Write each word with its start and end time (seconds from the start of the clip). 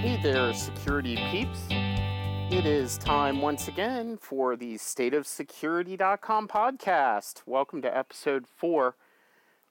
Hey 0.00 0.16
there, 0.22 0.54
security 0.54 1.16
peeps. 1.32 1.66
It 1.70 2.64
is 2.64 2.98
time 2.98 3.40
once 3.40 3.66
again 3.66 4.16
for 4.16 4.54
the 4.54 4.74
stateofsecurity.com 4.74 6.46
podcast. 6.46 7.42
Welcome 7.46 7.82
to 7.82 7.98
episode 7.98 8.46
four. 8.46 8.94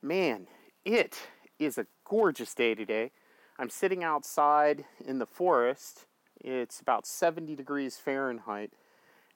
Man, 0.01 0.47
it 0.83 1.17
is 1.59 1.77
a 1.77 1.87
gorgeous 2.03 2.53
day 2.53 2.75
today. 2.75 3.11
I'm 3.57 3.69
sitting 3.69 4.03
outside 4.03 4.83
in 5.05 5.19
the 5.19 5.25
forest. 5.25 6.07
It's 6.41 6.81
about 6.81 7.07
70 7.07 7.55
degrees 7.55 7.95
Fahrenheit. 7.95 8.73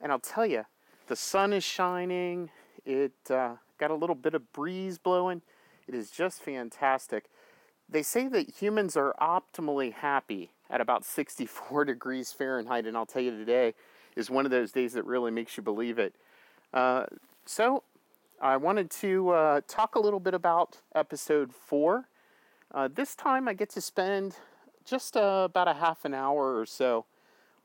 And 0.02 0.12
I'll 0.12 0.20
tell 0.20 0.46
you, 0.46 0.66
the 1.08 1.16
sun 1.16 1.54
is 1.54 1.64
shining. 1.64 2.50
It 2.86 3.14
uh, 3.30 3.56
got 3.78 3.92
a 3.92 3.96
little 3.96 4.16
bit 4.16 4.34
of 4.34 4.52
breeze 4.52 4.98
blowing. 4.98 5.42
It 5.88 5.96
is 5.96 6.12
just 6.12 6.42
fantastic. 6.42 7.28
They 7.88 8.04
say 8.04 8.28
that 8.28 8.58
humans 8.62 8.98
are 8.98 9.16
optimally 9.22 9.94
happy 9.94 10.52
at 10.72 10.82
about 10.82 11.06
64 11.06 11.86
degrees 11.86 12.32
Fahrenheit, 12.32 12.88
and 12.88 12.98
I'll 12.98 13.06
tell 13.06 13.22
you 13.22 13.32
today 13.32 13.76
is 14.16 14.30
one 14.30 14.46
of 14.46 14.52
those 14.52 14.72
days 14.72 14.94
that 14.94 15.06
really 15.06 15.32
makes 15.32 15.56
you 15.56 15.64
believe 15.64 16.00
it. 16.00 16.16
Uh, 16.74 17.06
so, 17.46 17.84
I 18.42 18.58
wanted 18.58 18.90
to 18.92 19.30
uh, 19.30 19.62
talk 19.68 19.96
a 19.96 20.00
little 20.00 20.20
bit 20.20 20.34
about 20.34 20.80
episode 20.96 21.54
four. 21.54 22.08
Uh, 22.74 22.90
this 22.92 23.16
time, 23.16 23.48
I 23.48 23.54
get 23.54 23.70
to 23.72 23.82
spend 23.82 24.38
just 24.84 25.16
uh, 25.16 25.44
about 25.46 25.68
a 25.68 25.74
half 25.74 26.06
an 26.06 26.14
hour 26.14 26.58
or 26.58 26.66
so 26.66 27.06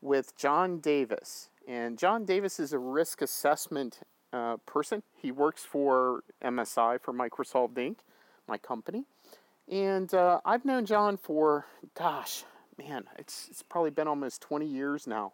with 0.01 0.37
John 0.37 0.79
Davis. 0.79 1.49
And 1.67 1.97
John 1.97 2.25
Davis 2.25 2.59
is 2.59 2.73
a 2.73 2.79
risk 2.79 3.21
assessment 3.21 4.01
uh, 4.31 4.57
person. 4.65 5.03
He 5.15 5.31
works 5.31 5.63
for 5.63 6.23
MSI, 6.43 7.01
for 7.01 7.13
MicroSolved 7.13 7.73
Inc., 7.73 7.97
my 8.47 8.57
company. 8.57 9.05
And 9.69 10.13
uh, 10.13 10.39
I've 10.45 10.63
known 10.63 10.85
John 10.85 11.17
for, 11.17 11.65
gosh, 11.93 12.43
man, 12.77 13.05
it's, 13.17 13.47
it's 13.49 13.63
probably 13.63 13.91
been 13.91 14.07
almost 14.07 14.41
20 14.41 14.65
years 14.65 15.07
now. 15.07 15.33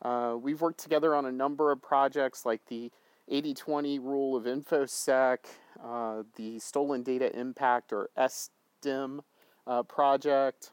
Uh, 0.00 0.36
we've 0.40 0.60
worked 0.60 0.80
together 0.80 1.14
on 1.14 1.26
a 1.26 1.32
number 1.32 1.72
of 1.72 1.82
projects 1.82 2.46
like 2.46 2.64
the 2.66 2.90
80 3.30 3.54
20 3.54 3.98
rule 3.98 4.36
of 4.36 4.44
InfoSec, 4.44 5.38
uh, 5.84 6.22
the 6.36 6.58
Stolen 6.58 7.02
Data 7.02 7.36
Impact 7.38 7.92
or 7.92 8.08
SDIM 8.16 9.20
uh, 9.66 9.82
project. 9.82 10.70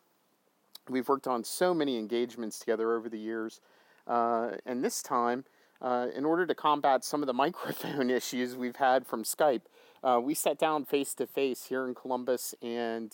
We've 0.87 1.07
worked 1.09 1.27
on 1.27 1.43
so 1.43 1.73
many 1.73 1.97
engagements 1.97 2.59
together 2.59 2.93
over 2.93 3.09
the 3.09 3.17
years. 3.17 3.59
Uh, 4.07 4.51
and 4.65 4.83
this 4.83 5.01
time, 5.01 5.43
uh, 5.81 6.07
in 6.15 6.23
order 6.23 6.45
to 6.45 6.55
combat 6.55 7.03
some 7.03 7.21
of 7.21 7.27
the 7.27 7.33
microphone 7.45 8.09
issues 8.09 8.55
we've 8.55 8.77
had 8.77 9.05
from 9.05 9.23
Skype, 9.23 9.63
uh, 10.03 10.19
we 10.23 10.35
sat 10.35 10.59
down 10.59 10.85
face 10.85 11.15
to 11.15 11.25
face 11.25 11.65
here 11.65 11.87
in 11.87 11.95
Columbus 11.95 12.53
and 12.61 13.13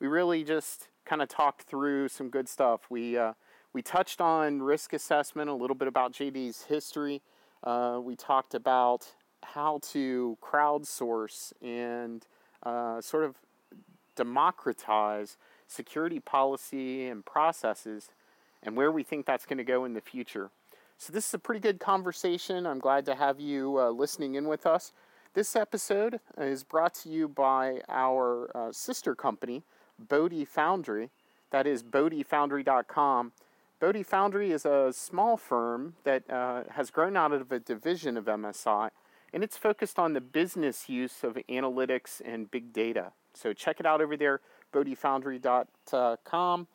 we 0.00 0.08
really 0.08 0.44
just 0.44 0.88
kind 1.06 1.22
of 1.22 1.28
talked 1.28 1.62
through 1.62 2.08
some 2.08 2.28
good 2.28 2.48
stuff. 2.48 2.82
We 2.90 3.16
uh, 3.16 3.32
we 3.72 3.82
touched 3.82 4.20
on 4.20 4.62
risk 4.62 4.92
assessment, 4.92 5.48
a 5.48 5.54
little 5.54 5.76
bit 5.76 5.88
about 5.88 6.12
JD's 6.12 6.64
history. 6.64 7.22
Uh, 7.64 8.00
we 8.02 8.16
talked 8.16 8.54
about 8.54 9.14
how 9.42 9.80
to 9.82 10.36
crowdsource 10.42 11.52
and 11.62 12.26
uh, 12.62 13.00
sort 13.00 13.24
of 13.24 13.36
democratize 14.14 15.36
security 15.66 16.20
policy 16.20 17.06
and 17.06 17.24
processes 17.24 18.10
and 18.62 18.76
where 18.76 18.90
we 18.90 19.02
think 19.02 19.26
that's 19.26 19.46
going 19.46 19.58
to 19.58 19.64
go 19.64 19.84
in 19.84 19.94
the 19.94 20.00
future. 20.00 20.50
So, 20.98 21.12
this 21.12 21.28
is 21.28 21.34
a 21.34 21.38
pretty 21.38 21.60
good 21.60 21.78
conversation. 21.78 22.66
I'm 22.66 22.78
glad 22.78 23.04
to 23.06 23.14
have 23.14 23.38
you 23.38 23.78
uh, 23.78 23.90
listening 23.90 24.34
in 24.34 24.48
with 24.48 24.66
us. 24.66 24.92
This 25.34 25.54
episode 25.54 26.18
is 26.38 26.64
brought 26.64 26.94
to 26.94 27.10
you 27.10 27.28
by 27.28 27.82
our 27.90 28.50
uh, 28.56 28.72
sister 28.72 29.14
company, 29.14 29.62
Bodhi 29.98 30.44
Foundry. 30.44 31.10
That 31.50 31.66
is 31.66 31.82
bodhifoundry.com. 31.82 33.32
Bodhi 33.78 34.02
Foundry 34.04 34.52
is 34.52 34.64
a 34.64 34.92
small 34.92 35.36
firm 35.36 35.94
that 36.04 36.28
uh, 36.30 36.64
has 36.70 36.90
grown 36.90 37.16
out 37.16 37.32
of 37.32 37.52
a 37.52 37.58
division 37.58 38.16
of 38.16 38.24
MSI, 38.24 38.90
and 39.32 39.44
it's 39.44 39.56
focused 39.56 39.98
on 39.98 40.14
the 40.14 40.20
business 40.20 40.88
use 40.88 41.22
of 41.22 41.38
analytics 41.50 42.22
and 42.24 42.50
big 42.50 42.72
data. 42.72 43.12
So 43.34 43.52
check 43.52 43.78
it 43.78 43.86
out 43.86 44.00
over 44.00 44.16
there, 44.16 44.40
bodhifoundry.com, 44.72 46.66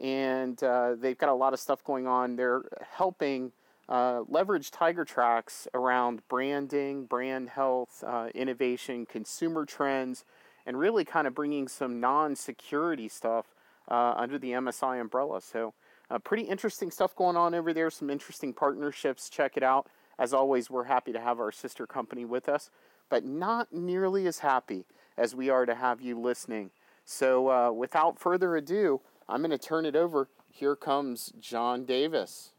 and 0.00 0.62
uh, 0.62 0.94
they've 1.00 1.16
got 1.16 1.30
a 1.30 1.34
lot 1.34 1.54
of 1.54 1.60
stuff 1.60 1.82
going 1.82 2.06
on. 2.06 2.36
They're 2.36 2.62
helping 2.90 3.52
uh, 3.88 4.22
leverage 4.28 4.70
Tiger 4.70 5.04
Tracks 5.04 5.66
around 5.74 6.20
branding, 6.28 7.06
brand 7.06 7.48
health, 7.48 8.04
uh, 8.06 8.28
innovation, 8.34 9.06
consumer 9.06 9.64
trends, 9.64 10.24
and 10.66 10.78
really 10.78 11.04
kind 11.04 11.26
of 11.26 11.34
bringing 11.34 11.68
some 11.68 12.00
non-security 12.00 13.08
stuff 13.08 13.46
uh, 13.88 14.14
under 14.16 14.38
the 14.38 14.52
MSI 14.52 15.00
umbrella. 15.00 15.40
So 15.40 15.74
uh, 16.10 16.18
pretty 16.18 16.44
interesting 16.44 16.90
stuff 16.90 17.14
going 17.14 17.36
on 17.36 17.54
over 17.54 17.72
there. 17.72 17.90
Some 17.90 18.10
interesting 18.10 18.52
partnerships. 18.52 19.28
Check 19.28 19.56
it 19.56 19.62
out. 19.62 19.88
As 20.18 20.34
always, 20.34 20.68
we're 20.68 20.84
happy 20.84 21.12
to 21.12 21.20
have 21.20 21.40
our 21.40 21.52
sister 21.52 21.86
company 21.86 22.24
with 22.24 22.48
us, 22.48 22.70
but 23.08 23.24
not 23.24 23.72
nearly 23.72 24.26
as 24.26 24.40
happy 24.40 24.84
as 25.16 25.34
we 25.34 25.48
are 25.48 25.66
to 25.66 25.74
have 25.74 26.00
you 26.00 26.18
listening. 26.18 26.70
So 27.04 27.50
uh, 27.50 27.72
without 27.72 28.18
further 28.18 28.56
ado, 28.56 29.00
I'm 29.28 29.40
going 29.40 29.50
to 29.50 29.58
turn 29.58 29.86
it 29.86 29.96
over. 29.96 30.28
Here 30.50 30.76
comes 30.76 31.32
John 31.40 31.84
Davis. 31.84 32.52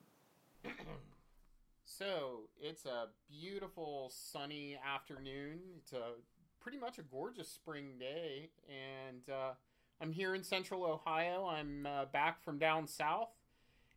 so 1.85 2.41
it's 2.59 2.85
a 2.85 3.07
beautiful 3.29 4.11
sunny 4.11 4.77
afternoon. 4.83 5.59
It's 5.77 5.93
a 5.93 6.13
pretty 6.61 6.77
much 6.77 6.99
a 6.99 7.03
gorgeous 7.03 7.49
spring 7.49 7.93
day, 7.99 8.49
and 8.69 9.27
uh, 9.29 9.53
I'm 9.99 10.11
here 10.11 10.35
in 10.35 10.43
central 10.43 10.85
Ohio. 10.85 11.47
I'm 11.47 11.87
uh, 11.87 12.05
back 12.05 12.43
from 12.43 12.59
down 12.59 12.87
south, 12.87 13.29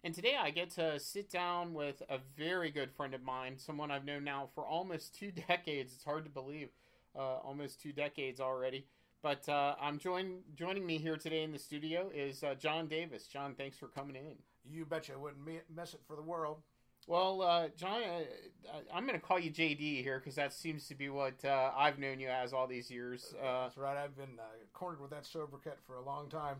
and 0.03 0.15
today 0.15 0.35
I 0.41 0.51
get 0.51 0.71
to 0.71 0.99
sit 0.99 1.31
down 1.31 1.75
with 1.75 2.03
a 2.09 2.19
very 2.37 2.71
good 2.71 2.91
friend 2.91 3.15
of 3.15 3.23
mine, 3.23 3.59
someone 3.59 3.91
I've 3.91 4.07
known 4.07 4.25
now 4.25 4.49
for 4.55 4.65
almost 4.65 5.15
two 5.15 5.31
decades. 5.49 5.93
It's 5.95 6.05
hard 6.05 6.25
to 6.25 6.31
believe, 6.31 6.71
uh, 7.15 7.37
almost 7.39 7.83
two 7.83 7.93
decades 7.93 8.41
already. 8.41 8.87
But 9.23 9.49
uh, 9.49 9.75
I'm 9.81 9.99
join, 9.99 10.41
joining 10.55 10.87
me 10.87 10.99
here 10.99 11.17
today 11.17 11.43
in 11.43 11.53
the 11.53 11.59
studio 11.59 12.11
is 12.15 12.43
uh, 12.43 12.55
John 12.55 12.89
Davis. 12.89 13.27
John, 13.27 13.55
thanks 13.55 13.77
for 13.77 13.89
coming 13.89 14.17
in. 14.17 14.37
You 14.65 14.85
betcha 14.87 15.13
I 15.15 15.17
wouldn't 15.17 15.47
miss 15.75 15.95
it 15.95 16.01
for 16.07 16.17
the 16.17 16.23
world. 16.23 16.59
Well, 17.07 17.43
uh, 17.43 17.69
John, 17.77 18.01
uh, 18.03 18.79
I'm 18.93 19.07
going 19.07 19.19
to 19.19 19.25
call 19.25 19.39
you 19.39 19.51
JD 19.51 20.03
here 20.03 20.19
because 20.19 20.37
that 20.37 20.53
seems 20.55 20.89
to 20.89 20.95
be 20.95 21.11
what 21.11 21.45
uh, 21.45 21.71
I've 21.77 21.99
known 21.99 22.19
you 22.19 22.29
as 22.29 22.53
all 22.55 22.67
these 22.67 22.91
years. 22.91 23.35
Uh, 23.39 23.65
That's 23.65 23.77
right. 23.77 23.97
I've 23.97 24.17
been 24.17 24.39
uh, 24.39 24.45
cornered 24.73 25.01
with 25.01 25.11
that 25.11 25.27
sobriquet 25.27 25.73
for 25.87 25.97
a 25.97 26.03
long 26.03 26.31
time. 26.31 26.57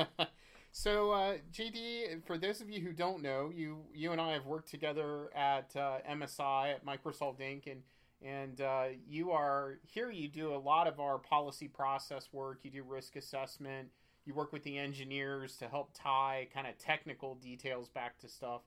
so, 0.74 1.12
uh, 1.12 1.38
JD, 1.54 2.26
for 2.26 2.38
those 2.38 2.60
of 2.60 2.70
you 2.70 2.82
who 2.82 2.92
don't 2.92 3.22
know, 3.22 3.50
you 3.54 3.78
you 3.94 4.12
and 4.12 4.20
I 4.20 4.34
have 4.34 4.46
worked 4.46 4.70
together 4.70 5.30
at 5.36 5.74
MSI 5.74 6.74
at 6.74 6.86
MicroSolved 6.86 7.40
Inc. 7.40 7.72
and 7.72 7.82
and 8.22 8.62
you 9.08 9.32
are 9.32 9.80
here. 9.88 10.12
You 10.12 10.28
do 10.28 10.54
a 10.54 10.58
lot 10.58 10.88
of 10.88 11.00
our 11.00 11.18
policy 11.18 11.70
process 11.70 12.28
work. 12.34 12.60
You 12.64 12.72
do 12.72 12.84
risk 12.84 13.16
assessment. 13.16 13.88
You 14.26 14.34
work 14.34 14.52
with 14.52 14.64
the 14.64 14.78
engineers 14.78 15.56
to 15.58 15.68
help 15.68 15.92
tie 15.96 16.48
kind 16.54 16.68
of 16.68 16.78
technical 16.78 17.36
details 17.36 17.90
back 17.90 18.20
to 18.20 18.28
stuff. 18.28 18.62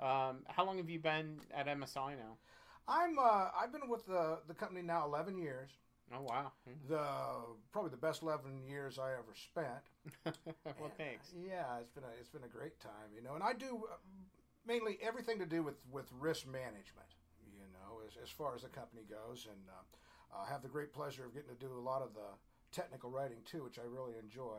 Um, 0.00 0.38
how 0.48 0.64
long 0.64 0.78
have 0.78 0.88
you 0.88 0.98
been 0.98 1.40
at 1.54 1.66
MSI 1.66 2.16
now? 2.16 2.38
I'm 2.88 3.18
uh, 3.18 3.48
I've 3.58 3.70
been 3.72 3.88
with 3.88 4.06
the 4.06 4.38
the 4.48 4.54
company 4.54 4.82
now 4.82 5.04
11 5.04 5.38
years. 5.38 5.70
Oh 6.12 6.22
wow! 6.22 6.52
The 6.88 7.04
probably 7.70 7.90
the 7.90 7.96
best 7.96 8.22
11 8.22 8.62
years 8.66 8.98
I 8.98 9.12
ever 9.12 9.34
spent. 9.34 9.84
well, 10.24 10.86
and, 10.86 10.96
thanks. 10.96 11.32
Yeah, 11.36 11.78
it's 11.80 11.90
been 11.90 12.02
a 12.02 12.18
it's 12.18 12.30
been 12.30 12.42
a 12.42 12.48
great 12.48 12.80
time, 12.80 13.12
you 13.14 13.22
know. 13.22 13.34
And 13.34 13.44
I 13.44 13.52
do 13.52 13.84
uh, 13.92 13.96
mainly 14.66 14.98
everything 15.02 15.38
to 15.38 15.46
do 15.46 15.62
with 15.62 15.76
with 15.92 16.06
risk 16.18 16.46
management, 16.46 17.14
you 17.52 17.66
know, 17.72 18.00
as 18.06 18.16
as 18.20 18.30
far 18.30 18.56
as 18.56 18.62
the 18.62 18.68
company 18.68 19.02
goes, 19.08 19.46
and 19.48 19.60
uh, 19.68 20.42
I 20.44 20.50
have 20.50 20.62
the 20.62 20.68
great 20.68 20.92
pleasure 20.92 21.26
of 21.26 21.34
getting 21.34 21.50
to 21.50 21.60
do 21.60 21.72
a 21.72 21.78
lot 21.78 22.02
of 22.02 22.14
the 22.14 22.34
technical 22.72 23.10
writing 23.10 23.38
too, 23.44 23.62
which 23.62 23.78
I 23.78 23.82
really 23.82 24.14
enjoy. 24.20 24.58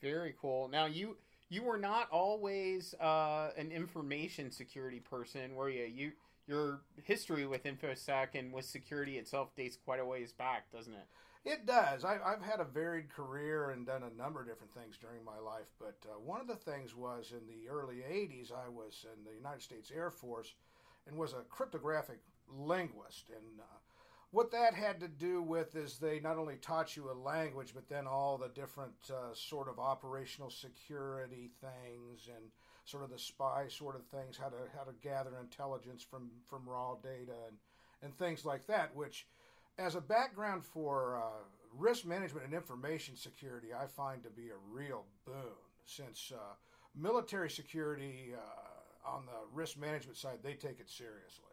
Very 0.00 0.34
cool. 0.40 0.68
Now 0.68 0.86
you 0.86 1.16
you 1.52 1.62
were 1.62 1.78
not 1.78 2.08
always 2.10 2.94
uh, 2.94 3.50
an 3.58 3.70
information 3.70 4.50
security 4.50 5.00
person, 5.00 5.54
were 5.54 5.68
you? 5.68 5.84
You 5.84 6.12
your 6.48 6.80
history 7.04 7.46
with 7.46 7.64
infosec 7.64 8.28
and 8.34 8.52
with 8.52 8.64
security 8.64 9.18
itself 9.18 9.54
dates 9.54 9.76
quite 9.76 10.00
a 10.00 10.04
ways 10.04 10.32
back, 10.32 10.72
doesn't 10.72 10.94
it? 10.94 11.06
It 11.44 11.66
does. 11.66 12.04
I, 12.04 12.18
have 12.24 12.42
had 12.42 12.60
a 12.60 12.64
varied 12.64 13.10
career 13.10 13.70
and 13.70 13.86
done 13.86 14.02
a 14.02 14.16
number 14.20 14.40
of 14.40 14.46
different 14.46 14.74
things 14.74 14.96
during 14.96 15.24
my 15.24 15.38
life. 15.38 15.66
But 15.78 15.96
uh, 16.04 16.18
one 16.18 16.40
of 16.40 16.46
the 16.46 16.56
things 16.56 16.96
was 16.96 17.32
in 17.32 17.46
the 17.46 17.68
early 17.68 17.96
80s, 17.96 18.52
I 18.52 18.68
was 18.68 19.04
in 19.04 19.24
the 19.24 19.36
United 19.36 19.62
States 19.62 19.92
Air 19.94 20.10
Force 20.10 20.54
and 21.06 21.16
was 21.16 21.32
a 21.32 21.42
cryptographic 21.48 22.18
linguist. 22.48 23.30
And 23.30 23.60
uh, 23.60 23.78
what 24.32 24.50
that 24.50 24.74
had 24.74 24.98
to 25.00 25.08
do 25.08 25.42
with 25.42 25.76
is 25.76 25.98
they 25.98 26.18
not 26.18 26.38
only 26.38 26.56
taught 26.56 26.96
you 26.96 27.10
a 27.10 27.12
language, 27.12 27.72
but 27.74 27.88
then 27.88 28.06
all 28.06 28.38
the 28.38 28.48
different 28.48 28.94
uh, 29.10 29.34
sort 29.34 29.68
of 29.68 29.78
operational 29.78 30.50
security 30.50 31.50
things 31.60 32.28
and 32.34 32.46
sort 32.84 33.04
of 33.04 33.10
the 33.10 33.18
spy 33.18 33.66
sort 33.68 33.94
of 33.94 34.04
things, 34.06 34.36
how 34.36 34.48
to 34.48 34.56
how 34.76 34.84
to 34.84 34.92
gather 35.02 35.30
intelligence 35.40 36.02
from 36.02 36.30
from 36.48 36.68
raw 36.68 36.94
data 37.02 37.34
and 37.46 37.58
and 38.02 38.16
things 38.16 38.44
like 38.44 38.66
that. 38.66 38.94
Which, 38.96 39.26
as 39.78 39.94
a 39.94 40.00
background 40.00 40.64
for 40.64 41.16
uh, 41.16 41.44
risk 41.76 42.06
management 42.06 42.46
and 42.46 42.54
information 42.54 43.16
security, 43.16 43.68
I 43.78 43.86
find 43.86 44.22
to 44.24 44.30
be 44.30 44.48
a 44.48 44.74
real 44.74 45.04
boon 45.26 45.60
since. 45.84 46.32
Uh, 46.34 46.54
military 46.94 47.50
security 47.50 48.34
uh, 48.36 49.10
on 49.10 49.24
the 49.26 49.32
risk 49.52 49.78
management 49.78 50.16
side, 50.16 50.38
they 50.42 50.54
take 50.54 50.78
it 50.80 50.90
seriously. 50.90 51.51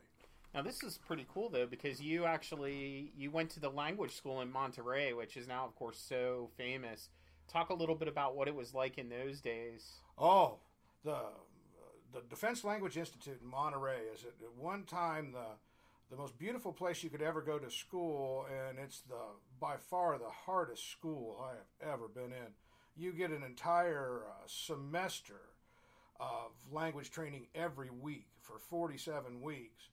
Now 0.53 0.61
this 0.61 0.83
is 0.83 0.97
pretty 0.97 1.25
cool 1.31 1.49
though 1.49 1.67
because 1.67 2.01
you 2.01 2.25
actually 2.25 3.11
you 3.15 3.31
went 3.31 3.51
to 3.51 3.59
the 3.59 3.69
language 3.69 4.15
school 4.15 4.41
in 4.41 4.51
Monterey, 4.51 5.13
which 5.13 5.37
is 5.37 5.47
now 5.47 5.65
of 5.65 5.75
course 5.75 5.97
so 5.99 6.49
famous. 6.57 7.09
Talk 7.47 7.69
a 7.69 7.73
little 7.73 7.95
bit 7.95 8.07
about 8.07 8.35
what 8.35 8.47
it 8.47 8.55
was 8.55 8.73
like 8.73 8.97
in 8.97 9.09
those 9.09 9.41
days. 9.41 9.87
Oh, 10.17 10.57
the 11.03 11.17
the 12.11 12.21
Defense 12.29 12.63
Language 12.63 12.97
Institute 12.97 13.39
in 13.41 13.47
Monterey 13.47 13.99
is 14.13 14.23
at 14.23 14.33
one 14.57 14.83
time 14.83 15.31
the 15.31 15.57
the 16.09 16.17
most 16.17 16.39
beautiful 16.39 16.73
place 16.73 17.03
you 17.03 17.09
could 17.09 17.21
ever 17.21 17.41
go 17.41 17.59
to 17.59 17.69
school, 17.69 18.47
and 18.67 18.79
it's 18.79 19.01
the 19.01 19.15
by 19.59 19.75
far 19.77 20.17
the 20.17 20.29
hardest 20.45 20.91
school 20.91 21.39
I 21.43 21.49
have 21.49 21.93
ever 21.93 22.07
been 22.07 22.31
in. 22.31 22.53
You 22.97 23.13
get 23.13 23.29
an 23.29 23.43
entire 23.43 24.23
uh, 24.27 24.47
semester 24.47 25.39
of 26.19 26.51
language 26.71 27.11
training 27.11 27.47
every 27.55 27.89
week 27.89 28.27
for 28.41 28.57
47 28.57 29.41
weeks, 29.41 29.89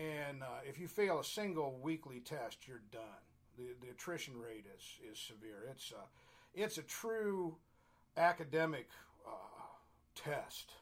and 0.00 0.42
uh, 0.42 0.60
if 0.66 0.78
you 0.78 0.88
fail 0.88 1.18
a 1.20 1.24
single 1.24 1.78
weekly 1.82 2.20
test, 2.20 2.66
you're 2.66 2.82
done. 2.90 3.02
The, 3.58 3.74
the 3.82 3.90
attrition 3.90 4.34
rate 4.38 4.64
is, 4.76 5.12
is 5.12 5.18
severe. 5.18 5.68
It's, 5.70 5.92
uh, 5.92 6.06
it's 6.54 6.78
a 6.78 6.82
true 6.82 7.56
academic 8.16 8.88
uh, 9.26 9.30
test. 10.14 10.72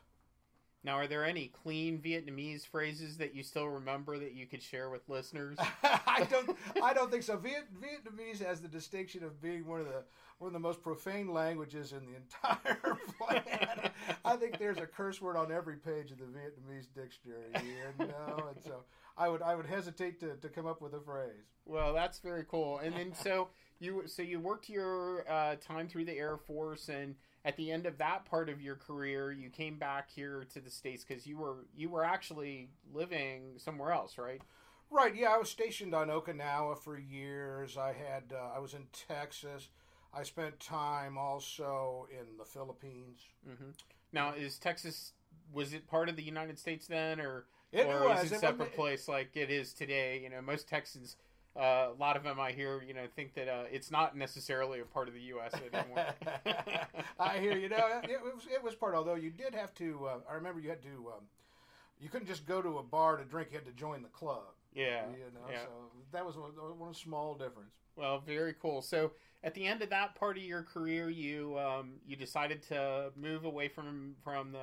Now, 0.85 0.95
are 0.95 1.09
there 1.09 1.25
any 1.25 1.49
clean 1.49 1.99
Vietnamese 1.99 2.65
phrases 2.65 3.17
that 3.19 3.35
you 3.35 3.43
still 3.43 3.67
remember 3.67 4.17
that 4.19 4.33
you 4.33 4.47
could 4.47 4.63
share 4.63 4.91
with 4.91 5.09
listeners? 5.09 5.59
I 5.83 6.27
don't. 6.31 6.57
I 6.81 6.95
don't 6.95 7.11
think 7.11 7.25
so. 7.25 7.37
Viet, 7.37 7.67
Vietnamese 7.81 8.45
has 8.45 8.61
the 8.61 8.69
distinction 8.69 9.25
of 9.25 9.43
being 9.43 9.67
one 9.67 9.81
of 9.81 9.87
the 9.87 10.05
one 10.39 10.49
of 10.49 10.53
the 10.53 10.61
most 10.61 10.81
profane 10.81 11.33
languages 11.33 11.93
in 11.93 12.07
the 12.07 12.15
entire 12.17 12.97
planet. 13.19 13.91
I 14.25 14.37
think 14.37 14.59
there's 14.59 14.79
a 14.79 14.87
curse 14.87 15.21
word 15.21 15.37
on 15.37 15.51
every 15.51 15.77
page 15.77 16.13
of 16.13 16.19
the 16.19 16.27
Vietnamese 16.27 16.87
dictionary. 16.95 17.51
You 17.99 18.07
know, 18.07 18.49
and 18.49 18.63
so 18.63 18.85
I 19.19 19.29
would 19.29 19.43
I 19.43 19.55
would 19.55 19.67
hesitate 19.67 20.21
to, 20.21 20.37
to 20.37 20.49
come 20.49 20.67
up 20.67 20.81
with 20.81 20.95
a 20.95 21.01
phrase. 21.01 21.53
Well, 21.67 21.93
that's 21.93 22.21
very 22.21 22.45
cool. 22.49 22.79
And 22.79 22.95
then 22.95 23.13
so 23.15 23.49
you 23.81 24.05
so 24.07 24.23
you 24.23 24.41
worked 24.41 24.69
your 24.69 25.25
uh, 25.29 25.57
time 25.57 25.89
through 25.89 26.05
the 26.05 26.17
Air 26.17 26.37
Force 26.37 26.89
and 26.89 27.17
at 27.45 27.57
the 27.57 27.71
end 27.71 27.87
of 27.87 27.99
that 27.99 28.25
part 28.25 28.49
of 28.49 28.61
your 28.61 28.75
career, 28.75 29.33
you 29.33 29.49
came 29.49 29.79
back 29.79 30.11
here 30.11 30.47
to 30.53 30.61
the 30.61 30.71
states 30.71 31.05
because 31.05 31.27
you 31.27 31.39
were 31.39 31.67
you 31.75 31.89
were 31.89 32.05
actually 32.05 32.71
living 32.93 33.55
somewhere 33.59 33.93
else, 33.93 34.19
right? 34.19 34.43
Right. 34.91 35.15
Yeah, 35.15 35.29
I 35.29 35.39
was 35.39 35.51
stationed 35.51 35.95
on 35.95 36.09
Okinawa 36.09 36.79
for 36.79 36.99
years. 36.99 37.77
I 37.77 37.89
had 37.89 38.33
uh, 38.35 38.57
I 38.57 38.59
was 38.59 38.75
in 38.75 38.87
Texas. 39.09 39.69
I 40.13 40.23
spent 40.23 40.59
time 40.59 41.19
also 41.19 42.09
in 42.11 42.39
the 42.39 42.45
Philippines. 42.45 43.21
Mm-hmm. 43.49 43.71
Now, 44.13 44.33
is 44.33 44.59
Texas 44.59 45.13
was 45.53 45.73
it 45.73 45.87
part 45.87 46.09
of 46.09 46.17
the 46.17 46.23
United 46.23 46.59
States 46.59 46.87
then, 46.87 47.21
or 47.21 47.47
it 47.73 47.87
or 47.87 48.09
was. 48.09 48.25
is 48.25 48.33
it 48.33 48.37
a 48.37 48.39
separate 48.39 48.69
it, 48.69 48.77
place 48.77 49.09
like 49.09 49.37
it 49.37 49.51
is 49.51 49.73
today? 49.73 50.21
You 50.23 50.31
know, 50.31 50.41
most 50.41 50.69
Texans 50.69 51.17
uh, 51.59 51.89
a 51.91 51.99
lot 51.99 52.17
of 52.17 52.23
them 52.23 52.39
I 52.39 52.53
hear, 52.53 52.83
you 52.87 52.95
know, 52.95 53.07
think 53.17 53.35
that 53.35 53.49
uh, 53.49 53.65
it's 53.71 53.91
not 53.91 54.17
necessarily 54.17 54.79
a 54.81 54.85
part 54.85 55.09
of 55.09 55.15
the 55.15 55.21
U.S. 55.21 55.53
anymore. 55.75 56.07
I 57.19 57.39
hear 57.39 57.57
you. 57.57 57.69
Know 57.69 58.01
it 58.05 58.21
was 58.23 58.47
it 58.53 58.63
was 58.63 58.75
part. 58.77 58.95
Although 58.95 59.17
you 59.17 59.31
did 59.31 59.55
have 59.55 59.75
to. 59.75 60.07
Uh, 60.07 60.19
I 60.31 60.35
remember 60.35 60.61
you 60.61 60.69
had 60.69 60.83
to. 60.83 61.13
Um, 61.17 61.25
you 62.01 62.09
couldn't 62.09 62.29
just 62.29 62.47
go 62.47 62.63
to 62.63 62.79
a 62.79 62.83
bar 62.83 63.17
to 63.17 63.25
drink. 63.25 63.49
You 63.51 63.59
had 63.59 63.67
to 63.67 63.73
join 63.73 64.03
the 64.03 64.09
club. 64.09 64.45
Yeah. 64.73 65.07
You 65.11 65.33
know, 65.35 65.51
yeah. 65.51 65.59
so 65.63 65.69
that 66.13 66.25
was 66.25 66.37
one, 66.37 66.53
one 66.79 66.95
small 66.95 67.35
difference. 67.35 67.73
Well, 67.97 68.21
very 68.21 68.55
cool. 68.63 68.81
So 68.81 69.13
at 69.43 69.55
the 69.55 69.67
end 69.67 69.83
of 69.83 69.91
that 69.91 70.15
part 70.15 70.37
of 70.37 70.45
your 70.45 70.63
career, 70.63 71.11
you 71.11 71.59
um, 71.59 71.95
you 72.07 72.15
decided 72.15 72.63
to 72.69 73.11
move 73.17 73.45
away 73.45 73.67
from 73.67 74.15
from 74.23 74.53
the 74.53 74.59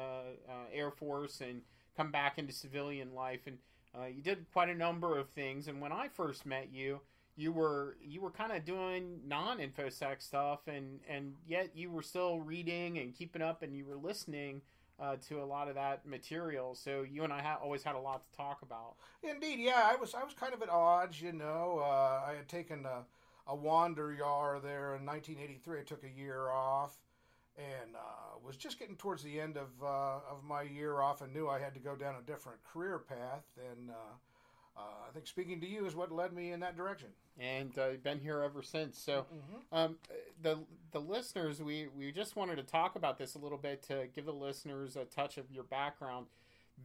uh, 0.49 0.67
Air 0.71 0.91
Force 0.91 1.41
and 1.41 1.61
come 1.95 2.11
back 2.11 2.37
into 2.37 2.53
civilian 2.53 3.13
life 3.13 3.41
and 3.47 3.57
uh, 3.97 4.05
you 4.07 4.21
did 4.21 4.45
quite 4.51 4.69
a 4.69 4.75
number 4.75 5.17
of 5.17 5.29
things, 5.29 5.67
and 5.67 5.79
when 5.79 5.91
I 5.91 6.07
first 6.09 6.45
met 6.45 6.69
you, 6.73 6.99
you 7.37 7.51
were 7.51 7.97
you 8.01 8.21
were 8.21 8.31
kind 8.31 8.51
of 8.51 8.65
doing 8.65 9.19
non 9.25 9.59
infosec 9.59 10.21
stuff, 10.21 10.67
and 10.67 10.99
and 11.09 11.33
yet 11.47 11.71
you 11.75 11.91
were 11.91 12.01
still 12.01 12.41
reading 12.41 12.97
and 12.97 13.15
keeping 13.15 13.41
up, 13.41 13.61
and 13.61 13.75
you 13.75 13.85
were 13.85 13.97
listening 13.97 14.61
uh, 14.99 15.15
to 15.27 15.41
a 15.41 15.45
lot 15.45 15.67
of 15.67 15.75
that 15.75 16.05
material. 16.05 16.75
So 16.75 17.03
you 17.09 17.23
and 17.23 17.31
I 17.31 17.41
ha- 17.41 17.59
always 17.61 17.83
had 17.83 17.95
a 17.95 17.99
lot 17.99 18.23
to 18.29 18.37
talk 18.37 18.61
about. 18.61 18.95
Indeed, 19.23 19.59
yeah, 19.59 19.89
I 19.91 19.95
was 19.95 20.13
I 20.13 20.23
was 20.23 20.33
kind 20.33 20.53
of 20.53 20.61
at 20.61 20.69
odds, 20.69 21.21
you 21.21 21.31
know. 21.31 21.81
Uh, 21.81 22.21
I 22.27 22.33
had 22.35 22.47
taken 22.47 22.85
a, 22.85 23.05
a 23.51 23.55
yar 23.55 24.59
there 24.61 24.95
in 24.95 25.05
1983. 25.05 25.79
I 25.79 25.83
took 25.83 26.03
a 26.03 26.09
year 26.09 26.49
off 26.49 26.97
and 27.57 27.95
uh, 27.95 28.37
was 28.45 28.55
just 28.55 28.79
getting 28.79 28.95
towards 28.95 29.23
the 29.23 29.39
end 29.39 29.57
of 29.57 29.69
uh, 29.81 30.19
of 30.29 30.43
my 30.47 30.61
year 30.61 31.01
off 31.01 31.21
and 31.21 31.33
knew 31.33 31.47
I 31.47 31.59
had 31.59 31.73
to 31.73 31.79
go 31.79 31.95
down 31.95 32.15
a 32.15 32.21
different 32.21 32.59
career 32.63 32.99
path. 32.99 33.43
And 33.71 33.89
uh, 33.89 34.77
uh 34.77 35.07
I 35.09 35.13
think 35.13 35.27
speaking 35.27 35.59
to 35.61 35.67
you 35.67 35.85
is 35.85 35.95
what 35.95 36.11
led 36.11 36.33
me 36.33 36.51
in 36.51 36.59
that 36.61 36.75
direction. 36.75 37.09
And 37.39 37.77
uh, 37.77 37.91
been 38.03 38.19
here 38.19 38.41
ever 38.41 38.61
since. 38.61 38.97
So, 38.97 39.25
mm-hmm. 39.33 39.77
um, 39.77 39.95
the 40.41 40.59
the 40.91 40.99
listeners, 40.99 41.61
we 41.61 41.87
we 41.95 42.11
just 42.11 42.35
wanted 42.35 42.57
to 42.57 42.63
talk 42.63 42.95
about 42.95 43.17
this 43.17 43.35
a 43.35 43.39
little 43.39 43.57
bit 43.57 43.83
to 43.83 44.07
give 44.13 44.25
the 44.25 44.33
listeners 44.33 44.95
a 44.95 45.05
touch 45.05 45.37
of 45.37 45.51
your 45.51 45.63
background. 45.63 46.27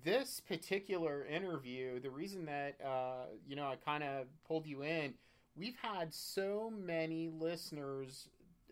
This 0.04 0.40
particular 0.40 1.24
interview, 1.24 1.98
the 1.98 2.10
reason 2.10 2.46
that 2.46 2.76
uh, 2.84 3.26
you 3.46 3.56
know 3.56 3.66
I 3.66 3.76
kind 3.76 4.02
of 4.02 4.26
pulled 4.46 4.66
you 4.66 4.82
in, 4.82 5.14
we've 5.56 5.76
had 5.82 6.14
so 6.14 6.72
many 6.76 7.28
listeners 7.28 8.28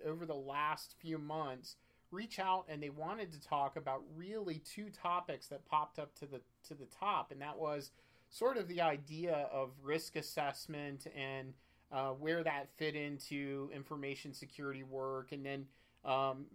over 0.06 0.26
the 0.26 0.34
last 0.34 0.94
few 1.00 1.18
months 1.18 1.76
reach 2.10 2.38
out 2.38 2.64
and 2.68 2.82
they 2.82 2.90
wanted 2.90 3.32
to 3.32 3.40
talk 3.40 3.76
about 3.76 4.02
really 4.16 4.60
two 4.64 4.88
topics 4.90 5.46
that 5.48 5.64
popped 5.66 5.98
up 5.98 6.14
to 6.16 6.26
the 6.26 6.40
to 6.68 6.74
the 6.74 6.86
top, 6.86 7.30
and 7.30 7.40
that 7.40 7.58
was 7.58 7.90
sort 8.30 8.56
of 8.56 8.68
the 8.68 8.80
idea 8.80 9.48
of 9.52 9.70
risk 9.82 10.16
assessment 10.16 11.06
and 11.16 11.54
uh, 11.90 12.10
where 12.10 12.42
that 12.42 12.68
fit 12.76 12.94
into 12.94 13.70
information 13.74 14.34
security 14.34 14.82
work, 14.82 15.32
and 15.32 15.44
then 15.44 15.66
um, 16.04 16.46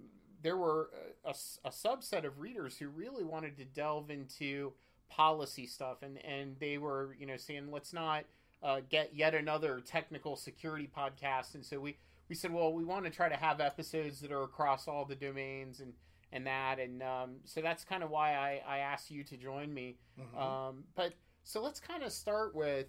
there 0.41 0.57
were 0.57 0.89
a, 1.25 1.33
a, 1.65 1.69
subset 1.69 2.25
of 2.25 2.39
readers 2.39 2.77
who 2.77 2.87
really 2.87 3.23
wanted 3.23 3.57
to 3.57 3.65
delve 3.65 4.11
into 4.11 4.73
policy 5.09 5.65
stuff, 5.65 6.03
and 6.03 6.23
and 6.23 6.55
they 6.59 6.77
were 6.77 7.15
you 7.19 7.25
know 7.25 7.37
saying 7.37 7.71
let's 7.71 7.93
not 7.93 8.25
uh, 8.61 8.81
get 8.89 9.15
yet 9.15 9.33
another 9.33 9.79
technical 9.79 10.35
security 10.35 10.89
podcast, 10.95 11.55
and 11.55 11.65
so 11.65 11.79
we 11.79 11.97
we 12.29 12.35
said, 12.35 12.53
well, 12.53 12.73
we 12.73 12.83
want 12.83 13.05
to 13.05 13.11
try 13.11 13.29
to 13.29 13.35
have 13.35 13.59
episodes 13.59 14.19
that 14.21 14.31
are 14.31 14.43
across 14.43 14.87
all 14.87 15.05
the 15.05 15.15
domains 15.15 15.79
and 15.79 15.93
and 16.31 16.47
that, 16.47 16.79
and 16.79 17.03
um, 17.03 17.35
so 17.45 17.61
that's 17.61 17.83
kind 17.83 18.01
of 18.01 18.09
why 18.09 18.33
I, 18.33 18.61
I 18.67 18.77
asked 18.79 19.11
you 19.11 19.23
to 19.25 19.37
join 19.37 19.71
me. 19.71 19.97
Mm-hmm. 20.19 20.35
Um, 20.35 20.83
but 20.95 21.13
so 21.43 21.61
let's 21.61 21.79
kind 21.79 22.01
of 22.01 22.11
start 22.11 22.55
with, 22.55 22.87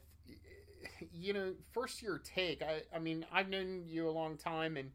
you 1.12 1.35
know, 1.35 1.53
first 1.73 2.00
your 2.00 2.17
take. 2.19 2.62
I, 2.62 2.85
I 2.95 2.99
mean, 2.99 3.26
I've 3.31 3.50
known 3.50 3.83
you 3.87 4.09
a 4.09 4.11
long 4.11 4.38
time, 4.38 4.79
and 4.79 4.93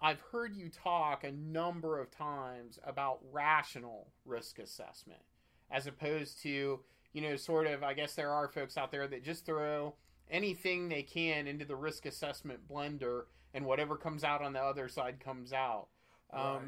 I've 0.00 0.20
heard 0.30 0.54
you 0.54 0.68
talk 0.68 1.24
a 1.24 1.32
number 1.32 2.00
of 2.00 2.12
times 2.12 2.78
about 2.86 3.18
rational 3.32 4.12
risk 4.24 4.60
assessment, 4.60 5.22
as 5.68 5.88
opposed 5.88 6.40
to, 6.42 6.78
you 7.12 7.20
know, 7.20 7.34
sort 7.34 7.66
of. 7.66 7.82
I 7.82 7.94
guess 7.94 8.14
there 8.14 8.30
are 8.30 8.46
folks 8.46 8.76
out 8.76 8.92
there 8.92 9.08
that 9.08 9.24
just 9.24 9.44
throw 9.44 9.94
anything 10.30 10.88
they 10.88 11.02
can 11.02 11.48
into 11.48 11.64
the 11.64 11.74
risk 11.76 12.06
assessment 12.06 12.68
blender 12.68 13.24
and 13.54 13.64
whatever 13.64 13.96
comes 13.96 14.24
out 14.24 14.42
on 14.42 14.52
the 14.52 14.60
other 14.60 14.88
side 14.88 15.20
comes 15.20 15.52
out. 15.52 15.88
Um, 16.32 16.42
right. 16.42 16.62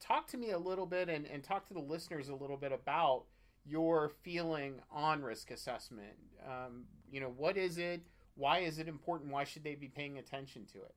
Talk 0.00 0.26
to 0.28 0.36
me 0.36 0.50
a 0.50 0.58
little 0.58 0.86
bit 0.86 1.08
and, 1.08 1.26
and 1.26 1.42
talk 1.42 1.66
to 1.68 1.74
the 1.74 1.80
listeners 1.80 2.28
a 2.28 2.34
little 2.34 2.56
bit 2.56 2.72
about 2.72 3.24
your 3.64 4.10
feeling 4.22 4.80
on 4.90 5.22
risk 5.22 5.50
assessment. 5.50 6.14
Um, 6.46 6.84
you 7.10 7.20
know, 7.20 7.32
what 7.36 7.56
is 7.56 7.78
it? 7.78 8.02
Why 8.34 8.58
is 8.58 8.78
it 8.78 8.88
important? 8.88 9.30
Why 9.30 9.44
should 9.44 9.64
they 9.64 9.76
be 9.76 9.88
paying 9.88 10.18
attention 10.18 10.66
to 10.72 10.78
it? 10.78 10.94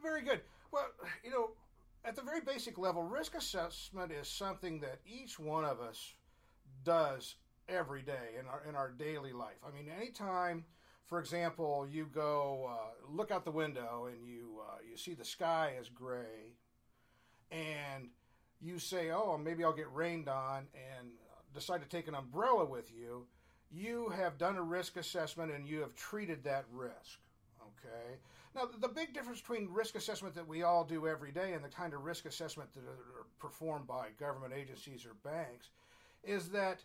Very 0.00 0.22
good. 0.22 0.40
Well, 0.70 0.86
you 1.24 1.30
know, 1.30 1.50
at 2.04 2.16
the 2.16 2.22
very 2.22 2.40
basic 2.40 2.78
level, 2.78 3.02
risk 3.02 3.34
assessment 3.36 4.12
is 4.12 4.28
something 4.28 4.80
that 4.80 5.00
each 5.06 5.38
one 5.38 5.64
of 5.64 5.80
us 5.80 6.14
does 6.84 7.36
every 7.68 8.02
day 8.02 8.36
in 8.38 8.46
our 8.46 8.64
in 8.68 8.74
our 8.74 8.90
daily 8.90 9.32
life. 9.32 9.58
I 9.66 9.74
mean, 9.74 9.88
anytime 9.88 10.64
for 11.06 11.18
example, 11.18 11.86
you 11.90 12.06
go 12.12 12.70
uh, 12.70 13.12
look 13.12 13.30
out 13.30 13.44
the 13.44 13.50
window 13.50 14.08
and 14.10 14.26
you 14.26 14.60
uh, 14.60 14.78
you 14.88 14.96
see 14.96 15.14
the 15.14 15.24
sky 15.24 15.74
is 15.80 15.88
gray, 15.88 16.54
and 17.50 18.08
you 18.60 18.78
say, 18.78 19.10
"Oh, 19.10 19.38
maybe 19.38 19.64
I'll 19.64 19.72
get 19.72 19.92
rained 19.92 20.28
on," 20.28 20.66
and 20.74 21.08
decide 21.54 21.82
to 21.82 21.88
take 21.88 22.08
an 22.08 22.14
umbrella 22.14 22.64
with 22.64 22.90
you. 22.92 23.26
You 23.70 24.10
have 24.10 24.38
done 24.38 24.56
a 24.56 24.62
risk 24.62 24.96
assessment 24.96 25.52
and 25.52 25.66
you 25.66 25.80
have 25.80 25.94
treated 25.94 26.44
that 26.44 26.64
risk. 26.72 27.20
Okay. 27.62 28.18
Now, 28.54 28.68
the 28.80 28.88
big 28.88 29.14
difference 29.14 29.40
between 29.40 29.68
risk 29.70 29.94
assessment 29.94 30.34
that 30.34 30.46
we 30.46 30.62
all 30.62 30.84
do 30.84 31.06
every 31.08 31.32
day 31.32 31.54
and 31.54 31.64
the 31.64 31.70
kind 31.70 31.94
of 31.94 32.04
risk 32.04 32.26
assessment 32.26 32.72
that 32.74 32.84
are 32.84 33.26
performed 33.38 33.86
by 33.86 34.08
government 34.18 34.52
agencies 34.52 35.06
or 35.06 35.14
banks 35.24 35.70
is 36.22 36.50
that 36.50 36.84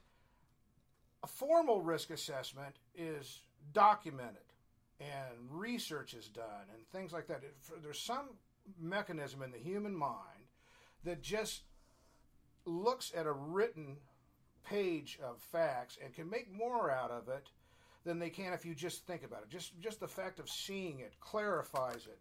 a 1.23 1.27
formal 1.27 1.81
risk 1.81 2.09
assessment 2.09 2.77
is 2.95 3.41
documented 3.73 4.41
and 4.99 5.37
research 5.49 6.13
is 6.13 6.27
done 6.27 6.65
and 6.73 6.87
things 6.91 7.13
like 7.13 7.27
that. 7.27 7.41
There's 7.81 7.99
some 7.99 8.29
mechanism 8.79 9.41
in 9.43 9.51
the 9.51 9.57
human 9.57 9.95
mind 9.95 10.47
that 11.03 11.21
just 11.21 11.61
looks 12.65 13.11
at 13.15 13.25
a 13.25 13.31
written 13.31 13.97
page 14.65 15.19
of 15.23 15.39
facts 15.39 15.97
and 16.03 16.13
can 16.13 16.29
make 16.29 16.51
more 16.51 16.91
out 16.91 17.11
of 17.11 17.29
it 17.29 17.49
than 18.03 18.19
they 18.19 18.29
can 18.29 18.53
if 18.53 18.65
you 18.65 18.73
just 18.73 19.05
think 19.05 19.23
about 19.23 19.43
it. 19.43 19.49
Just 19.49 19.79
just 19.79 19.99
the 19.99 20.07
fact 20.07 20.39
of 20.39 20.49
seeing 20.49 20.99
it 20.99 21.13
clarifies 21.19 22.07
it 22.07 22.19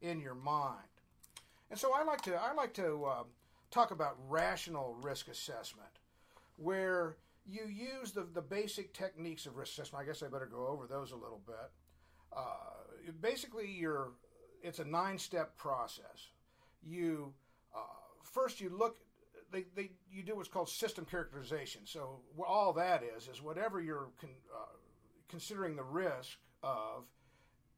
in 0.00 0.20
your 0.20 0.34
mind. 0.34 0.78
And 1.70 1.78
so 1.78 1.92
I 1.94 2.04
like 2.04 2.22
to 2.22 2.34
I 2.34 2.54
like 2.54 2.74
to 2.74 3.06
um, 3.06 3.26
talk 3.70 3.90
about 3.90 4.16
rational 4.28 4.96
risk 5.02 5.28
assessment, 5.28 5.88
where 6.56 7.16
you 7.46 7.66
use 7.66 8.12
the, 8.12 8.26
the 8.32 8.42
basic 8.42 8.94
techniques 8.94 9.46
of 9.46 9.56
risk 9.56 9.72
assessment. 9.72 10.02
I 10.02 10.06
guess 10.06 10.22
I 10.22 10.28
better 10.28 10.46
go 10.46 10.66
over 10.66 10.86
those 10.86 11.12
a 11.12 11.16
little 11.16 11.42
bit. 11.46 11.70
Uh, 12.34 13.12
basically, 13.20 13.70
you're, 13.70 14.12
it's 14.62 14.78
a 14.78 14.84
nine 14.84 15.18
step 15.18 15.56
process. 15.56 16.30
You 16.82 17.32
uh, 17.74 17.78
first 18.22 18.60
you 18.60 18.70
look 18.70 18.96
they, 19.52 19.64
they 19.76 19.90
you 20.10 20.22
do 20.22 20.36
what's 20.36 20.48
called 20.48 20.68
system 20.68 21.04
characterization. 21.04 21.82
So 21.84 22.20
all 22.46 22.72
that 22.74 23.02
is 23.02 23.28
is 23.28 23.40
whatever 23.40 23.80
you're 23.80 24.08
con, 24.20 24.30
uh, 24.54 24.76
considering 25.28 25.76
the 25.76 25.84
risk 25.84 26.38
of 26.62 27.04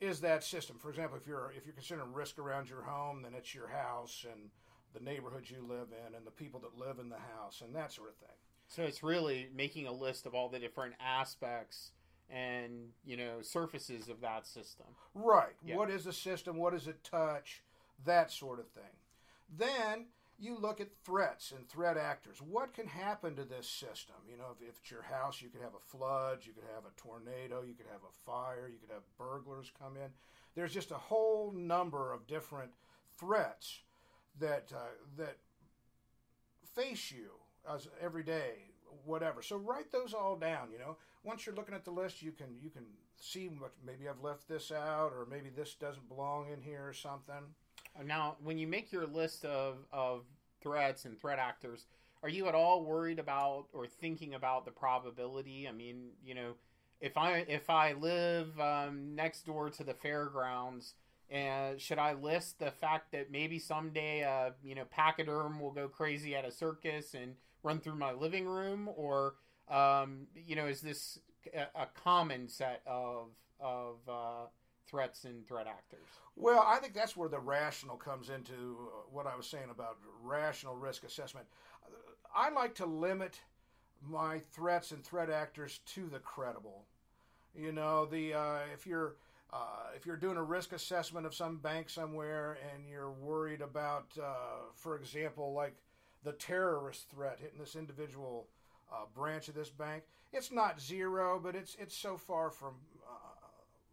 is 0.00 0.20
that 0.20 0.42
system. 0.42 0.78
For 0.78 0.90
example, 0.90 1.18
if 1.20 1.26
you're 1.26 1.52
if 1.56 1.66
you're 1.66 1.74
considering 1.74 2.12
risk 2.12 2.38
around 2.38 2.68
your 2.68 2.82
home, 2.82 3.22
then 3.22 3.34
it's 3.34 3.54
your 3.54 3.68
house 3.68 4.24
and 4.30 4.50
the 4.94 5.00
neighborhood 5.00 5.44
you 5.48 5.64
live 5.68 5.88
in 5.92 6.14
and 6.14 6.26
the 6.26 6.30
people 6.30 6.60
that 6.60 6.78
live 6.78 6.98
in 6.98 7.10
the 7.10 7.16
house 7.16 7.60
and 7.60 7.74
that 7.74 7.92
sort 7.92 8.08
of 8.08 8.16
thing. 8.16 8.36
So 8.68 8.82
it's 8.82 9.02
really 9.02 9.48
making 9.54 9.86
a 9.86 9.92
list 9.92 10.26
of 10.26 10.34
all 10.34 10.48
the 10.48 10.58
different 10.58 10.94
aspects 11.00 11.92
and 12.28 12.88
you 13.04 13.16
know 13.16 13.40
surfaces 13.40 14.08
of 14.08 14.20
that 14.20 14.46
system. 14.46 14.86
Right. 15.14 15.54
Yeah. 15.64 15.76
What 15.76 15.90
is 15.90 16.04
the 16.04 16.12
system? 16.12 16.56
What 16.56 16.72
does 16.72 16.88
it 16.88 17.04
touch? 17.04 17.62
That 18.04 18.30
sort 18.30 18.58
of 18.58 18.68
thing. 18.68 18.84
Then 19.56 20.06
you 20.38 20.58
look 20.58 20.80
at 20.80 20.88
threats 21.04 21.52
and 21.52 21.66
threat 21.68 21.96
actors. 21.96 22.42
What 22.42 22.74
can 22.74 22.86
happen 22.86 23.36
to 23.36 23.44
this 23.44 23.68
system? 23.68 24.16
You 24.30 24.36
know, 24.36 24.54
if, 24.54 24.68
if, 24.68 24.78
it's 24.80 24.90
your 24.90 25.02
house, 25.02 25.40
you 25.40 25.48
could 25.48 25.62
have 25.62 25.74
a 25.74 25.96
flood, 25.96 26.40
you 26.42 26.52
could 26.52 26.68
have 26.74 26.84
a 26.84 27.00
tornado, 27.00 27.62
you 27.66 27.74
could 27.74 27.86
have 27.90 28.02
a 28.02 28.30
fire, 28.30 28.68
you 28.70 28.78
could 28.78 28.92
have 28.92 29.02
burglars 29.16 29.72
come 29.78 29.96
in. 29.96 30.10
There's 30.54 30.74
just 30.74 30.90
a 30.90 30.94
whole 30.94 31.52
number 31.52 32.12
of 32.12 32.26
different 32.26 32.72
threats 33.18 33.80
that 34.38 34.72
uh, 34.74 34.88
that 35.16 35.36
face 36.74 37.10
you 37.10 37.30
as 37.72 37.88
every 38.00 38.22
day, 38.22 38.70
whatever. 39.04 39.42
So 39.42 39.56
write 39.56 39.92
those 39.92 40.14
all 40.14 40.36
down. 40.36 40.70
You 40.72 40.78
know, 40.78 40.96
once 41.24 41.46
you're 41.46 41.54
looking 41.54 41.74
at 41.74 41.84
the 41.84 41.90
list, 41.90 42.22
you 42.22 42.32
can 42.32 42.56
you 42.60 42.70
can 42.70 42.84
see 43.20 43.46
what 43.46 43.72
maybe 43.84 44.08
I've 44.08 44.22
left 44.22 44.48
this 44.48 44.70
out, 44.70 45.12
or 45.12 45.26
maybe 45.30 45.50
this 45.50 45.74
doesn't 45.74 46.08
belong 46.08 46.48
in 46.52 46.60
here, 46.60 46.86
or 46.86 46.92
something. 46.92 47.54
Now, 48.04 48.36
when 48.42 48.58
you 48.58 48.66
make 48.66 48.92
your 48.92 49.06
list 49.06 49.44
of 49.44 49.78
of 49.92 50.24
threats 50.60 51.04
and 51.04 51.18
threat 51.18 51.38
actors, 51.38 51.86
are 52.22 52.28
you 52.28 52.48
at 52.48 52.54
all 52.54 52.84
worried 52.84 53.18
about 53.18 53.66
or 53.72 53.86
thinking 53.86 54.34
about 54.34 54.64
the 54.64 54.70
probability? 54.70 55.68
I 55.68 55.72
mean, 55.72 56.10
you 56.24 56.34
know, 56.34 56.54
if 57.00 57.16
I 57.16 57.44
if 57.48 57.70
I 57.70 57.92
live 57.92 58.58
um, 58.60 59.14
next 59.14 59.46
door 59.46 59.70
to 59.70 59.84
the 59.84 59.94
fairgrounds 59.94 60.94
and 61.28 61.80
should 61.80 61.98
I 61.98 62.12
list 62.12 62.58
the 62.58 62.70
fact 62.70 63.12
that 63.12 63.32
maybe 63.32 63.58
someday, 63.58 64.22
uh, 64.22 64.50
you 64.62 64.74
know, 64.74 64.84
pachyderm 64.84 65.60
will 65.60 65.72
go 65.72 65.88
crazy 65.88 66.36
at 66.36 66.44
a 66.44 66.52
circus 66.52 67.14
and 67.14 67.34
run 67.62 67.80
through 67.80 67.96
my 67.96 68.12
living 68.12 68.46
room, 68.46 68.88
or 68.96 69.34
um, 69.68 70.26
you 70.34 70.56
know, 70.56 70.66
is 70.66 70.80
this 70.80 71.18
a, 71.54 71.86
common 72.02 72.48
set 72.48 72.82
of 72.86 73.30
of 73.60 73.96
uh, 74.08 74.46
threats 74.86 75.24
and 75.24 75.46
threat 75.46 75.66
actors? 75.66 76.06
Well, 76.36 76.62
I 76.66 76.78
think 76.78 76.94
that's 76.94 77.16
where 77.16 77.28
the 77.28 77.40
rational 77.40 77.96
comes 77.96 78.28
into 78.28 78.54
uh, 78.54 79.00
what 79.10 79.26
I 79.26 79.36
was 79.36 79.46
saying 79.46 79.70
about 79.70 79.98
rational 80.22 80.76
risk 80.76 81.04
assessment. 81.04 81.46
I 82.34 82.50
like 82.50 82.74
to 82.76 82.86
limit 82.86 83.40
my 84.06 84.40
threats 84.52 84.92
and 84.92 85.02
threat 85.04 85.30
actors 85.30 85.80
to 85.94 86.08
the 86.08 86.18
credible. 86.18 86.84
You 87.54 87.72
know, 87.72 88.04
the 88.04 88.34
uh, 88.34 88.58
if 88.74 88.86
you're 88.86 89.16
uh, 89.52 89.90
if 89.94 90.04
you're 90.04 90.16
doing 90.16 90.36
a 90.36 90.42
risk 90.42 90.72
assessment 90.72 91.24
of 91.24 91.34
some 91.34 91.58
bank 91.58 91.88
somewhere 91.88 92.58
and 92.74 92.88
you're 92.88 93.10
worried 93.10 93.62
about, 93.62 94.06
uh, 94.22 94.70
for 94.74 94.96
example, 94.96 95.52
like 95.54 95.76
the 96.26 96.32
terrorist 96.32 97.08
threat 97.08 97.38
hitting 97.40 97.58
this 97.58 97.76
individual 97.76 98.48
uh, 98.92 99.04
branch 99.14 99.48
of 99.48 99.54
this 99.54 99.70
bank, 99.70 100.02
it's 100.32 100.50
not 100.50 100.80
zero, 100.80 101.40
but 101.42 101.54
it's 101.54 101.76
it's 101.78 101.96
so 101.96 102.16
far 102.16 102.50
from 102.50 102.74
uh, 103.08 103.46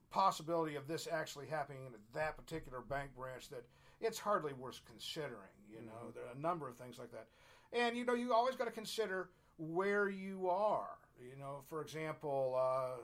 possibility 0.09 0.75
of 0.75 0.87
this 0.87 1.07
actually 1.09 1.45
happening 1.47 1.85
in 1.85 1.93
that 2.13 2.35
particular 2.35 2.81
bank 2.81 3.11
branch 3.15 3.49
that 3.49 3.63
it's 4.01 4.17
hardly 4.17 4.53
worth 4.53 4.81
considering. 4.85 5.53
You 5.69 5.85
know, 5.85 5.91
mm-hmm. 5.91 6.15
there 6.15 6.23
are 6.23 6.35
a 6.35 6.41
number 6.41 6.67
of 6.67 6.75
things 6.75 6.97
like 6.97 7.11
that, 7.11 7.27
and 7.71 7.95
you 7.95 8.03
know, 8.03 8.15
you 8.15 8.33
always 8.33 8.55
got 8.55 8.65
to 8.65 8.71
consider 8.71 9.29
where 9.57 10.09
you 10.09 10.49
are. 10.49 10.97
You 11.21 11.37
know, 11.39 11.61
for 11.69 11.81
example, 11.81 12.59
uh, 12.59 12.97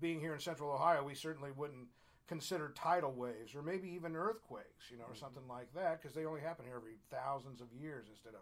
being 0.00 0.20
here 0.20 0.34
in 0.34 0.40
Central 0.40 0.72
Ohio, 0.72 1.04
we 1.04 1.14
certainly 1.14 1.52
wouldn't 1.56 1.86
consider 2.26 2.72
tidal 2.74 3.12
waves 3.12 3.54
or 3.54 3.62
maybe 3.62 3.88
even 3.88 4.16
earthquakes, 4.16 4.90
you 4.90 4.98
know, 4.98 5.04
or 5.04 5.08
mm-hmm. 5.08 5.20
something 5.20 5.46
like 5.48 5.72
that, 5.74 6.00
because 6.00 6.14
they 6.14 6.24
only 6.24 6.40
happen 6.40 6.64
here 6.64 6.76
every 6.76 6.96
thousands 7.10 7.60
of 7.60 7.68
years 7.72 8.06
instead 8.10 8.34
of 8.34 8.40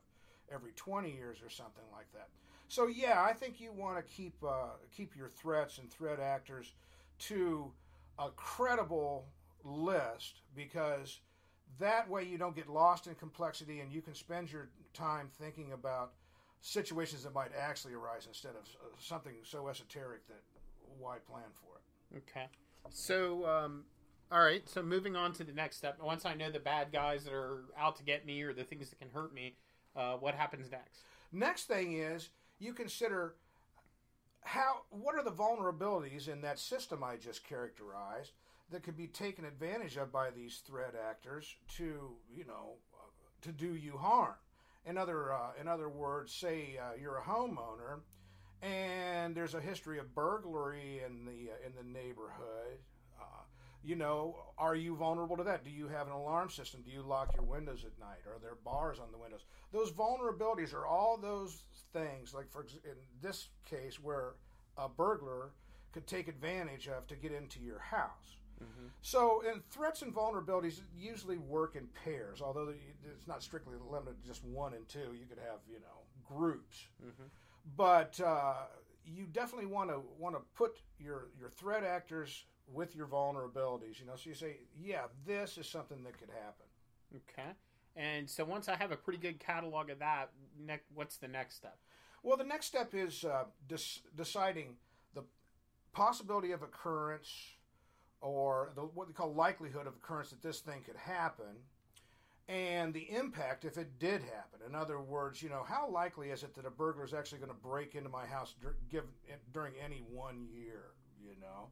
every 0.53 0.73
20 0.73 1.11
years 1.11 1.39
or 1.45 1.51
something 1.51 1.85
like 1.93 2.11
that. 2.13 2.29
So 2.69 2.87
yeah, 2.87 3.23
I 3.23 3.33
think 3.33 3.61
you 3.61 3.73
want 3.73 3.97
to 3.97 4.03
keep 4.03 4.35
uh, 4.47 4.77
keep 4.97 5.17
your 5.17 5.29
threats 5.29 5.79
and 5.79 5.91
threat 5.91 6.21
actors 6.21 6.75
to 7.21 7.73
a 8.19 8.31
credible 8.37 9.27
list 9.65 10.43
because 10.55 11.21
that 11.79 12.09
way 12.09 12.25
you 12.25 12.39
don't 12.39 12.55
get 12.55 12.69
lost 12.69 13.07
in 13.07 13.15
complexity 13.15 13.81
and 13.81 13.93
you 13.93 14.03
can 14.03 14.15
spend 14.15 14.53
your 14.53 14.69
time 14.95 15.29
thinking 15.41 15.73
about 15.73 16.13
situations 16.61 17.25
that 17.25 17.35
might 17.35 17.51
actually 17.59 17.95
arise 17.95 18.27
instead 18.27 18.51
of 18.51 18.63
uh, 18.85 18.89
something 18.99 19.33
so 19.43 19.69
esoteric 19.69 20.27
that 20.29 20.41
why 20.99 21.17
plan 21.19 21.43
for 21.55 21.79
it. 21.79 22.23
Okay. 22.31 22.47
So, 22.91 23.47
um, 23.47 23.85
all 24.31 24.41
right. 24.41 24.69
So, 24.69 24.83
moving 24.83 25.17
on 25.17 25.33
to 25.35 25.45
the 25.45 25.53
next 25.53 25.77
step. 25.77 25.99
Once 26.03 26.25
I 26.25 26.35
know 26.35 26.51
the 26.51 26.61
bad 26.61 26.93
guys 26.93 27.25
that 27.25 27.33
are 27.33 27.65
out 27.79 27.97
to 27.97 28.03
get 28.03 28.27
me 28.27 28.43
or 28.43 28.53
the 28.53 28.65
things 28.65 28.91
that 28.91 28.99
can 28.99 29.11
hurt 29.11 29.35
me, 29.35 29.55
uh, 29.97 30.15
what 30.15 30.35
happens 30.35 30.71
next? 30.71 31.03
Next 31.33 31.65
thing 31.65 31.99
is 31.99 32.29
you 32.59 32.73
consider 32.73 33.35
how 34.43 34.83
what 34.91 35.15
are 35.15 35.25
the 35.25 35.31
vulnerabilities 35.31 36.29
in 36.29 36.41
that 36.43 36.59
system 36.59 37.05
I 37.05 37.17
just 37.17 37.45
characterized 37.45 38.33
that 38.71 38.83
could 38.83 38.97
be 38.97 39.07
taken 39.07 39.45
advantage 39.45 39.97
of 39.97 40.13
by 40.13 40.31
these 40.31 40.63
threat 40.67 40.95
actors 41.09 41.57
to 41.77 42.17
you 42.33 42.45
know 42.47 42.77
uh, 42.95 43.09
to 43.43 43.53
do 43.53 43.75
you 43.75 43.97
harm. 43.97 44.35
In 44.87 44.97
other 44.97 45.33
uh, 45.33 45.51
in 45.61 45.69
other 45.69 45.89
words, 45.89 46.33
say 46.33 46.79
uh, 46.81 46.97
you're 47.01 47.19
a 47.19 47.23
homeowner 47.23 48.01
and 48.63 49.35
there's 49.35 49.55
a 49.55 49.61
history 49.61 49.99
of 49.99 50.15
burglary 50.15 51.03
in 51.05 51.25
the 51.25 51.51
uh, 51.51 51.67
in 51.67 51.75
the 51.75 51.99
neighborhood. 51.99 52.79
You 53.83 53.97
know, 53.97 54.37
are 54.59 54.75
you 54.75 54.95
vulnerable 54.95 55.37
to 55.39 55.45
that? 55.45 55.65
Do 55.65 55.71
you 55.71 55.89
have 55.89 56.07
an 56.07 56.13
alarm 56.13 56.51
system? 56.51 56.83
Do 56.85 56.91
you 56.91 57.03
lock 57.03 57.35
your 57.35 57.45
windows 57.45 57.85
at 57.85 57.99
night? 57.99 58.21
Are 58.27 58.39
there 58.39 58.57
bars 58.63 58.99
on 58.99 59.11
the 59.11 59.19
windows? 59.19 59.41
Those 59.73 59.91
vulnerabilities 59.91 60.75
are 60.75 60.87
all 60.87 61.17
those 61.17 61.63
things. 61.93 62.35
Like 62.35 62.51
for 62.51 62.63
in 62.85 62.97
this 63.23 63.49
case, 63.69 63.99
where 63.99 64.35
a 64.77 64.89
burglar 64.89 65.53
could 65.93 66.07
take 66.07 66.29
advantage 66.29 66.89
of 66.89 67.07
to 67.07 67.17
get 67.17 67.33
into 67.33 67.61
your 67.61 67.79
house. 67.79 68.37
Mm-hmm. 68.63 68.89
So, 69.01 69.43
and 69.51 69.63
threats 69.71 70.03
and 70.03 70.15
vulnerabilities 70.15 70.81
usually 70.95 71.39
work 71.39 71.77
in 71.77 71.89
pairs, 72.05 72.43
although 72.43 72.69
it's 73.11 73.27
not 73.27 73.43
strictly 73.43 73.77
limited 73.91 74.21
to 74.23 74.29
just 74.29 74.45
one 74.45 74.75
and 74.75 74.87
two. 74.89 75.15
You 75.19 75.27
could 75.27 75.39
have, 75.39 75.61
you 75.67 75.81
know, 75.81 76.37
groups. 76.37 76.87
Mm-hmm. 77.03 77.29
But 77.77 78.21
uh, 78.21 78.55
you 79.05 79.25
definitely 79.33 79.67
want 79.67 79.91
to 79.91 80.03
want 80.19 80.35
to 80.37 80.43
put 80.55 80.81
your 80.99 81.29
your 81.39 81.49
threat 81.49 81.85
actors 81.85 82.45
with 82.73 82.95
your 82.95 83.07
vulnerabilities. 83.07 83.99
You 83.99 84.07
know, 84.07 84.17
so 84.17 84.29
you 84.31 84.35
say, 84.35 84.59
yeah, 84.81 85.03
this 85.27 85.59
is 85.59 85.69
something 85.69 86.03
that 86.05 86.19
could 86.19 86.31
happen. 86.31 86.67
Okay. 87.17 87.51
And 87.97 88.31
so 88.31 88.45
once 88.45 88.69
I 88.69 88.77
have 88.77 88.93
a 88.93 88.97
pretty 88.97 89.19
good 89.19 89.41
catalog 89.41 89.91
of 89.91 89.99
that, 89.99 90.31
ne- 90.59 90.81
what's 90.95 91.17
the 91.17 91.29
next 91.29 91.57
step? 91.57 91.77
Well, 92.23 92.37
the 92.37 92.45
next 92.45 92.67
step 92.67 92.95
is 92.95 93.25
uh, 93.25 93.45
des- 93.69 94.01
deciding 94.17 94.77
the 95.15 95.23
possibility 95.93 96.53
of 96.53 96.63
occurrence 96.63 97.29
or 98.21 98.71
the, 98.75 98.83
what 98.83 99.09
they 99.09 99.15
call 99.15 99.33
likelihood 99.33 99.87
of 99.87 99.95
occurrence 99.95 100.31
that 100.31 100.43
this 100.43 100.61
thing 100.61 100.83
could 100.85 100.97
happen 100.97 101.57
and 102.49 102.93
the 102.93 103.09
impact 103.11 103.65
if 103.65 103.79
it 103.79 103.99
did 103.99 104.23
happen. 104.23 104.61
In 104.67 104.75
other 104.75 105.01
words, 105.01 105.43
you 105.43 105.49
know, 105.49 105.65
how 105.67 105.89
likely 105.89 106.31
is 106.31 106.43
it 106.43 106.55
that 106.57 106.67
a 106.67 106.71
burglar 106.71 107.05
is 107.05 107.15
actually 107.15 107.39
going 107.39 107.51
to 107.51 107.57
break 107.57 107.95
into 107.95 108.09
my 108.09 108.27
house 108.27 108.55
dur- 108.61 108.77
give, 108.91 109.05
during 109.53 109.75
any 109.83 110.03
one 110.11 110.47
year, 110.53 110.83
you 111.23 111.41
know? 111.41 111.69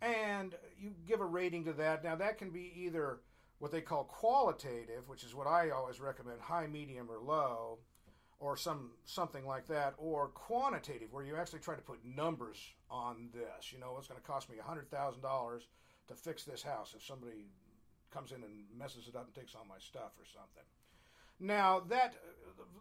And 0.00 0.54
you 0.78 0.94
give 1.06 1.20
a 1.20 1.24
rating 1.24 1.64
to 1.64 1.72
that. 1.74 2.04
Now, 2.04 2.14
that 2.16 2.38
can 2.38 2.50
be 2.50 2.72
either 2.76 3.18
what 3.58 3.72
they 3.72 3.80
call 3.80 4.04
qualitative, 4.04 5.08
which 5.08 5.24
is 5.24 5.34
what 5.34 5.46
I 5.46 5.70
always 5.70 6.00
recommend 6.00 6.40
high, 6.40 6.66
medium, 6.66 7.10
or 7.10 7.18
low, 7.18 7.78
or 8.38 8.56
some 8.56 8.92
something 9.04 9.44
like 9.44 9.66
that, 9.66 9.94
or 9.98 10.28
quantitative, 10.28 11.12
where 11.12 11.24
you 11.24 11.34
actually 11.36 11.58
try 11.58 11.74
to 11.74 11.82
put 11.82 12.04
numbers 12.04 12.58
on 12.90 13.30
this. 13.34 13.72
You 13.72 13.80
know, 13.80 13.96
it's 13.98 14.06
going 14.06 14.20
to 14.20 14.26
cost 14.26 14.48
me 14.48 14.56
$100,000 14.56 15.60
to 16.08 16.14
fix 16.14 16.44
this 16.44 16.62
house 16.62 16.94
if 16.96 17.04
somebody 17.04 17.46
comes 18.12 18.30
in 18.30 18.42
and 18.42 18.64
messes 18.76 19.08
it 19.08 19.16
up 19.16 19.26
and 19.26 19.34
takes 19.34 19.54
all 19.54 19.66
my 19.68 19.78
stuff 19.78 20.12
or 20.18 20.24
something. 20.24 20.64
Now 21.40 21.80
that 21.88 22.14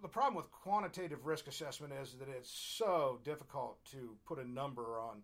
the 0.02 0.08
problem 0.08 0.36
with 0.36 0.52
quantitative 0.52 1.26
risk 1.26 1.48
assessment 1.48 1.94
is 2.02 2.16
that 2.20 2.30
it's 2.30 2.50
so 2.50 3.20
difficult 3.24 3.78
to 3.92 4.16
put 4.26 4.40
a 4.40 4.50
number 4.50 5.00
on 5.00 5.22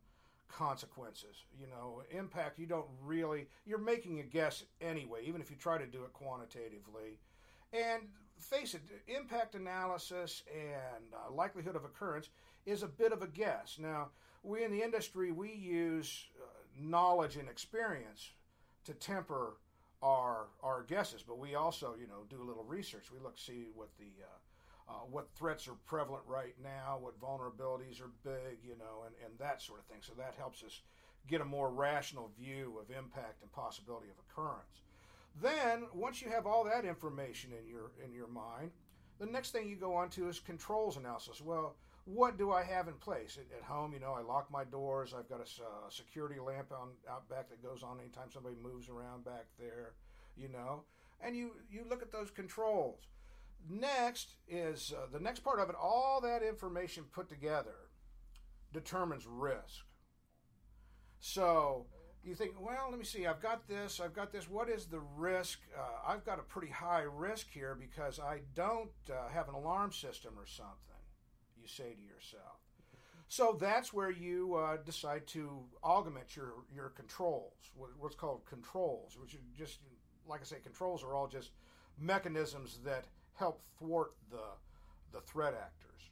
consequences. 0.57 1.43
You 1.59 1.67
know, 1.67 2.03
impact 2.11 2.59
you 2.59 2.65
don't 2.65 2.87
really 3.03 3.47
you're 3.65 3.77
making 3.77 4.19
a 4.19 4.23
guess 4.23 4.63
anyway, 4.81 5.21
even 5.25 5.41
if 5.41 5.49
you 5.49 5.57
try 5.57 5.77
to 5.77 5.85
do 5.85 6.03
it 6.03 6.13
quantitatively. 6.13 7.19
And 7.71 8.03
face 8.37 8.73
it, 8.73 8.81
impact 9.07 9.55
analysis 9.55 10.43
and 10.53 11.05
uh, 11.13 11.31
likelihood 11.33 11.75
of 11.75 11.85
occurrence 11.85 12.29
is 12.65 12.83
a 12.83 12.87
bit 12.87 13.11
of 13.11 13.21
a 13.21 13.27
guess. 13.27 13.77
Now, 13.79 14.09
we 14.43 14.63
in 14.63 14.71
the 14.71 14.83
industry 14.83 15.31
we 15.31 15.51
use 15.51 16.25
uh, 16.41 16.45
knowledge 16.79 17.37
and 17.37 17.49
experience 17.49 18.31
to 18.85 18.93
temper 18.93 19.57
our 20.01 20.47
our 20.61 20.83
guesses, 20.83 21.23
but 21.25 21.39
we 21.39 21.55
also 21.55 21.95
you 21.99 22.07
know 22.07 22.23
do 22.29 22.41
a 22.41 22.45
little 22.45 22.63
research. 22.63 23.11
We 23.11 23.19
look 23.19 23.37
see 23.37 23.67
what 23.73 23.89
the 23.97 24.11
uh, 24.21 24.37
uh, 24.87 25.05
what 25.09 25.27
threats 25.35 25.67
are 25.67 25.75
prevalent 25.85 26.23
right 26.27 26.55
now, 26.61 26.97
what 26.99 27.19
vulnerabilities 27.19 28.01
are 28.01 28.11
big, 28.23 28.59
you 28.63 28.77
know, 28.77 29.03
and, 29.05 29.15
and 29.23 29.37
that 29.39 29.61
sort 29.61 29.79
of 29.79 29.85
thing. 29.85 29.99
So 30.01 30.13
that 30.17 30.35
helps 30.37 30.63
us 30.63 30.81
get 31.27 31.41
a 31.41 31.45
more 31.45 31.71
rational 31.71 32.31
view 32.37 32.77
of 32.81 32.95
impact 32.95 33.41
and 33.41 33.51
possibility 33.51 34.07
of 34.09 34.15
occurrence. 34.29 34.81
Then, 35.41 35.85
once 35.93 36.21
you 36.21 36.29
have 36.29 36.45
all 36.45 36.63
that 36.65 36.85
information 36.85 37.51
in 37.59 37.67
your 37.67 37.91
in 38.03 38.13
your 38.13 38.27
mind, 38.27 38.71
the 39.19 39.25
next 39.25 39.51
thing 39.51 39.67
you 39.67 39.75
go 39.75 39.95
on 39.95 40.09
to 40.09 40.29
is 40.29 40.39
controls 40.39 40.97
analysis. 40.97 41.41
Well, 41.41 41.75
what 42.05 42.37
do 42.37 42.51
I 42.51 42.63
have 42.63 42.87
in 42.87 42.95
place 42.95 43.37
at, 43.37 43.57
at 43.57 43.63
home? 43.63 43.93
You 43.93 43.99
know, 43.99 44.13
I 44.13 44.21
lock 44.21 44.51
my 44.51 44.63
doors. 44.65 45.13
I've 45.17 45.29
got 45.29 45.39
a 45.39 45.63
uh, 45.63 45.89
security 45.89 46.39
lamp 46.39 46.71
on 46.71 46.89
out 47.09 47.27
back 47.29 47.49
that 47.49 47.63
goes 47.63 47.81
on 47.81 47.99
anytime 47.99 48.29
somebody 48.31 48.55
moves 48.61 48.89
around 48.89 49.23
back 49.23 49.45
there. 49.57 49.93
You 50.35 50.49
know, 50.49 50.83
and 51.21 51.35
you 51.35 51.51
you 51.71 51.85
look 51.89 52.01
at 52.01 52.11
those 52.11 52.29
controls. 52.29 52.99
Next 53.69 54.35
is 54.47 54.93
uh, 54.95 55.07
the 55.11 55.19
next 55.19 55.39
part 55.39 55.59
of 55.59 55.69
it. 55.69 55.75
All 55.81 56.19
that 56.21 56.43
information 56.43 57.05
put 57.11 57.29
together 57.29 57.75
determines 58.73 59.25
risk. 59.25 59.85
So 61.19 61.85
you 62.23 62.35
think, 62.35 62.53
well, 62.59 62.87
let 62.89 62.99
me 62.99 63.05
see, 63.05 63.25
I've 63.25 63.41
got 63.41 63.67
this, 63.67 63.99
I've 63.99 64.13
got 64.13 64.31
this. 64.31 64.49
What 64.49 64.69
is 64.69 64.85
the 64.85 65.01
risk? 65.17 65.59
Uh, 65.77 66.11
I've 66.11 66.25
got 66.25 66.39
a 66.39 66.43
pretty 66.43 66.71
high 66.71 67.03
risk 67.03 67.47
here 67.51 67.77
because 67.79 68.19
I 68.19 68.41
don't 68.55 68.91
uh, 69.09 69.29
have 69.33 69.49
an 69.49 69.55
alarm 69.55 69.91
system 69.91 70.33
or 70.37 70.45
something, 70.45 71.01
you 71.61 71.67
say 71.67 71.93
to 71.93 72.01
yourself. 72.01 72.59
So 73.27 73.57
that's 73.59 73.93
where 73.93 74.11
you 74.11 74.55
uh, 74.55 74.77
decide 74.85 75.25
to 75.27 75.63
augment 75.83 76.35
your, 76.35 76.53
your 76.73 76.89
controls, 76.89 77.53
what's 77.97 78.15
called 78.15 78.45
controls, 78.45 79.17
which 79.19 79.33
are 79.33 79.39
just, 79.57 79.79
like 80.27 80.41
I 80.41 80.43
say, 80.43 80.57
controls 80.61 81.03
are 81.03 81.15
all 81.15 81.27
just 81.27 81.51
mechanisms 81.99 82.79
that 82.85 83.05
help 83.35 83.61
thwart 83.77 84.13
the, 84.29 84.37
the 85.11 85.21
threat 85.21 85.53
actors. 85.53 86.09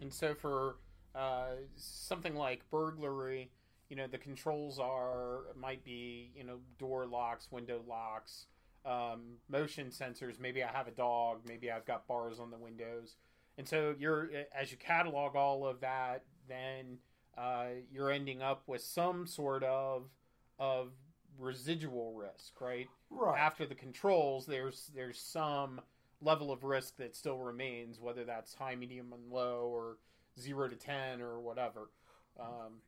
And 0.00 0.12
so 0.12 0.34
for 0.34 0.76
uh, 1.14 1.56
something 1.76 2.34
like 2.34 2.68
burglary, 2.70 3.50
you 3.90 3.96
know 3.96 4.06
the 4.06 4.18
controls 4.18 4.78
are 4.78 5.42
might 5.56 5.84
be 5.84 6.30
you 6.34 6.42
know 6.42 6.56
door 6.78 7.06
locks 7.06 7.48
window 7.52 7.82
locks 7.86 8.46
um, 8.84 9.36
motion 9.48 9.88
sensors. 9.88 10.40
Maybe 10.40 10.62
i 10.62 10.68
have 10.68 10.88
a 10.88 10.92
dog. 10.92 11.40
Maybe 11.46 11.70
i've 11.70 11.84
got 11.84 12.06
bars 12.08 12.40
on 12.40 12.50
the 12.50 12.58
windows. 12.58 13.16
And 13.56 13.68
so 13.68 13.94
you're 13.98 14.30
as 14.58 14.72
you 14.72 14.76
catalog 14.78 15.36
all 15.36 15.66
of 15.66 15.80
that 15.80 16.24
then 16.48 16.98
uh, 17.38 17.66
you're 17.92 18.10
ending 18.10 18.42
up 18.42 18.62
with 18.66 18.82
some 18.82 19.26
sort 19.26 19.62
of 19.62 20.04
of 20.58 20.90
residual 21.38 22.14
risk 22.14 22.60
right 22.60 22.88
right 23.14 23.40
after 23.40 23.66
the 23.66 23.74
controls 23.74 24.46
there's 24.46 24.90
there's 24.94 25.18
some 25.18 25.80
level 26.20 26.50
of 26.50 26.64
risk 26.64 26.96
that 26.96 27.14
still 27.14 27.38
remains 27.38 28.00
whether 28.00 28.24
that's 28.24 28.54
high 28.54 28.74
medium 28.74 29.12
and 29.12 29.30
low 29.30 29.68
or 29.72 29.96
0 30.38 30.68
to 30.68 30.76
10 30.76 31.20
or 31.20 31.40
whatever 31.40 31.88
um, 32.38 32.80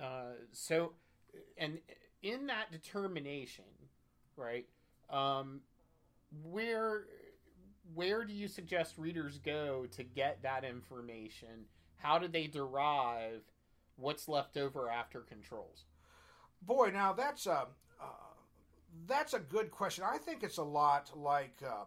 uh, 0.00 0.32
so, 0.52 0.92
and 1.58 1.78
in 2.22 2.46
that 2.46 2.70
determination, 2.70 3.64
right? 4.36 4.66
Um, 5.10 5.60
where 6.44 7.04
where 7.94 8.24
do 8.24 8.32
you 8.32 8.46
suggest 8.46 8.94
readers 8.98 9.38
go 9.38 9.86
to 9.92 10.04
get 10.04 10.42
that 10.42 10.64
information? 10.64 11.66
How 11.96 12.18
do 12.18 12.28
they 12.28 12.46
derive 12.46 13.42
what's 13.96 14.28
left 14.28 14.56
over 14.56 14.88
after 14.88 15.20
controls? 15.20 15.84
Boy, 16.62 16.90
now 16.92 17.12
that's 17.12 17.46
a 17.46 17.66
uh, 18.00 18.29
that's 19.06 19.34
a 19.34 19.38
good 19.38 19.70
question. 19.70 20.04
I 20.04 20.18
think 20.18 20.42
it's 20.42 20.58
a 20.58 20.62
lot 20.62 21.10
like 21.16 21.62
um, 21.66 21.86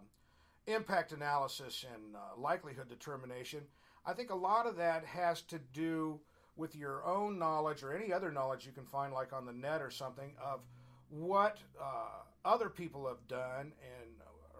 impact 0.67 1.11
analysis 1.11 1.85
and 1.93 2.15
uh, 2.15 2.39
likelihood 2.39 2.89
determination. 2.89 3.61
I 4.05 4.13
think 4.13 4.29
a 4.29 4.35
lot 4.35 4.67
of 4.67 4.75
that 4.77 5.05
has 5.05 5.41
to 5.43 5.59
do 5.71 6.19
with 6.55 6.75
your 6.75 7.03
own 7.05 7.39
knowledge 7.39 7.83
or 7.83 7.93
any 7.93 8.13
other 8.13 8.31
knowledge 8.31 8.65
you 8.65 8.71
can 8.71 8.85
find, 8.85 9.13
like 9.13 9.33
on 9.33 9.45
the 9.45 9.53
net 9.53 9.81
or 9.81 9.89
something, 9.89 10.33
of 10.43 10.61
what 11.09 11.59
uh, 11.81 12.23
other 12.45 12.69
people 12.69 13.07
have 13.07 13.27
done 13.27 13.71
and 13.81 14.09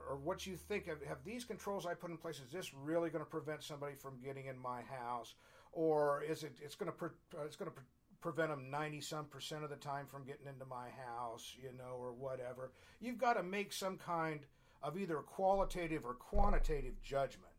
or 0.10 0.18
what 0.18 0.46
you 0.46 0.56
think 0.56 0.88
of 0.88 1.02
have 1.04 1.24
these 1.24 1.46
controls 1.46 1.86
I 1.86 1.94
put 1.94 2.12
in 2.12 2.18
place 2.18 2.40
is 2.40 2.52
this 2.52 2.74
really 2.74 3.10
going 3.10 3.24
to 3.24 3.30
prevent 3.30 3.64
somebody 3.64 3.96
from 3.96 4.20
getting 4.24 4.48
in 4.48 4.60
my 4.60 4.82
house 4.82 5.34
or 5.72 6.24
is 6.24 6.44
it 6.44 6.58
it's 6.62 6.76
going 6.76 6.92
to 6.92 7.06
uh, 7.06 7.46
it's 7.46 7.56
going 7.56 7.72
to 7.72 7.78
prevent 8.24 8.50
them 8.50 8.72
90 8.72 9.02
some 9.02 9.26
percent 9.26 9.64
of 9.64 9.70
the 9.70 9.76
time 9.76 10.08
from 10.08 10.24
getting 10.24 10.48
into 10.48 10.66
my 10.66 10.88
house 11.06 11.54
you 11.62 11.70
know 11.78 11.96
or 12.00 12.12
whatever 12.14 12.72
you've 13.00 13.18
got 13.18 13.34
to 13.34 13.44
make 13.44 13.72
some 13.72 13.98
kind 13.98 14.40
of 14.82 14.98
either 14.98 15.18
qualitative 15.18 16.06
or 16.06 16.14
quantitative 16.14 17.02
judgment 17.04 17.54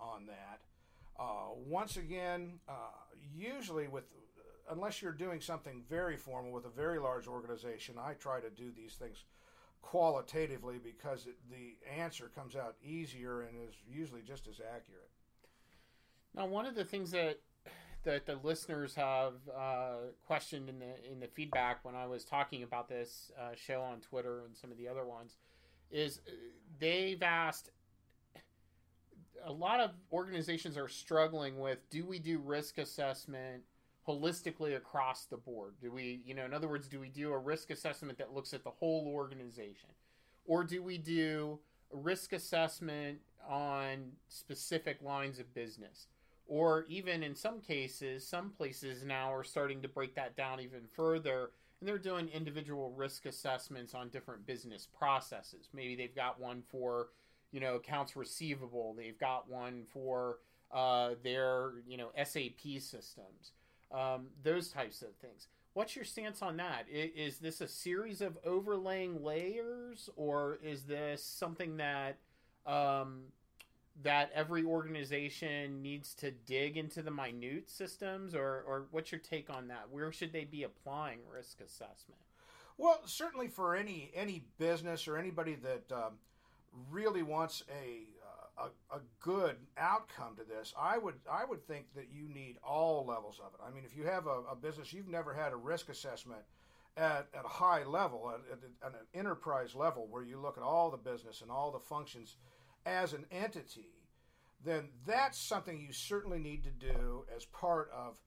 on 0.00 0.26
that 0.26 0.60
uh, 1.20 1.52
once 1.66 1.98
again, 1.98 2.58
uh, 2.66 2.72
usually 3.36 3.86
with 3.88 4.04
unless 4.70 5.02
you're 5.02 5.12
doing 5.12 5.40
something 5.40 5.82
very 5.90 6.16
formal 6.16 6.50
with 6.50 6.64
a 6.64 6.70
very 6.70 6.98
large 6.98 7.26
organization, 7.26 7.96
I 8.00 8.14
try 8.14 8.40
to 8.40 8.48
do 8.48 8.70
these 8.74 8.94
things 8.94 9.24
qualitatively 9.82 10.78
because 10.82 11.26
it, 11.26 11.36
the 11.50 11.76
answer 11.90 12.30
comes 12.34 12.56
out 12.56 12.76
easier 12.82 13.42
and 13.42 13.50
is 13.68 13.74
usually 13.86 14.22
just 14.22 14.46
as 14.48 14.60
accurate. 14.60 15.10
Now, 16.34 16.46
one 16.46 16.64
of 16.64 16.74
the 16.74 16.84
things 16.84 17.10
that 17.10 17.40
that 18.04 18.26
the 18.26 18.36
listeners 18.42 18.94
have 18.94 19.34
uh, 19.56 19.94
questioned 20.26 20.68
in 20.68 20.78
the 20.78 21.10
in 21.10 21.20
the 21.20 21.26
feedback 21.26 21.84
when 21.84 21.94
I 21.94 22.06
was 22.06 22.24
talking 22.24 22.62
about 22.62 22.88
this 22.88 23.30
uh, 23.38 23.54
show 23.54 23.82
on 23.82 24.00
Twitter 24.00 24.44
and 24.46 24.56
some 24.56 24.70
of 24.70 24.78
the 24.78 24.88
other 24.88 25.04
ones 25.04 25.36
is 25.90 26.20
uh, 26.26 26.30
they've 26.78 27.22
asked 27.22 27.70
a 29.44 29.52
lot 29.52 29.80
of 29.80 29.90
organizations 30.12 30.76
are 30.76 30.88
struggling 30.88 31.58
with 31.58 31.78
do 31.90 32.04
we 32.06 32.18
do 32.18 32.38
risk 32.38 32.78
assessment 32.78 33.62
holistically 34.08 34.76
across 34.76 35.26
the 35.26 35.36
board? 35.36 35.74
Do 35.80 35.92
we 35.92 36.20
you 36.24 36.34
know 36.34 36.44
in 36.44 36.54
other 36.54 36.68
words 36.68 36.88
do 36.88 37.00
we 37.00 37.08
do 37.08 37.32
a 37.32 37.38
risk 37.38 37.70
assessment 37.70 38.18
that 38.18 38.32
looks 38.32 38.54
at 38.54 38.64
the 38.64 38.70
whole 38.70 39.10
organization? 39.14 39.90
Or 40.46 40.64
do 40.64 40.82
we 40.82 40.96
do 40.98 41.58
a 41.92 41.96
risk 41.96 42.32
assessment 42.32 43.18
on 43.48 44.12
specific 44.28 45.02
lines 45.02 45.38
of 45.38 45.52
business 45.54 46.06
or 46.50 46.84
even 46.88 47.22
in 47.22 47.34
some 47.34 47.60
cases 47.60 48.26
some 48.26 48.50
places 48.50 49.04
now 49.04 49.32
are 49.32 49.44
starting 49.44 49.80
to 49.80 49.88
break 49.88 50.14
that 50.14 50.36
down 50.36 50.60
even 50.60 50.82
further 50.94 51.50
and 51.80 51.88
they're 51.88 51.96
doing 51.96 52.28
individual 52.28 52.92
risk 52.92 53.24
assessments 53.24 53.94
on 53.94 54.10
different 54.10 54.44
business 54.44 54.86
processes 54.98 55.68
maybe 55.72 55.96
they've 55.96 56.14
got 56.14 56.38
one 56.38 56.62
for 56.70 57.08
you 57.52 57.60
know 57.60 57.76
accounts 57.76 58.16
receivable. 58.16 58.94
They've 58.96 59.18
got 59.18 59.48
one 59.48 59.84
for 59.92 60.38
uh, 60.72 61.10
their 61.22 61.72
you 61.86 61.96
know 61.96 62.10
SAP 62.16 62.80
systems. 62.80 63.52
Um, 63.92 64.28
those 64.42 64.68
types 64.68 65.02
of 65.02 65.14
things. 65.16 65.48
What's 65.72 65.96
your 65.96 66.04
stance 66.04 66.42
on 66.42 66.56
that? 66.58 66.84
Is, 66.88 67.38
this 67.38 67.60
a 67.60 67.68
series 67.68 68.20
of 68.20 68.38
overlaying 68.44 69.22
layers, 69.22 70.08
or 70.16 70.58
is 70.64 70.82
this 70.82 71.24
something 71.24 71.76
that 71.76 72.18
um, 72.66 73.22
that 74.02 74.30
every 74.34 74.64
organization 74.64 75.82
needs 75.82 76.14
to 76.14 76.30
dig 76.30 76.76
into 76.76 77.02
the 77.02 77.10
minute 77.10 77.70
systems, 77.70 78.34
or, 78.34 78.64
or 78.66 78.86
what's 78.90 79.12
your 79.12 79.20
take 79.20 79.50
on 79.50 79.68
that? 79.68 79.88
Where 79.90 80.12
should 80.12 80.32
they 80.32 80.44
be 80.44 80.62
applying 80.62 81.20
risk 81.32 81.60
assessment? 81.60 82.20
Well, 82.78 83.00
certainly 83.04 83.48
for 83.48 83.76
any 83.76 84.10
any 84.14 84.42
business 84.58 85.06
or 85.06 85.18
anybody 85.18 85.56
that 85.56 85.92
um, 85.94 86.14
really 86.90 87.22
wants 87.22 87.62
a, 87.68 88.06
uh, 88.64 88.68
a, 88.90 88.96
a 88.96 89.00
good 89.20 89.56
outcome 89.76 90.36
to 90.36 90.44
this, 90.44 90.72
I 90.78 90.96
would 90.96 91.16
I 91.30 91.44
would 91.44 91.66
think 91.66 91.92
that 91.94 92.08
you 92.10 92.28
need 92.32 92.56
all 92.64 93.04
levels 93.06 93.38
of 93.44 93.52
it. 93.52 93.60
I 93.66 93.70
mean, 93.74 93.84
if 93.84 93.96
you 93.96 94.04
have 94.04 94.26
a, 94.26 94.40
a 94.52 94.56
business 94.56 94.92
you've 94.92 95.08
never 95.08 95.34
had 95.34 95.52
a 95.52 95.56
risk 95.56 95.90
assessment 95.90 96.40
at, 96.96 97.28
at 97.34 97.44
a 97.44 97.48
high 97.48 97.84
level, 97.84 98.32
at, 98.32 98.40
at, 98.50 98.58
at 98.86 98.98
an 98.98 99.06
enterprise 99.14 99.74
level, 99.74 100.06
where 100.10 100.22
you 100.22 100.38
look 100.38 100.56
at 100.56 100.62
all 100.62 100.90
the 100.90 100.96
business 100.96 101.42
and 101.42 101.50
all 101.50 101.70
the 101.70 101.78
functions 101.78 102.36
as 102.86 103.12
an 103.12 103.26
entity, 103.30 103.92
then 104.64 104.88
that's 105.06 105.38
something 105.38 105.80
you 105.80 105.92
certainly 105.92 106.38
need 106.38 106.64
to 106.64 106.70
do 106.70 107.24
as 107.34 107.44
part 107.46 107.90
of 107.94 108.18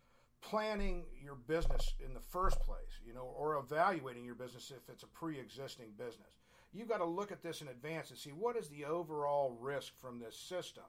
planning 0.41 1.05
your 1.23 1.35
business 1.35 1.93
in 2.03 2.13
the 2.13 2.19
first 2.19 2.59
place, 2.59 2.99
you 3.05 3.13
know, 3.13 3.33
or 3.37 3.57
evaluating 3.57 4.25
your 4.25 4.35
business 4.35 4.71
if 4.75 4.89
it's 4.89 5.03
a 5.03 5.07
pre-existing 5.07 5.91
business 5.97 6.33
you've 6.73 6.89
got 6.89 6.97
to 6.97 7.05
look 7.05 7.31
at 7.31 7.41
this 7.41 7.61
in 7.61 7.67
advance 7.67 8.09
and 8.09 8.19
see 8.19 8.31
what 8.31 8.57
is 8.57 8.67
the 8.67 8.85
overall 8.85 9.55
risk 9.61 9.93
from 10.01 10.19
this 10.19 10.35
system. 10.35 10.83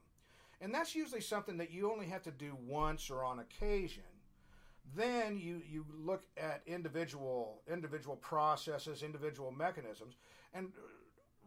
And 0.61 0.75
that's 0.75 0.95
usually 0.95 1.21
something 1.21 1.59
that 1.59 1.71
you 1.71 1.93
only 1.93 2.07
have 2.07 2.23
to 2.23 2.31
do 2.31 2.57
once 2.67 3.11
or 3.11 3.23
on 3.23 3.41
occasion. 3.41 4.03
Then 4.97 5.39
you, 5.39 5.61
you 5.69 5.85
look 5.93 6.25
at 6.37 6.63
individual 6.67 7.63
individual 7.71 8.17
processes, 8.17 9.03
individual 9.03 9.51
mechanisms, 9.51 10.17
and 10.53 10.69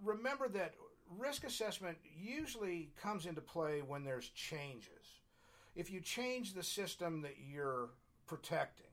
remember 0.03 0.47
that 0.49 0.73
risk 1.17 1.43
assessment 1.43 1.97
usually 2.17 2.89
comes 3.01 3.25
into 3.25 3.41
play 3.41 3.81
when 3.81 4.03
there's 4.03 4.29
changes. 4.29 5.21
If 5.75 5.91
you 5.91 6.01
change 6.01 6.53
the 6.53 6.63
system 6.63 7.21
that 7.21 7.35
you're 7.49 7.89
protecting, 8.25 8.85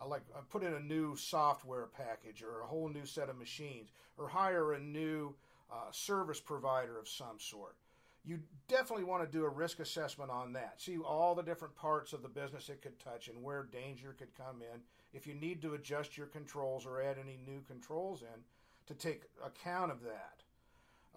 I 0.00 0.06
like 0.06 0.22
I 0.36 0.40
put 0.48 0.62
in 0.62 0.74
a 0.74 0.80
new 0.80 1.16
software 1.16 1.86
package 1.86 2.42
or 2.42 2.60
a 2.60 2.66
whole 2.66 2.88
new 2.88 3.06
set 3.06 3.28
of 3.28 3.38
machines 3.38 3.90
or 4.16 4.28
hire 4.28 4.72
a 4.72 4.80
new 4.80 5.34
uh, 5.70 5.90
service 5.90 6.40
provider 6.40 6.98
of 6.98 7.08
some 7.08 7.38
sort. 7.38 7.76
You 8.24 8.40
definitely 8.68 9.04
want 9.04 9.24
to 9.24 9.38
do 9.38 9.44
a 9.44 9.48
risk 9.48 9.80
assessment 9.80 10.30
on 10.30 10.52
that. 10.52 10.80
See 10.80 10.98
all 10.98 11.34
the 11.34 11.42
different 11.42 11.74
parts 11.76 12.12
of 12.12 12.22
the 12.22 12.28
business 12.28 12.68
it 12.68 12.82
could 12.82 12.98
touch 12.98 13.28
and 13.28 13.42
where 13.42 13.62
danger 13.62 14.14
could 14.18 14.34
come 14.36 14.60
in. 14.60 14.80
If 15.12 15.26
you 15.26 15.34
need 15.34 15.62
to 15.62 15.74
adjust 15.74 16.16
your 16.16 16.26
controls 16.26 16.84
or 16.84 17.00
add 17.00 17.16
any 17.18 17.38
new 17.46 17.62
controls 17.66 18.22
in 18.22 18.42
to 18.86 18.94
take 18.94 19.22
account 19.44 19.90
of 19.90 20.02
that. 20.02 20.42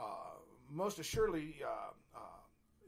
Uh, 0.01 0.05
most 0.69 0.99
assuredly, 0.99 1.55
uh, 1.63 1.91
uh, 2.15 2.19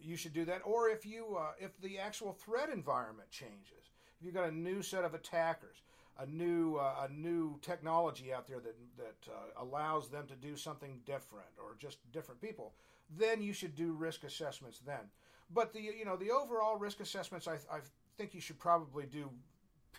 you 0.02 0.15
should 0.15 0.34
do 0.34 0.45
that. 0.45 0.62
Or 0.65 0.89
if 0.89 1.06
you 1.06 1.38
uh, 1.38 1.52
if 1.60 1.80
the 1.82 1.99
actual 1.99 2.34
threat 2.34 2.69
environment 2.69 3.30
changes, 3.30 3.91
if 4.19 4.26
you've 4.26 4.34
got 4.34 4.49
a 4.49 4.56
new 4.56 4.82
set 4.82 5.04
of 5.04 5.13
attackers, 5.13 5.84
a 6.19 6.26
new 6.26 6.78
a 6.78 7.08
new 7.12 7.60
technology 7.62 8.34
out 8.34 8.47
there 8.47 8.60
that 8.60 8.76
that 8.97 9.34
allows 9.58 10.10
them 10.10 10.26
to 10.28 10.36
do 10.36 10.56
something 10.56 10.99
different 11.06 11.49
or 11.58 11.76
just 11.78 11.97
different 12.12 12.41
people, 12.41 12.73
then 13.17 13.41
you 13.41 13.54
should 13.54 13.76
do 13.76 13.93
risk 13.93 14.23
assessments 14.23 14.80
then. 14.86 15.12
But 15.54 15.73
the 15.73 15.82
you 15.82 16.06
know 16.06 16.15
the 16.15 16.32
overall 16.32 16.78
risk 16.78 16.99
assessments, 16.99 17.47
I, 17.47 17.56
I 17.71 17.80
think 18.17 18.34
you 18.34 18.41
should 18.41 18.60
probably 18.60 19.06
do 19.06 19.30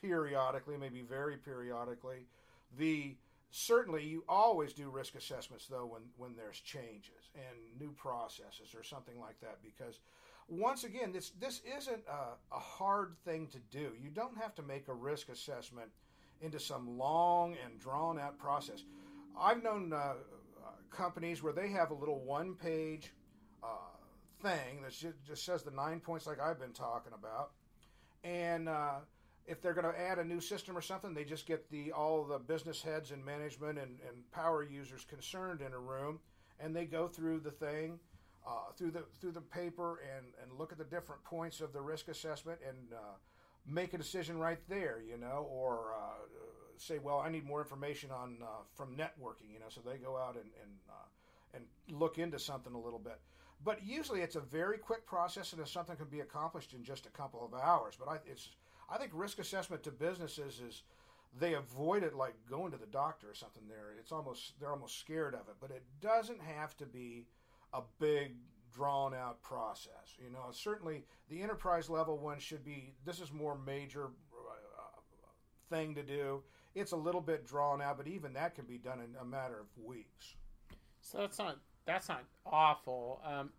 periodically, 0.00 0.77
maybe 0.77 1.03
very 1.03 1.37
periodically. 1.37 2.27
The 2.79 3.16
certainly 3.56 4.02
you 4.04 4.24
always 4.28 4.72
do 4.72 4.90
risk 4.90 5.14
assessments 5.14 5.68
though 5.68 5.86
when 5.86 6.02
when 6.16 6.34
there's 6.34 6.58
changes 6.58 7.30
and 7.36 7.80
new 7.80 7.92
processes 7.92 8.74
or 8.74 8.82
something 8.82 9.20
like 9.20 9.38
that 9.40 9.58
because 9.62 10.00
once 10.48 10.82
again 10.82 11.12
this 11.12 11.30
this 11.38 11.60
isn't 11.78 12.02
a, 12.08 12.54
a 12.54 12.58
hard 12.58 13.14
thing 13.24 13.46
to 13.46 13.58
do. 13.70 13.92
You 14.02 14.10
don't 14.10 14.36
have 14.38 14.56
to 14.56 14.62
make 14.62 14.88
a 14.88 14.92
risk 14.92 15.28
assessment 15.28 15.88
into 16.40 16.58
some 16.58 16.98
long 16.98 17.54
and 17.64 17.78
drawn 17.78 18.18
out 18.18 18.38
process. 18.38 18.82
I've 19.40 19.62
known 19.62 19.92
uh, 19.92 20.14
companies 20.90 21.40
where 21.40 21.52
they 21.52 21.68
have 21.68 21.92
a 21.92 21.94
little 21.94 22.18
one 22.24 22.56
page 22.56 23.12
uh, 23.62 23.68
thing 24.42 24.82
that 24.82 24.92
just 25.24 25.44
says 25.44 25.62
the 25.62 25.70
nine 25.70 26.00
points 26.00 26.26
like 26.26 26.40
i've 26.40 26.58
been 26.58 26.72
talking 26.72 27.12
about. 27.16 27.52
And 28.24 28.68
uh, 28.68 28.96
if 29.46 29.61
they're 29.61 29.74
going 29.74 29.92
to 29.92 30.00
add 30.00 30.18
a 30.18 30.24
new 30.24 30.40
system 30.40 30.76
or 30.76 30.80
something, 30.80 31.14
they 31.14 31.24
just 31.24 31.46
get 31.46 31.70
the 31.70 31.92
all 31.92 32.24
the 32.24 32.38
business 32.38 32.83
heads 32.83 33.11
and 33.11 33.24
management 33.24 33.78
and, 33.78 33.98
and 34.09 34.30
power 34.33 34.62
users 34.62 35.04
concerned 35.04 35.61
in 35.61 35.72
a 35.72 35.78
room, 35.78 36.18
and 36.61 36.74
they 36.74 36.85
go 36.85 37.09
through 37.09 37.40
the 37.40 37.50
thing, 37.50 37.98
uh, 38.46 38.72
through 38.76 38.90
the 38.90 39.04
through 39.20 39.33
the 39.33 39.40
paper, 39.40 40.00
and 40.16 40.26
and 40.42 40.59
look 40.59 40.72
at 40.72 40.78
the 40.78 40.85
different 40.85 41.22
points 41.24 41.61
of 41.61 41.72
the 41.72 41.80
risk 41.80 42.09
assessment 42.09 42.59
and 42.66 42.92
uh, 42.92 43.16
make 43.66 43.94
a 43.94 43.98
decision 43.98 44.38
right 44.38 44.61
there, 44.68 45.00
you 45.07 45.18
know, 45.18 45.46
or 45.50 45.94
uh, 45.94 46.24
say, 46.78 46.98
well, 46.98 47.18
I 47.18 47.30
need 47.30 47.44
more 47.44 47.61
information 47.61 48.11
on 48.11 48.38
uh, 48.42 48.46
from 48.74 48.96
networking, 48.96 49.52
you 49.52 49.59
know, 49.59 49.68
so 49.68 49.80
they 49.80 49.98
go 49.98 50.16
out 50.16 50.37
and 50.37 50.50
and 50.62 50.72
uh, 50.88 51.57
and 51.57 51.98
look 51.98 52.18
into 52.18 52.38
something 52.38 52.74
a 52.74 52.80
little 52.80 52.98
bit. 52.98 53.20
But 53.64 53.85
usually, 53.85 54.20
it's 54.20 54.37
a 54.37 54.40
very 54.40 54.78
quick 54.78 55.07
process, 55.07 55.52
and 55.52 55.66
something 55.66 55.96
can 55.96 56.09
be 56.09 56.20
accomplished 56.20 56.74
in 56.74 56.83
just 56.83 57.07
a 57.07 57.11
couple 57.11 57.44
of 57.44 57.59
hours. 57.59 57.94
But 57.98 58.09
I, 58.09 58.16
it's 58.26 58.48
I 58.94 58.98
think 58.98 59.11
risk 59.12 59.40
assessment 59.40 59.83
to 59.83 59.90
businesses 59.90 60.61
is 60.61 60.83
they 61.38 61.54
avoid 61.54 62.04
it 62.04 62.14
like 62.14 62.35
going 62.48 62.70
to 62.70 62.78
the 62.78 62.87
doctor 62.87 63.28
or 63.28 63.35
something. 63.35 63.64
There, 63.68 63.92
it's 63.98 64.12
almost 64.12 64.52
they're 64.61 64.70
almost 64.70 65.00
scared 65.00 65.35
of 65.35 65.48
it, 65.48 65.57
but 65.61 65.72
it 65.72 65.83
doesn't 66.00 66.40
have 66.40 66.76
to 66.76 66.87
be 66.87 67.26
a 67.72 67.80
big 67.98 68.37
drawn 68.72 69.12
out 69.12 69.42
process. 69.42 70.16
You 70.16 70.30
know, 70.30 70.46
certainly 70.52 71.04
the 71.28 71.42
enterprise 71.42 71.90
level 71.90 72.18
one 72.18 72.38
should 72.38 72.64
be. 72.64 72.94
This 73.04 73.20
is 73.20 73.33
more 73.33 73.59
major 73.66 74.11
uh, 74.33 75.00
thing 75.68 75.96
to 75.96 76.04
do. 76.04 76.44
It's 76.76 76.92
a 76.92 76.96
little 76.96 77.20
bit 77.20 77.44
drawn 77.44 77.83
out, 77.83 77.96
but 77.96 78.07
even 78.07 78.33
that 78.35 78.54
can 78.54 78.64
be 78.64 78.78
done 78.78 79.00
in 79.00 79.16
a 79.20 79.24
matter 79.24 79.59
of 79.59 79.85
weeks. 79.85 80.37
So 81.00 81.18
that's 81.18 81.38
not 81.38 81.59
that's 81.85 82.09
not 82.09 82.22
awful. 82.46 83.20
Um, 83.24 83.50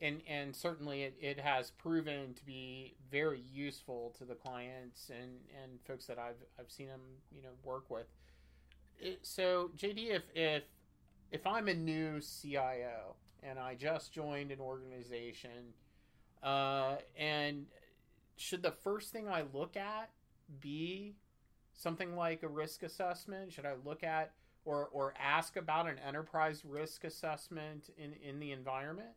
and 0.00 0.22
and 0.28 0.54
certainly 0.54 1.02
it, 1.02 1.14
it 1.20 1.38
has 1.38 1.70
proven 1.70 2.34
to 2.34 2.44
be 2.44 2.94
very 3.10 3.42
useful 3.52 4.14
to 4.18 4.24
the 4.24 4.34
clients 4.34 5.10
and 5.10 5.38
and 5.62 5.80
folks 5.86 6.06
that 6.06 6.18
I've 6.18 6.42
I've 6.58 6.70
seen 6.70 6.88
them 6.88 7.00
you 7.30 7.42
know 7.42 7.50
work 7.64 7.90
with. 7.90 8.06
It, 8.98 9.20
so 9.22 9.70
JD, 9.76 10.10
if 10.10 10.22
if 10.34 10.62
if 11.30 11.46
I'm 11.46 11.68
a 11.68 11.74
new 11.74 12.20
CIO 12.20 13.14
and 13.42 13.58
I 13.58 13.74
just 13.74 14.12
joined 14.12 14.50
an 14.50 14.60
organization, 14.60 15.74
uh, 16.42 16.96
and 17.16 17.66
should 18.36 18.62
the 18.62 18.72
first 18.72 19.12
thing 19.12 19.28
I 19.28 19.44
look 19.52 19.76
at 19.76 20.10
be 20.60 21.14
something 21.72 22.16
like 22.16 22.42
a 22.42 22.48
risk 22.48 22.82
assessment? 22.82 23.52
Should 23.52 23.66
I 23.66 23.74
look 23.84 24.02
at 24.02 24.32
or 24.64 24.88
or 24.92 25.14
ask 25.18 25.56
about 25.56 25.88
an 25.88 25.98
enterprise 25.98 26.64
risk 26.64 27.04
assessment 27.04 27.90
in 27.96 28.12
in 28.14 28.40
the 28.40 28.52
environment? 28.52 29.10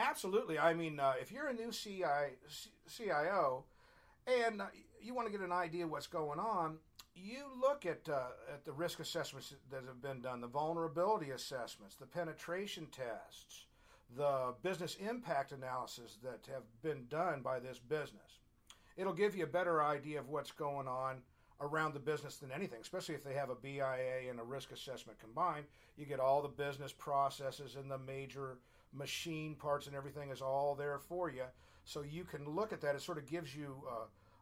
Absolutely. 0.00 0.58
I 0.58 0.72
mean, 0.72 0.98
uh, 0.98 1.12
if 1.20 1.30
you're 1.30 1.48
a 1.48 1.52
new 1.52 1.70
CI, 1.70 2.36
CIO 2.88 3.64
and 4.26 4.62
uh, 4.62 4.66
you 5.00 5.14
want 5.14 5.26
to 5.26 5.32
get 5.32 5.42
an 5.42 5.52
idea 5.52 5.86
what's 5.86 6.06
going 6.06 6.38
on, 6.38 6.78
you 7.14 7.44
look 7.60 7.84
at 7.84 8.08
uh, 8.08 8.28
at 8.52 8.64
the 8.64 8.72
risk 8.72 9.00
assessments 9.00 9.54
that 9.70 9.82
have 9.86 10.00
been 10.00 10.22
done, 10.22 10.40
the 10.40 10.46
vulnerability 10.46 11.30
assessments, 11.30 11.96
the 11.96 12.06
penetration 12.06 12.86
tests, 12.90 13.66
the 14.16 14.54
business 14.62 14.96
impact 15.06 15.52
analysis 15.52 16.16
that 16.22 16.48
have 16.50 16.62
been 16.82 17.06
done 17.08 17.42
by 17.42 17.58
this 17.58 17.78
business. 17.78 18.40
It'll 18.96 19.12
give 19.12 19.36
you 19.36 19.44
a 19.44 19.48
better 19.48 19.82
idea 19.82 20.18
of 20.18 20.28
what's 20.28 20.50
going 20.50 20.88
on 20.88 21.18
around 21.60 21.92
the 21.92 22.00
business 22.00 22.36
than 22.36 22.50
anything, 22.50 22.80
especially 22.80 23.14
if 23.14 23.22
they 23.22 23.34
have 23.34 23.50
a 23.50 23.54
BIA 23.54 24.30
and 24.30 24.40
a 24.40 24.44
risk 24.44 24.72
assessment 24.72 25.18
combined. 25.18 25.66
You 25.98 26.06
get 26.06 26.20
all 26.20 26.40
the 26.40 26.48
business 26.48 26.92
processes 26.92 27.76
and 27.76 27.90
the 27.90 27.98
major 27.98 28.56
machine 28.92 29.54
parts 29.54 29.86
and 29.86 29.96
everything 29.96 30.30
is 30.30 30.42
all 30.42 30.74
there 30.74 30.98
for 30.98 31.30
you. 31.30 31.44
So 31.84 32.02
you 32.02 32.24
can 32.24 32.48
look 32.48 32.72
at 32.72 32.80
that. 32.82 32.94
It 32.94 33.02
sort 33.02 33.18
of 33.18 33.26
gives 33.26 33.54
you 33.54 33.82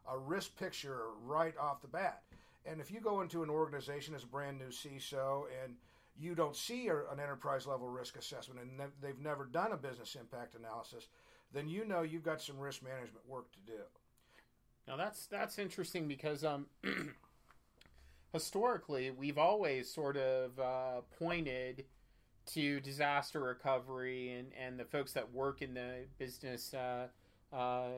a, 0.07 0.13
a 0.13 0.17
risk 0.17 0.57
picture 0.57 1.03
right 1.23 1.55
off 1.57 1.81
the 1.81 1.87
bat. 1.87 2.23
And 2.65 2.81
if 2.81 2.91
you 2.91 2.99
go 2.99 3.21
into 3.21 3.43
an 3.43 3.49
organization 3.49 4.13
as 4.13 4.23
a 4.23 4.27
brand 4.27 4.59
new 4.59 4.67
CISO 4.67 5.45
and 5.63 5.75
you 6.19 6.35
don't 6.35 6.55
see 6.55 6.87
an 6.89 7.19
enterprise 7.21 7.65
level 7.65 7.87
risk 7.87 8.17
assessment 8.17 8.59
and 8.59 8.91
they've 9.01 9.19
never 9.19 9.45
done 9.45 9.71
a 9.71 9.77
business 9.77 10.15
impact 10.19 10.55
analysis, 10.55 11.07
then 11.53 11.67
you 11.67 11.85
know 11.85 12.01
you've 12.01 12.23
got 12.23 12.41
some 12.41 12.59
risk 12.59 12.83
management 12.83 13.27
work 13.27 13.51
to 13.53 13.59
do. 13.65 13.79
Now 14.87 14.97
that's 14.97 15.27
that's 15.27 15.57
interesting 15.57 16.07
because 16.07 16.43
um, 16.43 16.65
historically 18.33 19.11
we've 19.11 19.37
always 19.37 19.91
sort 19.91 20.17
of 20.17 20.59
uh, 20.59 21.01
pointed 21.17 21.85
to 22.53 22.79
disaster 22.79 23.39
recovery 23.39 24.31
and, 24.31 24.47
and 24.59 24.79
the 24.79 24.85
folks 24.85 25.13
that 25.13 25.31
work 25.33 25.61
in 25.61 25.73
the 25.73 26.05
business 26.17 26.73
uh, 26.73 27.07
uh, 27.55 27.89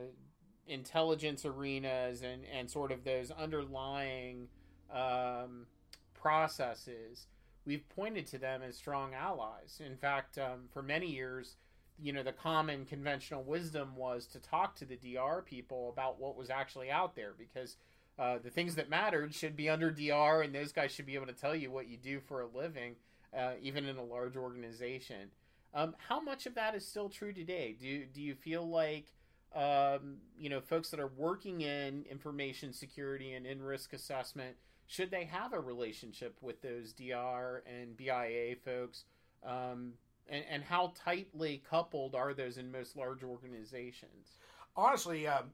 intelligence 0.67 1.45
arenas 1.45 2.21
and, 2.21 2.43
and 2.53 2.69
sort 2.69 2.91
of 2.91 3.03
those 3.03 3.31
underlying 3.31 4.47
um, 4.93 5.65
processes, 6.13 7.27
we've 7.65 7.87
pointed 7.89 8.27
to 8.27 8.37
them 8.37 8.61
as 8.61 8.75
strong 8.75 9.13
allies. 9.13 9.81
In 9.85 9.95
fact, 9.95 10.37
um, 10.37 10.69
for 10.71 10.81
many 10.81 11.07
years, 11.07 11.55
you 11.99 12.13
know, 12.13 12.23
the 12.23 12.31
common 12.31 12.85
conventional 12.85 13.43
wisdom 13.43 13.95
was 13.95 14.25
to 14.27 14.39
talk 14.39 14.75
to 14.75 14.85
the 14.85 14.97
DR 14.97 15.43
people 15.43 15.89
about 15.89 16.19
what 16.19 16.35
was 16.35 16.49
actually 16.49 16.89
out 16.89 17.15
there 17.15 17.33
because 17.37 17.77
uh, 18.17 18.37
the 18.43 18.49
things 18.49 18.75
that 18.75 18.89
mattered 18.89 19.33
should 19.33 19.55
be 19.55 19.69
under 19.69 19.91
DR 19.91 20.41
and 20.43 20.53
those 20.53 20.71
guys 20.71 20.91
should 20.91 21.05
be 21.05 21.15
able 21.15 21.27
to 21.27 21.33
tell 21.33 21.55
you 21.55 21.71
what 21.71 21.87
you 21.87 21.97
do 21.97 22.19
for 22.19 22.41
a 22.41 22.47
living 22.47 22.95
uh, 23.37 23.51
even 23.61 23.85
in 23.85 23.97
a 23.97 24.03
large 24.03 24.35
organization. 24.35 25.29
Um, 25.73 25.95
how 26.07 26.19
much 26.19 26.45
of 26.45 26.55
that 26.55 26.75
is 26.75 26.85
still 26.85 27.09
true 27.09 27.33
today? 27.33 27.75
Do 27.79 28.05
do 28.05 28.21
you 28.21 28.35
feel 28.35 28.67
like 28.67 29.13
um, 29.55 30.17
you 30.37 30.49
know 30.49 30.59
folks 30.59 30.89
that 30.89 30.99
are 30.99 31.11
working 31.15 31.61
in 31.61 32.05
information 32.09 32.73
security 32.73 33.33
and 33.33 33.45
in 33.45 33.61
risk 33.61 33.93
assessment 33.93 34.55
should 34.91 35.09
they 35.09 35.23
have 35.23 35.53
a 35.53 35.59
relationship 35.59 36.37
with 36.41 36.61
those 36.61 36.91
DR 36.91 37.63
and 37.65 37.95
BIA 37.95 38.57
folks? 38.57 39.05
Um, 39.41 39.93
and, 40.27 40.43
and 40.49 40.63
how 40.63 40.91
tightly 41.01 41.63
coupled 41.69 42.13
are 42.13 42.33
those 42.33 42.57
in 42.57 42.69
most 42.69 42.97
large 42.97 43.23
organizations? 43.23 44.37
Honestly, 44.75 45.27
um, 45.27 45.45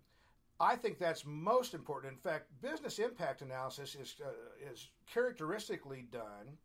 I 0.60 0.76
think 0.76 0.98
that's 0.98 1.24
most 1.24 1.76
important. 1.76 2.13
In 2.13 2.20
fact, 2.20 2.46
business 2.63 2.98
impact 2.98 3.44
analysis 3.44 3.94
is 3.94 4.16
uh, 4.26 4.72
is 4.72 4.90
characteristically 5.06 6.08
done 6.12 6.58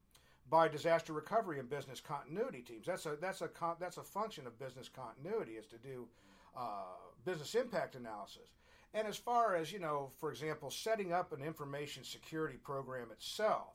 by 0.52 0.68
disaster 0.68 1.14
recovery 1.14 1.58
and 1.58 1.70
business 1.70 1.98
continuity 1.98 2.60
teams. 2.60 2.84
That's 2.84 3.06
a 3.06 3.16
that's 3.18 3.40
a 3.40 3.48
that's 3.80 3.96
a 3.96 4.02
function 4.02 4.46
of 4.46 4.58
business 4.58 4.86
continuity 4.86 5.52
is 5.52 5.64
to 5.68 5.78
do 5.78 6.06
uh, 6.54 6.92
business 7.24 7.54
impact 7.54 7.94
analysis. 7.94 8.50
And 8.92 9.08
as 9.08 9.16
far 9.16 9.56
as 9.56 9.72
you 9.72 9.78
know, 9.78 10.10
for 10.20 10.30
example, 10.30 10.70
setting 10.70 11.10
up 11.10 11.32
an 11.32 11.42
information 11.42 12.04
security 12.04 12.58
program 12.58 13.10
itself, 13.10 13.72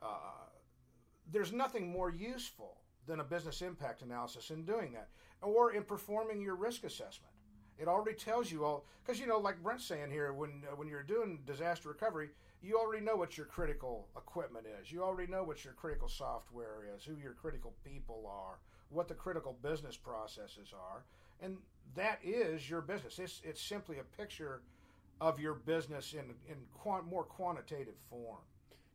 uh, 0.00 0.46
there's 1.32 1.52
nothing 1.52 1.90
more 1.90 2.10
useful 2.10 2.76
than 3.08 3.18
a 3.18 3.24
business 3.24 3.60
impact 3.60 4.02
analysis 4.02 4.50
in 4.50 4.64
doing 4.64 4.92
that, 4.92 5.08
or 5.42 5.72
in 5.72 5.82
performing 5.82 6.40
your 6.40 6.54
risk 6.54 6.84
assessment. 6.84 7.32
It 7.76 7.88
already 7.88 8.16
tells 8.16 8.52
you 8.52 8.64
all 8.64 8.84
because 9.04 9.18
you 9.18 9.26
know, 9.26 9.40
like 9.40 9.60
Brent's 9.64 9.84
saying 9.84 10.12
here, 10.12 10.32
when 10.32 10.62
uh, 10.70 10.76
when 10.76 10.86
you're 10.86 11.02
doing 11.02 11.40
disaster 11.44 11.88
recovery, 11.88 12.28
you 12.64 12.78
already 12.78 13.04
know 13.04 13.16
what 13.16 13.36
your 13.36 13.46
critical 13.46 14.08
equipment 14.16 14.66
is. 14.80 14.90
You 14.90 15.02
already 15.02 15.30
know 15.30 15.44
what 15.44 15.64
your 15.64 15.74
critical 15.74 16.08
software 16.08 16.86
is, 16.96 17.04
who 17.04 17.16
your 17.22 17.32
critical 17.32 17.74
people 17.84 18.24
are, 18.26 18.58
what 18.88 19.06
the 19.08 19.14
critical 19.14 19.56
business 19.62 19.96
processes 19.96 20.72
are, 20.72 21.04
and 21.42 21.58
that 21.94 22.20
is 22.24 22.68
your 22.68 22.80
business. 22.80 23.18
It's 23.18 23.40
it's 23.44 23.60
simply 23.60 23.98
a 23.98 24.16
picture 24.16 24.62
of 25.20 25.38
your 25.38 25.54
business 25.54 26.14
in 26.14 26.34
in 26.48 26.56
quant, 26.72 27.06
more 27.06 27.24
quantitative 27.24 27.94
form. 28.08 28.40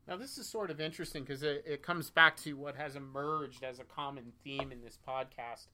Now, 0.07 0.17
this 0.17 0.39
is 0.39 0.49
sort 0.49 0.71
of 0.71 0.81
interesting 0.81 1.23
because 1.23 1.43
it, 1.43 1.63
it 1.67 1.83
comes 1.83 2.09
back 2.09 2.35
to 2.37 2.53
what 2.53 2.75
has 2.75 2.95
emerged 2.95 3.63
as 3.63 3.77
a 3.79 3.83
common 3.83 4.33
theme 4.43 4.71
in 4.71 4.81
this 4.81 4.97
podcast 5.07 5.67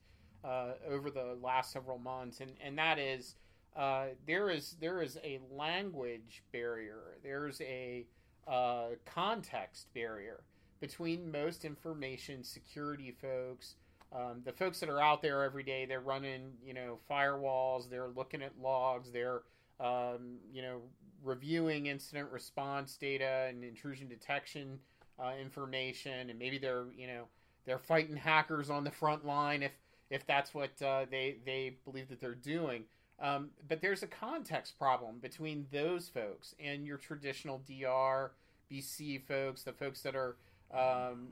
uh, 0.44 0.72
over 0.86 1.10
the 1.10 1.38
last 1.40 1.72
several 1.72 1.98
months, 1.98 2.40
and, 2.40 2.52
and 2.62 2.76
that 2.76 2.98
is 2.98 3.36
uh, 3.76 4.06
there 4.26 4.50
is 4.50 4.76
there 4.80 5.02
is 5.02 5.18
a 5.22 5.38
language 5.50 6.42
barrier. 6.52 7.18
There's 7.22 7.60
a 7.60 8.06
uh, 8.48 8.88
context 9.04 9.92
barrier 9.94 10.42
between 10.80 11.30
most 11.30 11.64
information 11.64 12.42
security 12.44 13.14
folks, 13.20 13.74
um, 14.14 14.42
the 14.44 14.52
folks 14.52 14.80
that 14.80 14.88
are 14.88 15.00
out 15.00 15.22
there 15.22 15.42
every 15.42 15.62
day. 15.62 15.84
They're 15.84 16.00
running 16.00 16.52
you 16.64 16.74
know 16.74 16.98
firewalls. 17.10 17.90
They're 17.90 18.08
looking 18.08 18.42
at 18.42 18.52
logs. 18.60 19.10
They're 19.12 19.42
um, 19.78 20.38
you 20.52 20.62
know 20.62 20.80
reviewing 21.22 21.86
incident 21.86 22.30
response 22.30 22.96
data 22.96 23.46
and 23.48 23.62
intrusion 23.62 24.08
detection 24.08 24.78
uh, 25.18 25.32
information, 25.40 26.30
and 26.30 26.38
maybe 26.38 26.58
they're 26.58 26.86
you 26.96 27.06
know 27.06 27.24
they're 27.66 27.78
fighting 27.78 28.16
hackers 28.16 28.70
on 28.70 28.84
the 28.84 28.90
front 28.90 29.26
line 29.26 29.62
if 29.62 29.72
if 30.10 30.26
that's 30.26 30.54
what 30.54 30.70
uh, 30.82 31.04
they 31.10 31.36
they 31.44 31.76
believe 31.84 32.08
that 32.08 32.20
they're 32.20 32.34
doing. 32.34 32.84
Um, 33.20 33.50
but 33.66 33.80
there's 33.80 34.02
a 34.02 34.06
context 34.06 34.78
problem 34.78 35.18
between 35.20 35.66
those 35.72 36.08
folks 36.08 36.54
and 36.62 36.86
your 36.86 36.98
traditional 36.98 37.62
DR, 37.66 38.32
BC 38.70 39.22
folks, 39.22 39.62
the 39.62 39.72
folks 39.72 40.02
that 40.02 40.14
are 40.14 40.36
um, 40.72 41.28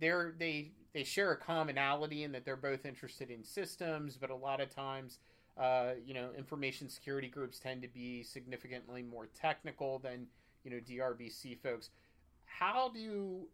they're 0.00 0.34
they 0.38 0.70
they 0.94 1.04
share 1.04 1.32
a 1.32 1.36
commonality 1.36 2.22
in 2.24 2.32
that 2.32 2.44
they're 2.44 2.56
both 2.56 2.86
interested 2.86 3.30
in 3.30 3.44
systems, 3.44 4.16
but 4.16 4.30
a 4.30 4.34
lot 4.34 4.60
of 4.60 4.74
times, 4.74 5.18
uh, 5.58 5.90
you 6.06 6.14
know, 6.14 6.30
information 6.36 6.88
security 6.88 7.28
groups 7.28 7.58
tend 7.58 7.82
to 7.82 7.88
be 7.88 8.22
significantly 8.22 9.02
more 9.02 9.28
technical 9.38 9.98
than 9.98 10.26
you 10.64 10.70
know 10.70 10.78
DRBC 10.78 11.58
folks. 11.58 11.90
How 12.44 12.90
do 12.92 13.00
you 13.00 13.48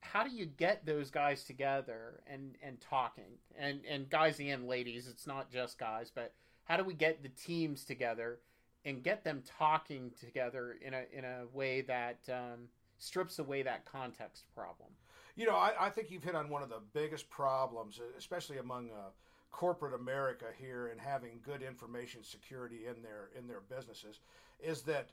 how 0.00 0.22
do 0.22 0.30
you 0.30 0.46
get 0.46 0.84
those 0.86 1.10
guys 1.10 1.44
together 1.44 2.20
and 2.26 2.56
and 2.62 2.80
talking 2.80 3.38
and 3.58 3.80
and 3.88 4.08
guys 4.10 4.40
and 4.40 4.66
ladies? 4.66 5.08
It's 5.08 5.26
not 5.26 5.50
just 5.50 5.78
guys, 5.78 6.10
but 6.14 6.32
how 6.66 6.76
do 6.76 6.84
we 6.84 6.94
get 6.94 7.22
the 7.22 7.28
teams 7.30 7.84
together 7.84 8.38
and 8.84 9.02
get 9.02 9.24
them 9.24 9.42
talking 9.58 10.12
together 10.20 10.76
in 10.84 10.94
a 10.94 11.02
in 11.12 11.24
a 11.24 11.44
way 11.52 11.80
that 11.82 12.18
um, 12.28 12.68
strips 12.98 13.38
away 13.38 13.62
that 13.62 13.84
context 13.84 14.44
problem? 14.54 14.90
You 15.36 15.46
know, 15.46 15.56
I, 15.56 15.72
I, 15.78 15.90
think 15.90 16.10
you've 16.10 16.24
hit 16.24 16.34
on 16.34 16.48
one 16.48 16.62
of 16.62 16.70
the 16.70 16.80
biggest 16.94 17.28
problems, 17.28 18.00
especially 18.16 18.56
among 18.56 18.88
uh, 18.90 19.10
corporate 19.50 19.92
America 19.94 20.46
here, 20.58 20.86
and 20.86 20.98
having 21.00 21.40
good 21.44 21.62
information 21.62 22.22
security 22.24 22.86
in 22.86 23.02
their 23.02 23.30
in 23.38 23.46
their 23.46 23.60
businesses, 23.60 24.20
is 24.60 24.82
that 24.82 25.10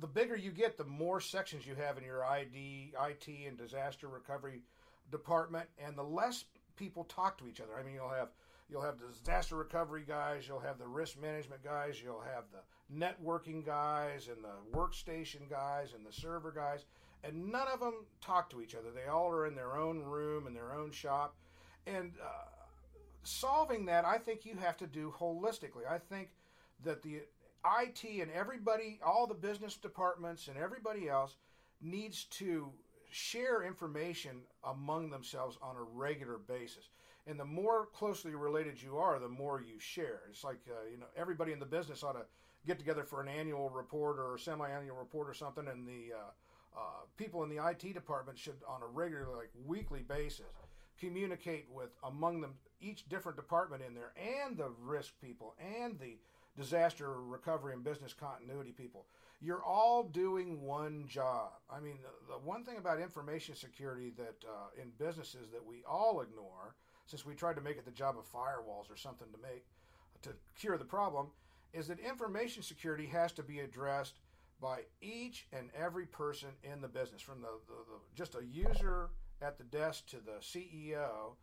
the 0.00 0.06
bigger 0.06 0.36
you 0.36 0.50
get, 0.50 0.76
the 0.76 0.84
more 0.84 1.20
sections 1.20 1.66
you 1.66 1.74
have 1.74 1.98
in 1.98 2.04
your 2.04 2.24
ID, 2.24 2.94
IT, 3.08 3.28
and 3.46 3.56
disaster 3.56 4.08
recovery 4.08 4.62
department, 5.10 5.68
and 5.84 5.96
the 5.96 6.02
less 6.02 6.44
people 6.76 7.04
talk 7.04 7.36
to 7.38 7.48
each 7.48 7.60
other. 7.60 7.72
I 7.78 7.82
mean, 7.82 7.94
you'll 7.94 8.08
have 8.08 8.28
You'll 8.70 8.82
have 8.82 8.98
the 8.98 9.06
disaster 9.06 9.56
recovery 9.56 10.04
guys, 10.06 10.46
you'll 10.46 10.60
have 10.60 10.78
the 10.78 10.86
risk 10.86 11.20
management 11.20 11.64
guys, 11.64 12.02
you'll 12.02 12.20
have 12.20 12.44
the 12.52 12.60
networking 12.94 13.64
guys 13.64 14.28
and 14.28 14.44
the 14.44 14.76
workstation 14.76 15.48
guys 15.48 15.94
and 15.96 16.04
the 16.04 16.12
server 16.12 16.52
guys, 16.52 16.84
and 17.24 17.50
none 17.50 17.66
of 17.72 17.80
them 17.80 18.04
talk 18.20 18.50
to 18.50 18.60
each 18.60 18.74
other. 18.74 18.90
They 18.94 19.08
all 19.10 19.30
are 19.30 19.46
in 19.46 19.54
their 19.54 19.76
own 19.76 20.02
room 20.02 20.46
in 20.46 20.52
their 20.52 20.74
own 20.74 20.90
shop. 20.90 21.34
And 21.86 22.12
uh, 22.22 22.48
solving 23.22 23.86
that, 23.86 24.04
I 24.04 24.18
think 24.18 24.44
you 24.44 24.56
have 24.56 24.76
to 24.78 24.86
do 24.86 25.14
holistically. 25.18 25.90
I 25.90 25.98
think 25.98 26.28
that 26.84 27.02
the 27.02 27.22
IT 27.80 28.04
and 28.04 28.30
everybody, 28.30 29.00
all 29.04 29.26
the 29.26 29.34
business 29.34 29.76
departments 29.76 30.48
and 30.48 30.58
everybody 30.58 31.08
else 31.08 31.36
needs 31.80 32.24
to 32.24 32.70
share 33.10 33.62
information 33.62 34.42
among 34.64 35.08
themselves 35.08 35.56
on 35.62 35.76
a 35.76 35.82
regular 35.82 36.36
basis 36.36 36.90
and 37.28 37.38
the 37.38 37.44
more 37.44 37.86
closely 37.86 38.34
related 38.34 38.80
you 38.82 38.96
are, 38.96 39.18
the 39.18 39.28
more 39.28 39.60
you 39.60 39.78
share. 39.78 40.22
It's 40.30 40.44
like 40.44 40.60
uh, 40.68 40.88
you 40.90 40.98
know 40.98 41.06
everybody 41.16 41.52
in 41.52 41.58
the 41.58 41.66
business 41.66 42.02
ought 42.02 42.12
to 42.12 42.24
get 42.66 42.78
together 42.78 43.04
for 43.04 43.20
an 43.20 43.28
annual 43.28 43.70
report 43.70 44.18
or 44.18 44.34
a 44.34 44.38
semi-annual 44.38 44.96
report 44.96 45.28
or 45.28 45.34
something, 45.34 45.68
and 45.68 45.86
the 45.86 46.14
uh, 46.14 46.78
uh, 46.78 46.80
people 47.16 47.42
in 47.42 47.50
the 47.50 47.64
IT 47.64 47.94
department 47.94 48.38
should, 48.38 48.56
on 48.66 48.82
a 48.82 48.86
regular, 48.86 49.26
like 49.36 49.50
weekly 49.66 50.02
basis, 50.02 50.46
communicate 50.98 51.66
with 51.70 51.90
among 52.04 52.40
them 52.40 52.54
each 52.80 53.08
different 53.08 53.36
department 53.36 53.82
in 53.86 53.94
there, 53.94 54.12
and 54.16 54.56
the 54.56 54.70
risk 54.80 55.12
people, 55.20 55.54
and 55.60 55.98
the 55.98 56.18
disaster 56.56 57.20
recovery 57.22 57.72
and 57.72 57.84
business 57.84 58.12
continuity 58.12 58.72
people. 58.72 59.06
You're 59.40 59.62
all 59.62 60.02
doing 60.02 60.62
one 60.62 61.04
job. 61.06 61.52
I 61.70 61.78
mean, 61.78 61.98
the, 62.02 62.32
the 62.32 62.38
one 62.40 62.64
thing 62.64 62.78
about 62.78 63.00
information 63.00 63.54
security 63.54 64.12
that 64.16 64.34
uh, 64.44 64.82
in 64.82 64.90
businesses 64.98 65.50
that 65.52 65.64
we 65.64 65.84
all 65.88 66.20
ignore 66.20 66.74
since 67.08 67.24
we 67.24 67.34
tried 67.34 67.56
to 67.56 67.62
make 67.62 67.78
it 67.78 67.84
the 67.84 67.90
job 67.90 68.16
of 68.18 68.30
firewalls 68.30 68.90
or 68.92 68.96
something 68.96 69.28
to 69.32 69.38
make 69.42 69.64
to 70.22 70.30
cure 70.58 70.76
the 70.76 70.84
problem, 70.84 71.28
is 71.72 71.88
that 71.88 71.98
information 72.00 72.62
security 72.62 73.06
has 73.06 73.32
to 73.32 73.42
be 73.42 73.60
addressed 73.60 74.14
by 74.60 74.80
each 75.00 75.46
and 75.52 75.70
every 75.74 76.06
person 76.06 76.50
in 76.62 76.80
the 76.80 76.88
business, 76.88 77.22
from 77.22 77.40
the, 77.40 77.48
the, 77.66 77.74
the 77.74 78.16
just 78.16 78.34
a 78.34 78.44
user 78.44 79.08
at 79.40 79.56
the 79.56 79.64
desk 79.64 80.06
to 80.08 80.16
the 80.16 80.38
CEO, 80.42 81.34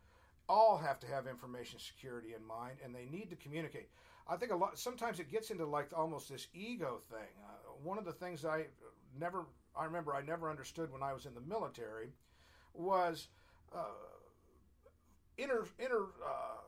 all 0.48 0.76
have 0.76 1.00
to 1.00 1.06
have 1.06 1.26
information 1.26 1.78
security 1.78 2.34
in 2.36 2.46
mind, 2.46 2.76
and 2.84 2.94
they 2.94 3.06
need 3.10 3.30
to 3.30 3.36
communicate. 3.36 3.88
I 4.28 4.36
think 4.36 4.52
a 4.52 4.56
lot. 4.56 4.78
Sometimes 4.78 5.18
it 5.18 5.30
gets 5.30 5.50
into 5.50 5.66
like 5.66 5.88
almost 5.96 6.28
this 6.28 6.46
ego 6.54 7.00
thing. 7.10 7.28
Uh, 7.44 7.72
one 7.82 7.98
of 7.98 8.04
the 8.04 8.12
things 8.12 8.44
I 8.44 8.66
never, 9.18 9.46
I 9.76 9.84
remember, 9.84 10.14
I 10.14 10.22
never 10.22 10.50
understood 10.50 10.92
when 10.92 11.02
I 11.02 11.12
was 11.12 11.26
in 11.26 11.34
the 11.34 11.40
military, 11.40 12.12
was. 12.74 13.28
Uh, 13.74 13.82
inter 15.38 15.66
inter 15.78 16.06
uh, 16.24 16.60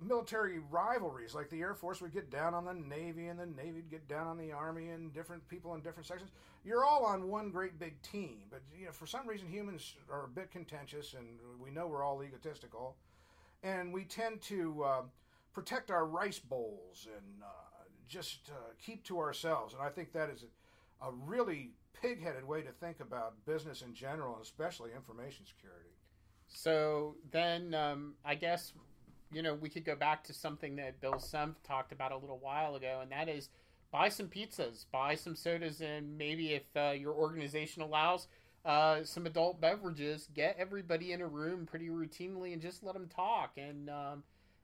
military 0.00 0.58
rivalries. 0.70 1.34
Like 1.34 1.50
the 1.50 1.60
Air 1.60 1.74
Force 1.74 2.00
would 2.00 2.12
get 2.12 2.30
down 2.30 2.54
on 2.54 2.64
the 2.64 2.74
Navy, 2.74 3.28
and 3.28 3.38
the 3.38 3.46
Navy 3.46 3.76
would 3.76 3.90
get 3.90 4.08
down 4.08 4.26
on 4.26 4.38
the 4.38 4.52
Army, 4.52 4.90
and 4.90 5.12
different 5.12 5.46
people 5.48 5.74
in 5.74 5.80
different 5.80 6.06
sections. 6.06 6.30
You're 6.64 6.84
all 6.84 7.04
on 7.04 7.28
one 7.28 7.50
great 7.50 7.78
big 7.78 8.00
team, 8.02 8.44
but 8.50 8.62
you 8.78 8.86
know 8.86 8.92
for 8.92 9.06
some 9.06 9.26
reason 9.26 9.48
humans 9.48 9.94
are 10.10 10.24
a 10.24 10.28
bit 10.28 10.50
contentious, 10.50 11.14
and 11.14 11.26
we 11.62 11.70
know 11.70 11.86
we're 11.86 12.04
all 12.04 12.22
egotistical, 12.22 12.96
and 13.62 13.92
we 13.92 14.04
tend 14.04 14.40
to 14.42 14.82
uh, 14.84 15.02
protect 15.52 15.90
our 15.90 16.06
rice 16.06 16.38
bowls 16.38 17.06
and 17.16 17.42
uh, 17.42 17.46
just 18.08 18.50
uh, 18.50 18.72
keep 18.84 19.04
to 19.04 19.18
ourselves. 19.18 19.74
And 19.74 19.82
I 19.82 19.88
think 19.88 20.12
that 20.12 20.30
is 20.30 20.44
a, 21.00 21.08
a 21.08 21.12
really 21.26 21.72
pig-headed 22.00 22.46
way 22.46 22.62
to 22.62 22.70
think 22.70 23.00
about 23.00 23.44
business 23.46 23.82
in 23.82 23.94
general, 23.94 24.34
and 24.34 24.42
especially 24.42 24.90
information 24.94 25.46
security. 25.46 25.90
So 26.48 27.16
then 27.30 27.74
um, 27.74 28.14
I 28.24 28.34
guess, 28.34 28.72
you 29.32 29.42
know, 29.42 29.54
we 29.54 29.68
could 29.68 29.84
go 29.84 29.96
back 29.96 30.24
to 30.24 30.32
something 30.32 30.76
that 30.76 31.00
Bill 31.00 31.14
Sempf 31.14 31.56
talked 31.64 31.92
about 31.92 32.12
a 32.12 32.16
little 32.16 32.38
while 32.38 32.74
ago, 32.74 33.00
and 33.02 33.10
that 33.12 33.28
is 33.28 33.48
buy 33.90 34.08
some 34.08 34.28
pizzas, 34.28 34.86
buy 34.92 35.14
some 35.14 35.36
sodas, 35.36 35.80
and 35.80 36.16
maybe 36.18 36.52
if 36.52 36.64
uh, 36.76 36.90
your 36.90 37.12
organization 37.12 37.82
allows, 37.82 38.26
uh, 38.64 39.04
some 39.04 39.26
adult 39.26 39.60
beverages. 39.60 40.28
Get 40.34 40.56
everybody 40.58 41.12
in 41.12 41.20
a 41.20 41.26
room 41.26 41.66
pretty 41.66 41.88
routinely 41.88 42.52
and 42.52 42.62
just 42.62 42.82
let 42.82 42.94
them 42.94 43.08
talk 43.08 43.52
and 43.56 43.90
um, 43.90 44.22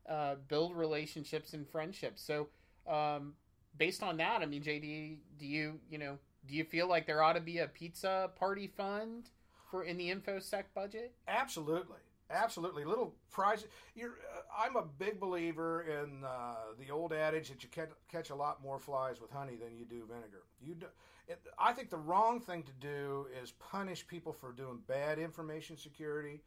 uh, 0.08 0.36
build 0.48 0.74
relationships 0.74 1.52
and 1.52 1.68
friendships. 1.68 2.22
So, 2.22 2.48
um, 2.88 3.34
based 3.76 4.02
on 4.02 4.16
that, 4.16 4.40
I 4.42 4.46
mean, 4.46 4.62
JD, 4.62 5.18
do 5.38 5.46
you 5.46 5.78
you 5.90 5.98
know 5.98 6.18
do 6.46 6.54
you 6.54 6.64
feel 6.64 6.88
like 6.88 7.06
there 7.06 7.22
ought 7.22 7.34
to 7.34 7.40
be 7.40 7.58
a 7.58 7.66
pizza 7.66 8.30
party 8.36 8.66
fund? 8.66 9.28
For 9.70 9.84
in 9.84 9.96
the 9.96 10.10
infosec 10.10 10.64
budget? 10.74 11.12
Absolutely, 11.28 11.98
Absolutely, 12.30 12.84
little 12.84 13.14
prizes. 13.30 13.66
You're, 13.96 14.10
uh, 14.10 14.42
I'm 14.56 14.76
a 14.76 14.84
big 14.98 15.18
believer 15.18 15.82
in 15.82 16.24
uh, 16.24 16.54
the 16.78 16.92
old 16.92 17.12
adage 17.12 17.48
that 17.48 17.62
you 17.64 17.68
catch, 17.70 17.90
catch 18.10 18.30
a 18.30 18.34
lot 18.34 18.62
more 18.62 18.78
flies 18.78 19.20
with 19.20 19.30
honey 19.30 19.56
than 19.56 19.76
you 19.76 19.84
do 19.84 20.04
vinegar. 20.06 20.44
You, 20.62 20.76
do, 20.76 20.86
it, 21.26 21.40
I 21.58 21.72
think 21.72 21.90
the 21.90 21.96
wrong 21.96 22.40
thing 22.40 22.62
to 22.62 22.72
do 22.80 23.26
is 23.42 23.52
punish 23.52 24.06
people 24.06 24.32
for 24.32 24.52
doing 24.52 24.78
bad 24.86 25.18
information 25.18 25.76
security, 25.76 26.40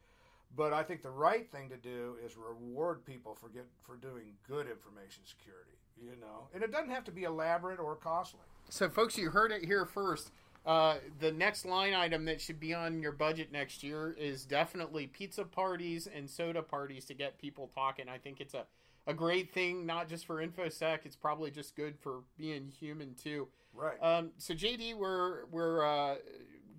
but 0.56 0.72
I 0.72 0.84
think 0.84 1.02
the 1.02 1.10
right 1.10 1.52
thing 1.52 1.70
to 1.70 1.78
do 1.78 2.16
is 2.26 2.38
reward 2.38 3.06
people 3.06 3.36
for 3.36 3.50
get 3.50 3.66
for 3.82 3.98
doing 3.98 4.36
good 4.48 4.68
information 4.68 5.24
security. 5.26 5.72
You 6.02 6.16
know, 6.20 6.48
and 6.54 6.64
it 6.64 6.72
doesn't 6.72 6.90
have 6.90 7.04
to 7.06 7.12
be 7.12 7.24
elaborate 7.24 7.80
or 7.80 7.96
costly. 7.96 8.40
So, 8.70 8.90
folks, 8.90 9.18
you 9.18 9.30
heard 9.30 9.52
it 9.52 9.64
here 9.64 9.86
first. 9.86 10.32
Uh, 10.66 10.96
the 11.20 11.32
next 11.32 11.66
line 11.66 11.94
item 11.94 12.26
that 12.26 12.40
should 12.40 12.60
be 12.60 12.74
on 12.74 13.02
your 13.02 13.12
budget 13.12 13.52
next 13.52 13.84
year 13.84 14.16
is 14.18 14.46
definitely 14.46 15.08
pizza 15.08 15.44
parties 15.44 16.08
and 16.08 16.30
soda 16.30 16.62
parties 16.62 17.06
to 17.06 17.14
get 17.14 17.38
people 17.38 17.70
talking. 17.76 18.08
I 18.08 18.18
think 18.18 18.40
it's 18.40 18.54
a, 18.54 18.66
a 19.06 19.14
great 19.14 19.54
thing, 19.54 19.86
not 19.86 20.08
just 20.08 20.26
for 20.26 20.46
InfoSec. 20.46 21.00
It's 21.04 21.18
probably 21.18 21.52
just 21.52 21.76
good 21.76 22.00
for 22.00 22.22
being 22.38 22.70
human 22.70 23.14
too. 23.16 23.50
Right. 23.74 24.02
Um, 24.02 24.32
so 24.38 24.54
JD, 24.54 24.96
we're 24.96 25.46
we're 25.48 25.86
uh, 25.86 26.16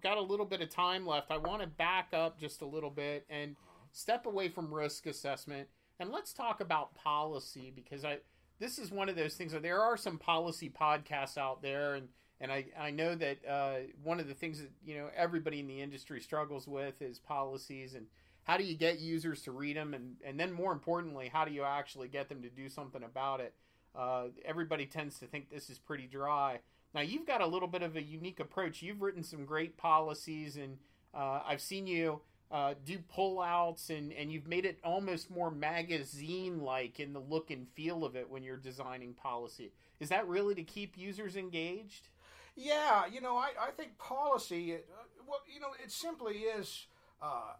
got 0.02 0.16
a 0.16 0.22
little 0.22 0.46
bit 0.46 0.62
of 0.62 0.70
time 0.70 1.06
left. 1.06 1.30
I 1.30 1.36
want 1.36 1.60
to 1.60 1.68
back 1.68 2.08
up 2.14 2.40
just 2.40 2.62
a 2.62 2.66
little 2.66 2.90
bit 2.90 3.26
and 3.28 3.56
step 3.92 4.26
away 4.26 4.48
from 4.48 4.72
risk 4.72 5.06
assessment 5.06 5.68
and 6.00 6.10
let's 6.10 6.32
talk 6.32 6.60
about 6.60 6.94
policy 6.94 7.72
because 7.74 8.04
I 8.04 8.18
this 8.60 8.78
is 8.78 8.90
one 8.90 9.08
of 9.08 9.16
those 9.16 9.34
things. 9.34 9.52
There 9.52 9.82
are 9.82 9.96
some 9.96 10.18
policy 10.18 10.70
podcasts 10.70 11.36
out 11.36 11.60
there 11.60 11.94
and 11.94 12.08
and 12.40 12.50
I, 12.50 12.66
I 12.78 12.90
know 12.90 13.14
that 13.14 13.38
uh, 13.48 13.74
one 14.02 14.20
of 14.20 14.28
the 14.28 14.34
things 14.34 14.60
that 14.60 14.70
you 14.84 14.96
know 14.96 15.08
everybody 15.16 15.60
in 15.60 15.66
the 15.66 15.80
industry 15.80 16.20
struggles 16.20 16.66
with 16.66 17.00
is 17.02 17.18
policies 17.18 17.94
and 17.94 18.06
how 18.44 18.56
do 18.56 18.64
you 18.64 18.76
get 18.76 18.98
users 18.98 19.42
to 19.42 19.52
read 19.52 19.76
them 19.76 19.94
and, 19.94 20.16
and 20.24 20.38
then 20.38 20.52
more 20.52 20.72
importantly 20.72 21.30
how 21.32 21.44
do 21.44 21.52
you 21.52 21.62
actually 21.62 22.08
get 22.08 22.28
them 22.28 22.42
to 22.42 22.50
do 22.50 22.68
something 22.68 23.02
about 23.02 23.40
it? 23.40 23.54
Uh, 23.94 24.24
everybody 24.44 24.86
tends 24.86 25.18
to 25.20 25.26
think 25.26 25.50
this 25.50 25.70
is 25.70 25.78
pretty 25.78 26.06
dry. 26.06 26.58
Now 26.94 27.00
you've 27.00 27.26
got 27.26 27.40
a 27.40 27.46
little 27.46 27.68
bit 27.68 27.82
of 27.82 27.96
a 27.96 28.02
unique 28.02 28.40
approach. 28.40 28.82
You've 28.82 29.02
written 29.02 29.22
some 29.22 29.44
great 29.44 29.76
policies 29.76 30.56
and 30.56 30.78
uh, 31.14 31.40
i've 31.46 31.60
seen 31.60 31.86
you 31.86 32.20
uh, 32.50 32.74
do 32.84 32.98
pullouts 32.98 33.90
and, 33.90 34.12
and 34.12 34.30
you've 34.30 34.46
made 34.46 34.64
it 34.64 34.78
almost 34.84 35.30
more 35.30 35.50
magazine 35.50 36.60
like 36.60 37.00
in 37.00 37.12
the 37.12 37.18
look 37.18 37.50
and 37.50 37.68
feel 37.70 38.04
of 38.04 38.14
it 38.14 38.28
when 38.28 38.42
you're 38.42 38.56
designing 38.56 39.12
policy. 39.12 39.72
Is 39.98 40.10
that 40.10 40.28
really 40.28 40.54
to 40.54 40.62
keep 40.62 40.96
users 40.96 41.36
engaged 41.36 42.08
yeah, 42.56 43.04
you 43.10 43.20
know, 43.20 43.36
I, 43.36 43.50
I 43.60 43.70
think 43.70 43.98
policy, 43.98 44.74
uh, 44.74 44.78
well, 45.26 45.40
you 45.52 45.60
know, 45.60 45.68
it 45.82 45.90
simply 45.90 46.34
is 46.34 46.86
uh, 47.22 47.54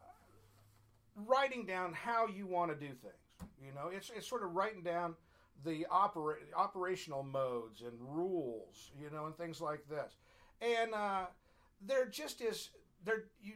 writing 1.16 1.66
down 1.66 1.92
how 1.92 2.26
you 2.26 2.46
want 2.46 2.70
to 2.70 2.76
do 2.76 2.92
things. 2.92 3.50
You 3.60 3.72
know, 3.74 3.88
it's, 3.92 4.10
it's 4.14 4.26
sort 4.26 4.42
of 4.42 4.54
writing 4.54 4.82
down 4.82 5.14
the 5.64 5.86
opera, 5.90 6.36
operational 6.56 7.22
modes 7.22 7.82
and 7.82 7.92
rules, 8.00 8.90
you 9.00 9.10
know, 9.10 9.26
and 9.26 9.36
things 9.36 9.60
like 9.60 9.88
this. 9.88 10.16
And 10.60 10.94
uh, 10.94 11.26
there 11.80 12.06
just 12.06 12.40
is, 12.40 12.70
there, 13.04 13.24
you, 13.42 13.54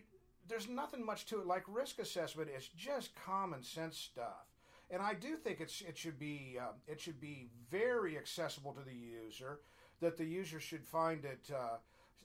there's 0.48 0.68
nothing 0.68 1.05
much 1.05 1.27
to 1.27 1.40
it. 1.40 1.46
Like 1.46 1.64
risk 1.68 1.98
assessment 1.98 2.48
is 2.57 2.68
just 2.68 3.11
common 3.14 3.62
sense 3.62 3.96
stuff. 3.96 4.46
And 4.90 5.03
I 5.03 5.14
do 5.14 5.37
think 5.37 5.61
it's, 5.61 5.83
it 5.83 5.98
should 5.98 6.18
be 6.18 6.57
uh, 6.59 6.72
it 6.87 6.98
should 6.98 7.20
be 7.20 7.48
very 7.70 8.16
accessible 8.16 8.72
to 8.72 8.81
the 8.83 8.94
user 8.94 9.61
that 10.00 10.16
the 10.16 10.24
user 10.24 10.61
should 10.61 10.84
find 10.84 11.24
it. 11.24 11.50
Uh, 11.54 11.76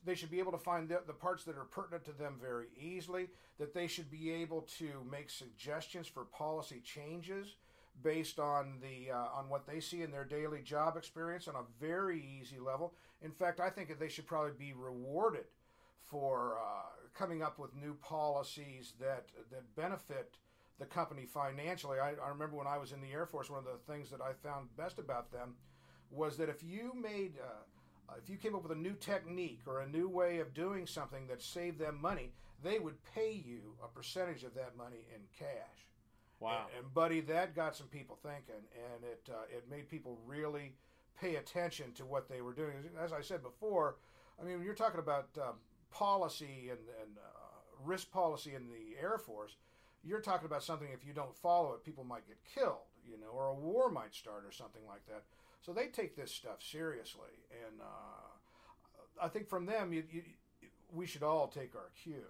they 0.06 0.16
should 0.16 0.32
be 0.32 0.40
able 0.40 0.52
to 0.52 0.58
find 0.58 0.90
the, 0.90 1.02
the, 1.08 1.14
parts 1.14 1.46
that 1.46 1.58
are 1.58 1.64
pertinent 1.64 2.04
to 2.06 2.12
them 2.12 2.38
very 2.42 2.68
easily. 2.80 3.28
That 3.58 3.74
they 3.74 3.88
should 3.88 4.12
be 4.12 4.32
able 4.32 4.62
to 4.80 5.06
make 5.10 5.30
suggestions 5.30 6.08
for 6.08 6.26
policy 6.26 6.82
changes 6.84 7.56
based 8.02 8.40
on 8.40 8.80
the 8.82 9.12
uh, 9.12 9.28
on 9.36 9.50
what 9.50 9.68
they 9.68 9.80
see 9.80 10.02
in 10.02 10.12
their 10.12 10.26
daily 10.26 10.62
job 10.62 10.98
experience 10.98 11.48
on 11.48 11.56
a 11.56 11.64
very 11.80 12.24
easy 12.42 12.60
level. 12.60 12.94
In 13.22 13.32
fact, 13.32 13.60
I 13.60 13.70
think 13.70 13.90
that 13.90 14.00
they 14.00 14.10
should 14.10 14.28
probably 14.28 14.54
be 14.58 14.74
rewarded 14.74 15.46
for 16.04 16.58
uh, 16.58 17.08
coming 17.14 17.42
up 17.42 17.60
with 17.60 17.76
new 17.76 17.94
policies 17.96 18.94
that 19.00 19.28
that 19.52 19.76
benefit 19.76 20.36
the 20.80 20.86
company 20.86 21.26
financially. 21.26 22.00
I, 22.00 22.14
I 22.24 22.30
remember 22.30 22.58
when 22.58 22.68
I 22.68 22.78
was 22.78 22.92
in 22.92 23.02
the 23.02 23.12
Air 23.12 23.26
Force, 23.26 23.50
one 23.50 23.60
of 23.60 23.66
the 23.66 23.92
things 23.92 24.10
that 24.10 24.22
I 24.22 24.34
found 24.34 24.76
best 24.76 24.98
about 25.00 25.32
them 25.32 25.54
was 26.14 26.38
that 26.38 26.50
if 26.50 26.64
you 26.64 26.94
made 26.96 27.34
uh, 27.42 28.14
if 28.22 28.30
you 28.30 28.38
came 28.38 28.56
up 28.56 28.64
with 28.64 28.72
a 28.72 28.82
new 28.82 28.94
technique 28.94 29.62
or 29.66 29.82
a 29.82 29.88
new 29.88 30.08
way 30.08 30.40
of 30.40 30.54
doing 30.54 30.86
something 30.86 31.28
that 31.28 31.42
saved 31.42 31.80
them 31.80 32.00
money, 32.02 32.32
they 32.64 32.80
would 32.80 33.04
pay 33.16 33.32
you 33.34 33.76
a 33.84 33.88
percentage 33.88 34.44
of 34.44 34.54
that 34.56 34.78
money 34.78 35.06
in 35.14 35.22
cash. 35.38 35.88
Wow! 36.40 36.66
And, 36.76 36.86
and 36.86 36.94
buddy, 36.94 37.22
that 37.22 37.56
got 37.56 37.76
some 37.76 37.88
people 37.88 38.18
thinking, 38.22 38.64
and 38.94 39.04
it 39.04 39.30
uh, 39.30 39.46
it 39.50 39.70
made 39.70 39.90
people 39.90 40.20
really 40.26 40.74
pay 41.20 41.36
attention 41.36 41.92
to 41.94 42.06
what 42.06 42.28
they 42.30 42.42
were 42.42 42.54
doing. 42.54 42.74
As 43.02 43.14
I 43.14 43.22
said 43.22 43.44
before, 43.44 43.96
I 44.42 44.44
mean, 44.44 44.58
when 44.58 44.66
you're 44.66 44.74
talking 44.76 45.00
about 45.00 45.30
um, 45.38 45.56
policy 45.92 46.70
and, 46.70 46.80
and 47.02 47.18
uh, 47.18 47.86
risk 47.86 48.12
policy 48.12 48.56
in 48.56 48.68
the 48.68 49.00
Air 49.02 49.18
Force, 49.18 49.56
you're 50.04 50.22
talking 50.22 50.46
about 50.46 50.64
something 50.64 50.88
if 50.94 51.06
you 51.06 51.14
don't 51.14 51.36
follow 51.36 51.74
it, 51.74 51.84
people 51.84 52.04
might 52.04 52.28
get 52.28 52.38
killed, 52.54 52.90
you 53.08 53.18
know, 53.20 53.30
or 53.34 53.48
a 53.48 53.54
war 53.54 53.90
might 53.90 54.14
start 54.14 54.44
or 54.46 54.52
something 54.52 54.82
like 54.88 55.06
that. 55.08 55.24
So 55.66 55.72
they 55.72 55.88
take 55.88 56.16
this 56.18 56.32
stuff 56.32 56.62
seriously, 56.62 57.40
and 57.66 57.80
uh, 57.80 59.24
I 59.24 59.30
think 59.30 59.48
from 59.48 59.66
them, 59.66 59.94
you, 59.94 60.04
you, 60.12 60.24
we 60.92 61.06
should 61.06 61.24
all 61.24 61.48
take 61.48 61.74
our 61.74 61.92
cue. 62.04 62.26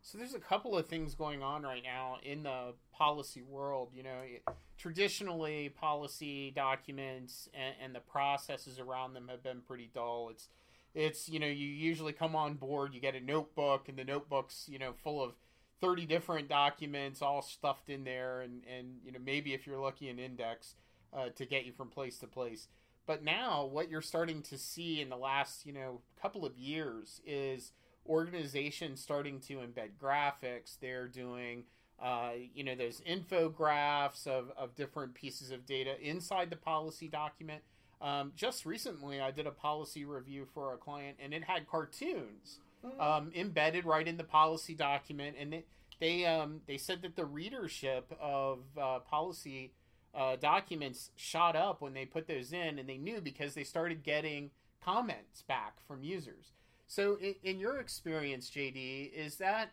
So 0.00 0.16
there's 0.16 0.34
a 0.34 0.38
couple 0.38 0.78
of 0.78 0.86
things 0.86 1.16
going 1.16 1.42
on 1.42 1.64
right 1.64 1.82
now 1.82 2.18
in 2.22 2.44
the 2.44 2.74
policy 2.92 3.42
world. 3.42 3.90
You 3.92 4.04
know, 4.04 4.20
it, 4.24 4.42
traditionally 4.78 5.70
policy 5.70 6.52
documents 6.54 7.48
and, 7.52 7.74
and, 7.82 7.94
the 7.94 8.00
processes 8.00 8.78
around 8.78 9.14
them 9.14 9.26
have 9.28 9.42
been 9.42 9.60
pretty 9.60 9.90
dull. 9.92 10.28
It's 10.30 10.48
it's 10.94 11.28
you 11.28 11.40
know 11.40 11.48
you 11.48 11.66
usually 11.66 12.12
come 12.12 12.36
on 12.36 12.54
board, 12.54 12.94
you 12.94 13.00
get 13.00 13.16
a 13.16 13.20
notebook, 13.20 13.88
and 13.88 13.98
the 13.98 14.04
notebook's 14.04 14.66
you 14.68 14.78
know 14.78 14.92
full 15.02 15.20
of 15.20 15.32
30 15.80 16.06
different 16.06 16.48
documents 16.48 17.22
all 17.22 17.42
stuffed 17.42 17.90
in 17.90 18.04
there, 18.04 18.40
and 18.40 18.62
and 18.72 18.98
you 19.04 19.10
know 19.10 19.20
maybe 19.22 19.52
if 19.52 19.66
you're 19.66 19.80
lucky 19.80 20.08
an 20.08 20.20
index 20.20 20.76
uh, 21.16 21.28
to 21.36 21.46
get 21.46 21.64
you 21.64 21.72
from 21.72 21.88
place 21.88 22.18
to 22.18 22.26
place. 22.26 22.68
But 23.06 23.24
now, 23.24 23.64
what 23.64 23.88
you're 23.88 24.02
starting 24.02 24.42
to 24.42 24.58
see 24.58 25.00
in 25.00 25.08
the 25.08 25.16
last, 25.16 25.64
you 25.64 25.72
know, 25.72 26.02
couple 26.20 26.44
of 26.44 26.58
years 26.58 27.22
is 27.26 27.72
organizations 28.06 29.00
starting 29.00 29.40
to 29.40 29.54
embed 29.58 29.90
graphics. 29.98 30.78
They're 30.78 31.08
doing, 31.08 31.64
uh, 32.02 32.32
you 32.54 32.64
know, 32.64 32.74
those 32.74 33.00
infographics 33.00 34.26
of, 34.26 34.52
of 34.58 34.74
different 34.74 35.14
pieces 35.14 35.50
of 35.50 35.64
data 35.64 35.94
inside 36.06 36.50
the 36.50 36.56
policy 36.56 37.08
document. 37.08 37.62
Um, 38.00 38.32
just 38.36 38.66
recently, 38.66 39.20
I 39.20 39.30
did 39.30 39.46
a 39.46 39.52
policy 39.52 40.04
review 40.04 40.46
for 40.52 40.74
a 40.74 40.76
client, 40.76 41.16
and 41.18 41.32
it 41.32 41.44
had 41.44 41.66
cartoons 41.66 42.60
mm. 42.84 43.00
um, 43.00 43.32
embedded 43.34 43.84
right 43.84 44.06
in 44.06 44.16
the 44.16 44.24
policy 44.24 44.74
document, 44.74 45.36
and 45.38 45.54
it, 45.54 45.66
they 46.00 46.24
um, 46.26 46.60
they 46.66 46.76
said 46.76 47.02
that 47.02 47.16
the 47.16 47.24
readership 47.24 48.16
of 48.20 48.60
uh, 48.80 49.00
policy 49.00 49.72
uh, 50.14 50.36
documents 50.36 51.10
shot 51.16 51.56
up 51.56 51.80
when 51.80 51.94
they 51.94 52.04
put 52.04 52.26
those 52.26 52.52
in, 52.52 52.78
and 52.78 52.88
they 52.88 52.98
knew 52.98 53.20
because 53.20 53.54
they 53.54 53.64
started 53.64 54.02
getting 54.02 54.50
comments 54.84 55.42
back 55.42 55.74
from 55.86 56.02
users. 56.02 56.52
So, 56.86 57.16
in, 57.20 57.34
in 57.42 57.58
your 57.58 57.78
experience, 57.78 58.50
JD, 58.50 59.12
is 59.12 59.36
that 59.36 59.70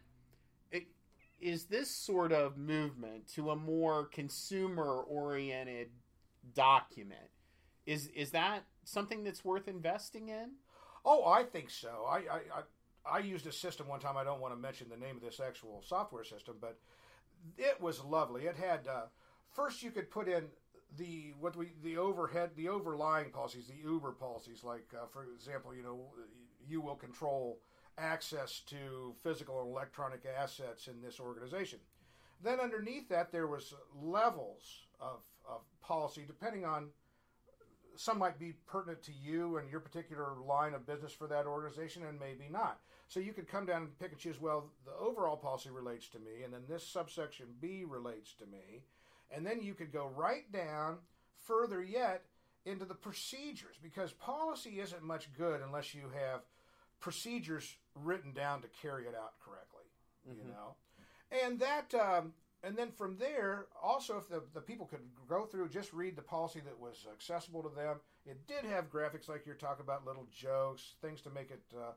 is 1.41 1.65
this 1.65 1.89
sort 1.89 2.31
of 2.31 2.57
movement 2.57 3.27
to 3.27 3.51
a 3.51 3.55
more 3.55 4.05
consumer-oriented 4.05 5.89
document 6.53 7.29
is 7.85 8.07
is 8.07 8.31
that 8.31 8.63
something 8.83 9.23
that's 9.23 9.45
worth 9.45 9.67
investing 9.67 10.29
in? 10.29 10.51
Oh, 11.03 11.25
I 11.25 11.43
think 11.43 11.69
so. 11.69 12.05
I, 12.09 12.17
I, 12.17 12.39
I, 13.05 13.17
I 13.17 13.19
used 13.19 13.45
a 13.45 13.51
system 13.51 13.87
one 13.87 13.99
time. 13.99 14.17
I 14.17 14.23
don't 14.23 14.41
want 14.41 14.55
to 14.55 14.59
mention 14.59 14.89
the 14.89 14.97
name 14.97 15.15
of 15.15 15.21
this 15.21 15.39
actual 15.39 15.83
software 15.85 16.23
system, 16.23 16.55
but 16.59 16.79
it 17.57 17.79
was 17.79 18.03
lovely. 18.03 18.45
It 18.45 18.55
had 18.55 18.87
uh, 18.87 19.03
first 19.55 19.81
you 19.81 19.91
could 19.91 20.11
put 20.11 20.27
in 20.27 20.43
the 20.97 21.33
what 21.39 21.55
we 21.55 21.71
the 21.83 21.97
overhead 21.97 22.51
the 22.55 22.69
overlying 22.69 23.29
policies 23.31 23.67
the 23.67 23.89
uber 23.89 24.11
policies 24.11 24.63
like 24.63 24.85
uh, 24.93 25.05
for 25.11 25.25
example 25.35 25.75
you 25.75 25.83
know 25.83 25.99
you 26.67 26.79
will 26.81 26.95
control 26.95 27.59
access 27.97 28.61
to 28.67 29.15
physical 29.23 29.61
and 29.61 29.69
electronic 29.69 30.23
assets 30.37 30.87
in 30.87 31.01
this 31.01 31.19
organization. 31.19 31.79
Then 32.43 32.59
underneath 32.59 33.09
that 33.09 33.31
there 33.31 33.47
was 33.47 33.73
levels 34.01 34.87
of, 34.99 35.21
of 35.47 35.61
policy 35.81 36.23
depending 36.27 36.65
on 36.65 36.89
some 37.97 38.19
might 38.19 38.37
be 38.37 38.53
pertinent 38.67 39.01
to 39.03 39.13
you 39.13 39.57
and 39.57 39.69
your 39.69 39.79
particular 39.79 40.33
line 40.45 40.73
of 40.73 40.85
business 40.85 41.13
for 41.13 41.27
that 41.27 41.45
organization 41.45 42.03
and 42.03 42.19
maybe 42.19 42.49
not. 42.51 42.81
So 43.07 43.21
you 43.21 43.31
could 43.31 43.47
come 43.47 43.65
down 43.65 43.83
and 43.83 43.99
pick 43.99 44.11
and 44.11 44.19
choose 44.19 44.41
well 44.41 44.69
the 44.85 44.91
overall 44.93 45.37
policy 45.37 45.69
relates 45.69 46.09
to 46.09 46.19
me 46.19 46.43
and 46.43 46.53
then 46.53 46.63
this 46.67 46.85
subsection 46.85 47.47
b 47.61 47.85
relates 47.87 48.33
to 48.33 48.45
me 48.47 48.83
and 49.31 49.45
then 49.45 49.61
you 49.61 49.73
could 49.73 49.91
go 49.91 50.09
right 50.15 50.51
down 50.51 50.97
further 51.45 51.83
yet 51.83 52.23
into 52.65 52.85
the 52.85 52.95
procedures 52.95 53.75
because 53.81 54.11
policy 54.13 54.79
isn't 54.79 55.03
much 55.03 55.29
good 55.37 55.61
unless 55.61 55.93
you 55.93 56.03
have 56.13 56.41
procedures 56.99 57.75
written 57.93 58.33
down 58.33 58.61
to 58.61 58.67
carry 58.81 59.03
it 59.03 59.13
out 59.15 59.33
correctly, 59.43 59.83
mm-hmm. 60.27 60.39
you 60.39 60.53
know. 60.53 60.75
And 61.43 61.59
that 61.59 61.93
um, 61.93 62.33
and 62.65 62.75
then 62.75 62.89
from 62.91 63.17
there, 63.17 63.67
also, 63.81 64.17
if 64.17 64.27
the, 64.27 64.41
the 64.55 64.61
people 64.61 64.87
could 64.87 65.01
go 65.29 65.45
through, 65.45 65.69
just 65.69 65.93
read 65.93 66.15
the 66.15 66.23
policy 66.23 66.61
that 66.65 66.79
was 66.79 67.05
accessible 67.13 67.61
to 67.61 67.69
them. 67.69 67.97
It 68.25 68.47
did 68.47 68.65
have 68.65 68.89
graphics 68.89 69.29
like 69.29 69.45
you're 69.45 69.53
talking 69.53 69.83
about, 69.83 70.03
little 70.03 70.27
jokes, 70.35 70.95
things 70.99 71.21
to 71.21 71.29
make 71.29 71.51
it 71.51 71.61
uh, 71.77 71.91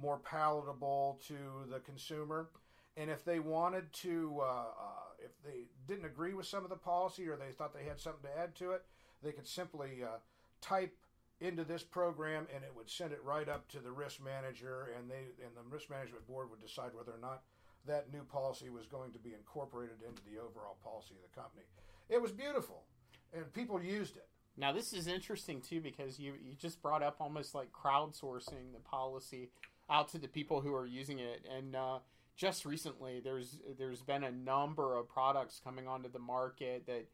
more 0.00 0.18
palatable 0.18 1.20
to 1.26 1.34
the 1.68 1.80
consumer. 1.80 2.50
And 2.96 3.10
if 3.10 3.24
they 3.24 3.40
wanted 3.40 3.92
to, 3.94 4.38
uh, 4.40 4.44
uh, 4.44 5.11
if 5.24 5.42
they 5.44 5.66
didn't 5.86 6.04
agree 6.04 6.34
with 6.34 6.46
some 6.46 6.64
of 6.64 6.70
the 6.70 6.76
policy 6.76 7.28
or 7.28 7.36
they 7.36 7.52
thought 7.52 7.74
they 7.74 7.88
had 7.88 8.00
something 8.00 8.30
to 8.30 8.38
add 8.38 8.54
to 8.56 8.72
it, 8.72 8.84
they 9.22 9.32
could 9.32 9.46
simply 9.46 10.02
uh, 10.02 10.18
type 10.60 10.96
into 11.40 11.64
this 11.64 11.82
program 11.82 12.46
and 12.54 12.62
it 12.62 12.72
would 12.74 12.88
send 12.88 13.12
it 13.12 13.20
right 13.24 13.48
up 13.48 13.68
to 13.68 13.78
the 13.80 13.90
risk 13.90 14.22
manager 14.22 14.90
and 14.96 15.10
they 15.10 15.24
and 15.44 15.56
the 15.56 15.74
risk 15.74 15.90
management 15.90 16.26
board 16.26 16.48
would 16.50 16.60
decide 16.60 16.90
whether 16.94 17.12
or 17.12 17.20
not 17.20 17.42
that 17.86 18.12
new 18.12 18.22
policy 18.22 18.70
was 18.70 18.86
going 18.86 19.12
to 19.12 19.18
be 19.18 19.34
incorporated 19.34 19.96
into 20.06 20.22
the 20.22 20.38
overall 20.38 20.76
policy 20.84 21.14
of 21.14 21.28
the 21.28 21.40
company. 21.40 21.64
It 22.08 22.22
was 22.22 22.30
beautiful, 22.30 22.84
and 23.32 23.52
people 23.52 23.82
used 23.82 24.16
it. 24.16 24.28
Now 24.56 24.72
this 24.72 24.92
is 24.92 25.08
interesting 25.08 25.60
too 25.60 25.80
because 25.80 26.18
you 26.18 26.34
you 26.40 26.54
just 26.54 26.80
brought 26.80 27.02
up 27.02 27.16
almost 27.20 27.54
like 27.54 27.72
crowdsourcing 27.72 28.72
the 28.72 28.80
policy 28.84 29.50
out 29.90 30.08
to 30.10 30.18
the 30.18 30.28
people 30.28 30.60
who 30.60 30.74
are 30.74 30.86
using 30.86 31.18
it, 31.18 31.44
and 31.50 31.74
uh, 31.74 31.98
just 32.36 32.64
recently 32.64 33.20
there's 33.20 33.58
there's 33.78 34.02
been 34.02 34.24
a 34.24 34.30
number 34.30 34.96
of 34.96 35.08
products 35.08 35.60
coming 35.62 35.86
onto 35.86 36.10
the 36.10 36.18
market 36.18 36.86
that 36.86 37.06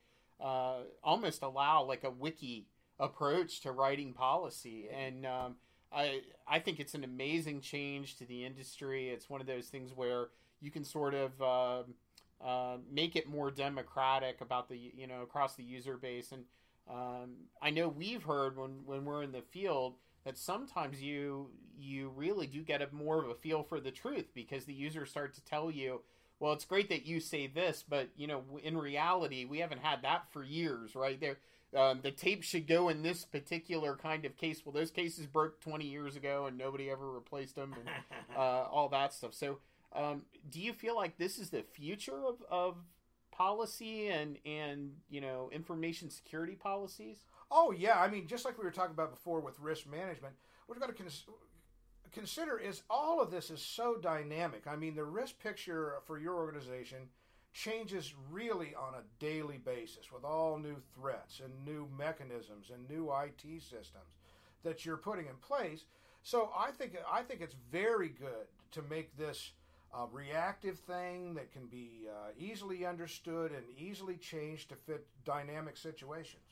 uh, 0.44 0.82
almost 1.02 1.42
allow 1.42 1.82
like 1.84 2.04
a 2.04 2.10
wiki 2.10 2.66
approach 3.00 3.60
to 3.60 3.72
writing 3.72 4.12
policy, 4.12 4.88
and 4.92 5.26
um, 5.26 5.56
I 5.92 6.20
I 6.46 6.58
think 6.58 6.80
it's 6.80 6.94
an 6.94 7.04
amazing 7.04 7.60
change 7.60 8.16
to 8.16 8.24
the 8.26 8.44
industry. 8.44 9.10
It's 9.10 9.28
one 9.28 9.40
of 9.40 9.46
those 9.46 9.66
things 9.66 9.92
where 9.94 10.28
you 10.60 10.70
can 10.70 10.84
sort 10.84 11.14
of 11.14 11.42
uh, 11.42 11.82
uh, 12.44 12.76
make 12.90 13.16
it 13.16 13.28
more 13.28 13.50
democratic 13.50 14.40
about 14.40 14.68
the 14.68 14.76
you 14.76 15.06
know 15.06 15.22
across 15.22 15.54
the 15.54 15.64
user 15.64 15.96
base. 15.96 16.32
And 16.32 16.44
um, 16.88 17.34
I 17.60 17.70
know 17.70 17.88
we've 17.88 18.22
heard 18.22 18.56
when 18.56 18.80
when 18.84 19.04
we're 19.04 19.22
in 19.22 19.32
the 19.32 19.42
field 19.42 19.94
that 20.28 20.36
sometimes 20.36 21.02
you 21.02 21.48
you 21.80 22.12
really 22.14 22.46
do 22.46 22.62
get 22.62 22.82
a 22.82 22.88
more 22.92 23.18
of 23.18 23.30
a 23.30 23.34
feel 23.34 23.62
for 23.62 23.80
the 23.80 23.90
truth 23.90 24.26
because 24.34 24.66
the 24.66 24.74
users 24.74 25.08
start 25.08 25.32
to 25.34 25.42
tell 25.42 25.70
you 25.70 26.02
well 26.38 26.52
it's 26.52 26.66
great 26.66 26.90
that 26.90 27.06
you 27.06 27.18
say 27.18 27.46
this 27.46 27.82
but 27.88 28.10
you 28.14 28.26
know 28.26 28.42
in 28.62 28.76
reality 28.76 29.46
we 29.46 29.58
haven't 29.58 29.80
had 29.80 30.02
that 30.02 30.30
for 30.30 30.44
years 30.44 30.94
right? 30.94 31.18
There 31.18 31.38
um, 31.74 32.00
the 32.02 32.10
tape 32.10 32.42
should 32.42 32.66
go 32.66 32.88
in 32.90 33.02
this 33.02 33.24
particular 33.24 33.94
kind 33.96 34.24
of 34.24 34.36
case. 34.36 34.62
Well 34.64 34.72
those 34.72 34.90
cases 34.90 35.26
broke 35.26 35.60
20 35.60 35.86
years 35.86 36.14
ago 36.14 36.46
and 36.46 36.58
nobody 36.58 36.90
ever 36.90 37.10
replaced 37.10 37.56
them 37.56 37.74
and 37.74 37.88
uh, 38.36 38.66
all 38.70 38.90
that 38.90 39.14
stuff. 39.14 39.32
So 39.32 39.58
um, 39.94 40.22
do 40.50 40.60
you 40.60 40.74
feel 40.74 40.94
like 40.94 41.16
this 41.16 41.38
is 41.38 41.48
the 41.50 41.62
future 41.62 42.26
of, 42.26 42.36
of 42.50 42.76
policy 43.30 44.08
and 44.08 44.36
and 44.44 44.92
you 45.08 45.22
know 45.22 45.48
information 45.52 46.10
security 46.10 46.54
policies? 46.54 47.18
Oh 47.50 47.72
yeah, 47.72 47.98
I 47.98 48.08
mean 48.08 48.26
just 48.26 48.44
like 48.44 48.58
we 48.58 48.64
were 48.64 48.70
talking 48.70 48.94
about 48.94 49.10
before 49.10 49.40
with 49.40 49.58
risk 49.60 49.86
management, 49.86 50.34
what 50.66 50.76
we've 50.76 50.80
got 50.80 50.94
to 50.94 51.02
cons- 51.02 51.24
consider 52.12 52.58
is 52.58 52.82
all 52.90 53.20
of 53.20 53.30
this 53.30 53.50
is 53.50 53.60
so 53.60 53.96
dynamic. 53.96 54.66
I 54.66 54.76
mean 54.76 54.94
the 54.94 55.04
risk 55.04 55.38
picture 55.38 55.94
for 56.06 56.18
your 56.18 56.34
organization 56.34 57.08
changes 57.52 58.14
really 58.30 58.74
on 58.74 58.94
a 58.94 59.02
daily 59.18 59.58
basis 59.58 60.12
with 60.12 60.24
all 60.24 60.58
new 60.58 60.76
threats 60.94 61.40
and 61.40 61.64
new 61.64 61.88
mechanisms 61.96 62.70
and 62.72 62.88
new 62.88 63.10
IT 63.12 63.62
systems 63.62 64.14
that 64.62 64.84
you're 64.84 64.96
putting 64.96 65.26
in 65.26 65.36
place. 65.36 65.84
So 66.22 66.50
I 66.56 66.70
think 66.70 66.96
I 67.10 67.22
think 67.22 67.40
it's 67.40 67.56
very 67.72 68.08
good 68.08 68.46
to 68.72 68.82
make 68.82 69.16
this 69.16 69.52
a 69.94 70.06
reactive 70.12 70.78
thing 70.80 71.34
that 71.34 71.50
can 71.50 71.66
be 71.66 72.06
uh, 72.08 72.28
easily 72.38 72.84
understood 72.84 73.52
and 73.52 73.64
easily 73.78 74.16
changed 74.16 74.68
to 74.68 74.76
fit 74.76 75.06
dynamic 75.24 75.76
situations. 75.76 76.42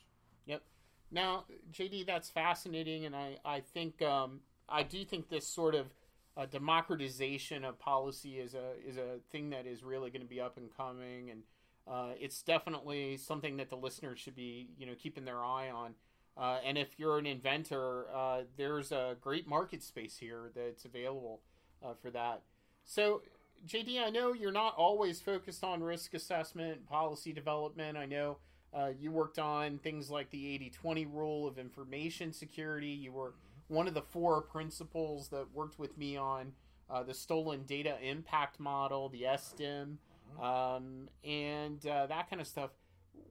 Yep. 0.45 0.63
Now, 1.11 1.45
JD, 1.71 2.05
that's 2.05 2.29
fascinating, 2.29 3.05
and 3.05 3.15
I 3.15 3.37
I 3.45 3.61
think 3.61 4.01
um, 4.01 4.41
I 4.67 4.83
do 4.83 5.05
think 5.05 5.29
this 5.29 5.47
sort 5.47 5.75
of 5.75 5.87
uh, 6.35 6.45
democratization 6.45 7.63
of 7.63 7.79
policy 7.79 8.39
is 8.39 8.53
a 8.53 8.73
is 8.87 8.97
a 8.97 9.19
thing 9.31 9.49
that 9.51 9.65
is 9.65 9.83
really 9.83 10.09
going 10.09 10.21
to 10.21 10.27
be 10.27 10.41
up 10.41 10.57
and 10.57 10.69
coming, 10.75 11.29
and 11.29 11.43
uh, 11.87 12.09
it's 12.19 12.41
definitely 12.41 13.17
something 13.17 13.57
that 13.57 13.69
the 13.69 13.77
listeners 13.77 14.19
should 14.19 14.35
be 14.35 14.69
you 14.77 14.85
know 14.85 14.93
keeping 15.01 15.25
their 15.25 15.43
eye 15.43 15.69
on. 15.69 15.93
Uh, 16.37 16.59
and 16.63 16.77
if 16.77 16.99
you're 16.99 17.17
an 17.17 17.25
inventor, 17.25 18.05
uh, 18.13 18.41
there's 18.57 18.91
a 18.91 19.15
great 19.21 19.47
market 19.47 19.81
space 19.81 20.17
here 20.17 20.51
that's 20.55 20.85
available 20.85 21.41
uh, 21.83 21.93
for 21.99 22.11
that. 22.11 22.43
So, 22.85 23.23
JD, 23.67 23.99
I 24.05 24.11
know 24.11 24.33
you're 24.33 24.51
not 24.51 24.75
always 24.77 25.19
focused 25.19 25.63
on 25.63 25.81
risk 25.81 26.13
assessment, 26.13 26.85
policy 26.87 27.33
development. 27.33 27.97
I 27.97 28.05
know 28.05 28.37
uh, 28.73 28.89
you 28.99 29.11
worked 29.11 29.39
on 29.39 29.79
things 29.79 30.09
like 30.09 30.29
the 30.29 30.53
80 30.53 30.69
20 30.71 31.05
rule 31.05 31.47
of 31.47 31.57
information 31.57 32.33
security. 32.33 32.87
You 32.87 33.11
were 33.11 33.33
one 33.67 33.87
of 33.87 33.93
the 33.93 34.01
four 34.01 34.41
principals 34.41 35.29
that 35.29 35.53
worked 35.53 35.79
with 35.79 35.97
me 35.97 36.17
on 36.17 36.53
uh, 36.89 37.03
the 37.03 37.13
stolen 37.13 37.63
data 37.63 37.97
impact 38.01 38.59
model, 38.59 39.09
the 39.09 39.23
SDIM, 39.23 39.97
um, 40.41 41.09
and 41.23 41.85
uh, 41.85 42.07
that 42.07 42.29
kind 42.29 42.41
of 42.41 42.47
stuff. 42.47 42.71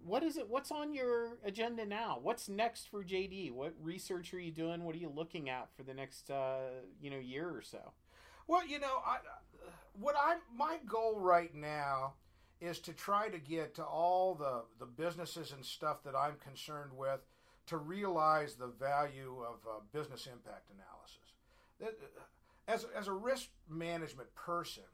What 0.04 0.22
is 0.22 0.36
it? 0.36 0.48
What's 0.48 0.70
on 0.70 0.92
your 0.92 1.38
agenda 1.44 1.84
now? 1.84 2.18
What's 2.22 2.48
next 2.48 2.88
for 2.88 3.04
JD? 3.04 3.52
What 3.52 3.74
research 3.80 4.32
are 4.34 4.40
you 4.40 4.52
doing? 4.52 4.84
What 4.84 4.94
are 4.94 4.98
you 4.98 5.12
looking 5.14 5.48
at 5.48 5.68
for 5.76 5.82
the 5.82 5.94
next 5.94 6.30
uh, 6.30 6.58
you 7.00 7.10
know 7.10 7.18
year 7.18 7.48
or 7.48 7.62
so? 7.62 7.92
Well, 8.46 8.66
you 8.66 8.78
know, 8.78 9.00
I, 9.04 9.18
what 9.98 10.14
I 10.18 10.36
my 10.56 10.78
goal 10.86 11.18
right 11.18 11.54
now 11.54 12.14
is 12.60 12.78
to 12.80 12.92
try 12.92 13.28
to 13.28 13.38
get 13.38 13.74
to 13.74 13.84
all 13.84 14.34
the 14.34 14.62
the 14.78 14.86
businesses 14.86 15.52
and 15.52 15.64
stuff 15.64 16.02
that 16.04 16.14
I'm 16.16 16.36
concerned 16.36 16.92
with 16.96 17.20
to 17.66 17.76
realize 17.76 18.54
the 18.54 18.68
value 18.68 19.42
of 19.46 19.56
uh, 19.68 19.80
business 19.92 20.26
impact 20.26 20.70
analysis. 20.70 21.32
Uh, 21.82 22.18
as 22.68 22.86
as 22.96 23.08
a 23.08 23.12
risk 23.12 23.48
management 23.68 24.34
person, 24.34 24.84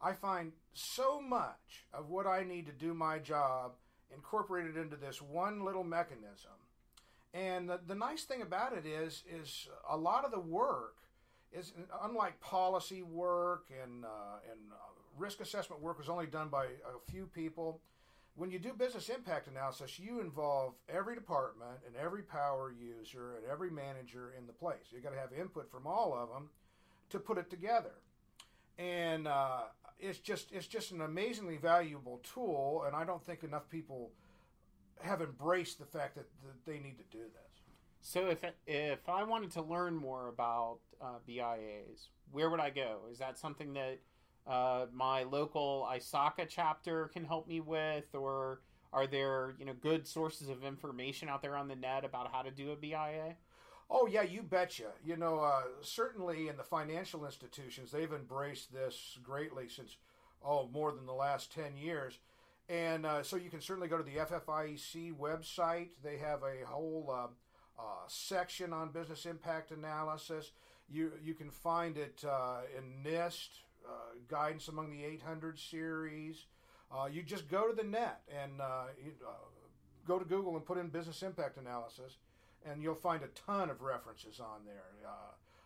I 0.00 0.12
find 0.12 0.52
so 0.72 1.20
much 1.20 1.86
of 1.92 2.08
what 2.08 2.26
I 2.26 2.44
need 2.44 2.66
to 2.66 2.72
do 2.72 2.94
my 2.94 3.18
job 3.18 3.72
incorporated 4.14 4.76
into 4.76 4.96
this 4.96 5.20
one 5.20 5.64
little 5.64 5.84
mechanism. 5.84 6.52
And 7.32 7.68
the, 7.68 7.80
the 7.84 7.96
nice 7.96 8.24
thing 8.24 8.42
about 8.42 8.76
it 8.76 8.86
is 8.86 9.24
is 9.28 9.68
a 9.90 9.96
lot 9.96 10.24
of 10.24 10.30
the 10.30 10.40
work 10.40 10.96
is 11.52 11.72
unlike 12.02 12.40
policy 12.40 13.02
work 13.02 13.66
and 13.82 14.04
uh, 14.04 14.38
and 14.50 14.60
uh, 14.72 14.94
risk 15.18 15.40
assessment 15.40 15.82
work 15.82 15.98
was 15.98 16.08
only 16.08 16.26
done 16.26 16.48
by 16.48 16.64
a 16.64 17.10
few 17.10 17.26
people. 17.26 17.80
When 18.36 18.50
you 18.50 18.58
do 18.58 18.72
business 18.72 19.08
impact 19.08 19.46
analysis, 19.46 19.98
you 19.98 20.20
involve 20.20 20.74
every 20.88 21.14
department 21.14 21.78
and 21.86 21.94
every 21.96 22.22
power 22.22 22.72
user 22.72 23.36
and 23.36 23.44
every 23.50 23.70
manager 23.70 24.34
in 24.36 24.46
the 24.46 24.52
place. 24.52 24.90
You 24.90 25.00
got 25.00 25.10
to 25.10 25.18
have 25.18 25.32
input 25.32 25.70
from 25.70 25.86
all 25.86 26.14
of 26.14 26.30
them 26.30 26.50
to 27.10 27.18
put 27.20 27.38
it 27.38 27.48
together, 27.48 27.94
and 28.76 29.28
uh, 29.28 29.62
it's 30.00 30.18
just 30.18 30.50
it's 30.50 30.66
just 30.66 30.90
an 30.90 31.02
amazingly 31.02 31.58
valuable 31.58 32.20
tool. 32.34 32.84
And 32.86 32.96
I 32.96 33.04
don't 33.04 33.24
think 33.24 33.44
enough 33.44 33.68
people 33.70 34.10
have 35.00 35.20
embraced 35.20 35.78
the 35.78 35.84
fact 35.84 36.16
that, 36.16 36.26
that 36.44 36.66
they 36.66 36.78
need 36.78 36.96
to 36.98 37.16
do 37.16 37.22
this. 37.24 37.62
So 38.00 38.26
if 38.26 38.44
if 38.66 39.08
I 39.08 39.22
wanted 39.22 39.52
to 39.52 39.62
learn 39.62 39.94
more 39.94 40.28
about 40.28 40.78
uh, 41.00 41.18
BIAs, 41.24 42.08
where 42.32 42.50
would 42.50 42.60
I 42.60 42.70
go? 42.70 43.02
Is 43.12 43.18
that 43.18 43.38
something 43.38 43.72
that 43.74 44.00
uh, 44.46 44.86
my 44.92 45.22
local 45.22 45.88
ISACA 45.90 46.46
chapter 46.48 47.08
can 47.08 47.24
help 47.24 47.48
me 47.48 47.60
with, 47.60 48.14
or 48.14 48.60
are 48.92 49.06
there 49.06 49.54
you 49.58 49.64
know 49.64 49.74
good 49.80 50.06
sources 50.06 50.48
of 50.48 50.64
information 50.64 51.28
out 51.28 51.42
there 51.42 51.56
on 51.56 51.68
the 51.68 51.76
net 51.76 52.04
about 52.04 52.30
how 52.32 52.42
to 52.42 52.50
do 52.50 52.70
a 52.70 52.76
BIA? 52.76 53.36
Oh 53.90 54.06
yeah, 54.06 54.22
you 54.22 54.42
betcha. 54.42 54.92
You 55.04 55.16
know, 55.16 55.40
uh, 55.40 55.62
certainly 55.80 56.48
in 56.48 56.56
the 56.56 56.62
financial 56.62 57.24
institutions, 57.24 57.90
they've 57.90 58.12
embraced 58.12 58.72
this 58.72 59.18
greatly 59.22 59.68
since 59.68 59.96
oh 60.44 60.68
more 60.72 60.92
than 60.92 61.06
the 61.06 61.12
last 61.12 61.52
ten 61.52 61.76
years. 61.76 62.18
And 62.68 63.04
uh, 63.04 63.22
so 63.22 63.36
you 63.36 63.50
can 63.50 63.60
certainly 63.60 63.88
go 63.88 63.98
to 63.98 64.02
the 64.02 64.16
FFIEC 64.16 65.14
website. 65.16 65.88
They 66.02 66.16
have 66.16 66.42
a 66.42 66.66
whole 66.66 67.10
uh, 67.12 67.26
uh, 67.78 67.82
section 68.08 68.72
on 68.72 68.90
business 68.90 69.26
impact 69.26 69.70
analysis. 69.70 70.52
You 70.88 71.12
you 71.22 71.34
can 71.34 71.50
find 71.50 71.96
it 71.96 72.22
uh, 72.26 72.60
in 72.76 73.10
NIST 73.10 73.48
uh, 73.86 74.16
guidance 74.28 74.68
among 74.68 74.90
the 74.90 75.04
800 75.04 75.58
series. 75.58 76.46
Uh, 76.92 77.06
you 77.06 77.22
just 77.22 77.48
go 77.48 77.68
to 77.68 77.74
the 77.74 77.82
net 77.82 78.22
and 78.28 78.60
uh, 78.60 78.84
you, 79.02 79.12
uh, 79.26 79.32
go 80.06 80.18
to 80.18 80.24
Google 80.24 80.56
and 80.56 80.64
put 80.64 80.78
in 80.78 80.88
business 80.88 81.22
impact 81.22 81.56
analysis, 81.56 82.18
and 82.64 82.82
you'll 82.82 82.94
find 82.94 83.22
a 83.22 83.28
ton 83.28 83.70
of 83.70 83.82
references 83.82 84.40
on 84.40 84.64
there. 84.64 84.82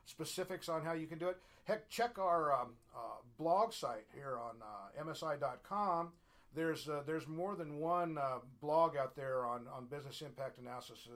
Specifics 0.07 0.71
on 0.71 0.83
how 0.83 0.95
you 0.95 1.07
can 1.07 1.19
do 1.19 1.29
it. 1.29 1.37
Heck, 1.64 1.89
check 1.91 2.19
our 2.19 2.53
um, 2.53 2.69
blog 3.37 3.75
site 3.75 4.07
here 4.14 4.39
on 4.39 4.55
MSI.com 5.07 6.12
there's 6.55 6.89
uh, 6.89 7.03
there's 7.07 7.27
more 7.29 7.55
than 7.55 7.79
one 7.79 8.19
uh, 8.19 8.39
blog 8.61 8.97
out 8.97 9.14
there 9.14 9.45
on, 9.45 9.66
on 9.73 9.87
business 9.87 10.23
impact 10.23 10.59
analysis 10.59 11.09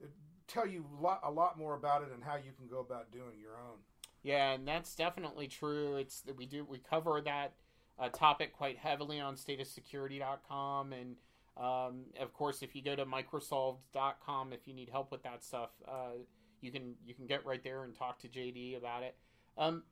that 0.00 0.10
tell 0.46 0.66
you 0.66 0.84
lot, 1.00 1.20
a 1.24 1.30
lot 1.30 1.58
more 1.58 1.74
about 1.74 2.02
it 2.02 2.08
and 2.14 2.22
how 2.22 2.36
you 2.36 2.52
can 2.56 2.66
go 2.68 2.80
about 2.80 3.12
doing 3.12 3.38
your 3.40 3.52
own. 3.52 3.78
Yeah, 4.22 4.52
and 4.52 4.66
that's 4.66 4.94
definitely 4.94 5.48
true. 5.48 5.96
It's 5.96 6.22
we 6.36 6.46
do 6.46 6.64
we 6.64 6.78
cover 6.78 7.20
that 7.24 7.52
uh, 7.98 8.08
topic 8.08 8.52
quite 8.52 8.78
heavily 8.78 9.20
on 9.20 9.36
stateofsecurity.com. 9.36 10.92
And 10.92 11.16
um, 11.56 12.04
of 12.20 12.32
course, 12.32 12.62
if 12.62 12.74
you 12.74 12.82
go 12.82 12.96
to 12.96 13.04
Microsolved.com, 13.04 14.52
if 14.52 14.66
you 14.66 14.74
need 14.74 14.88
help 14.90 15.10
with 15.10 15.22
that 15.22 15.44
stuff, 15.44 15.70
uh, 15.86 16.18
you 16.60 16.70
can 16.70 16.94
you 17.06 17.14
can 17.14 17.26
get 17.26 17.44
right 17.44 17.62
there 17.62 17.84
and 17.84 17.94
talk 17.94 18.18
to 18.20 18.28
JD 18.28 18.76
about 18.76 19.02
it. 19.02 19.16
Um, 19.56 19.84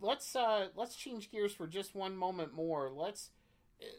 let's 0.00 0.34
uh, 0.36 0.68
let's 0.74 0.96
change 0.96 1.30
gears 1.30 1.54
for 1.54 1.66
just 1.66 1.94
one 1.94 2.16
moment 2.16 2.54
more. 2.54 2.90
Let's 2.90 3.30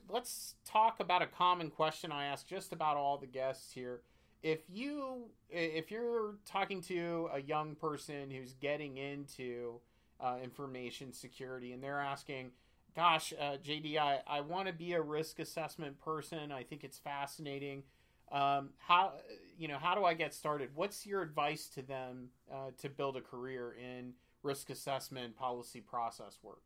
let's 0.09 0.55
talk 0.65 0.99
about 0.99 1.21
a 1.21 1.27
common 1.27 1.69
question 1.69 2.11
I 2.11 2.25
ask 2.25 2.47
just 2.47 2.71
about 2.71 2.97
all 2.97 3.17
the 3.17 3.27
guests 3.27 3.73
here. 3.73 4.01
If 4.43 4.61
you 4.69 5.29
if 5.49 5.89
you're 5.91 6.35
talking 6.45 6.81
to 6.83 7.29
a 7.33 7.41
young 7.41 7.75
person 7.75 8.29
who's 8.29 8.53
getting 8.53 8.97
into 8.97 9.79
uh, 10.19 10.38
information 10.43 11.13
security 11.13 11.73
and 11.73 11.83
they're 11.83 11.99
asking, 11.99 12.51
"Gosh, 12.95 13.33
uh, 13.39 13.57
JD, 13.57 13.97
I, 13.97 14.21
I 14.27 14.41
want 14.41 14.67
to 14.67 14.73
be 14.73 14.93
a 14.93 15.01
risk 15.01 15.39
assessment 15.39 15.99
person. 15.99 16.51
I 16.51 16.63
think 16.63 16.83
it's 16.83 16.97
fascinating. 16.97 17.83
Um, 18.31 18.71
how 18.77 19.13
you 19.57 19.67
know 19.67 19.77
how 19.79 19.95
do 19.95 20.03
I 20.03 20.13
get 20.13 20.33
started? 20.33 20.69
What's 20.75 21.05
your 21.05 21.21
advice 21.21 21.67
to 21.69 21.81
them 21.81 22.29
uh, 22.51 22.71
to 22.79 22.89
build 22.89 23.17
a 23.17 23.21
career 23.21 23.73
in 23.73 24.13
risk 24.43 24.69
assessment 24.69 25.35
policy 25.35 25.81
process 25.81 26.38
work? 26.43 26.61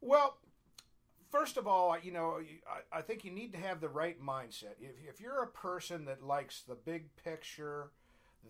Well, 0.00 0.38
first 1.30 1.56
of 1.56 1.66
all, 1.66 1.96
you 2.02 2.12
know, 2.12 2.40
I, 2.92 3.02
think 3.02 3.24
you 3.24 3.30
need 3.30 3.52
to 3.52 3.58
have 3.58 3.80
the 3.80 3.88
right 3.88 4.20
mindset. 4.20 4.74
If, 4.80 4.96
if 5.08 5.20
you're 5.20 5.42
a 5.42 5.46
person 5.46 6.04
that 6.06 6.22
likes 6.22 6.62
the 6.62 6.74
big 6.74 7.14
picture, 7.16 7.90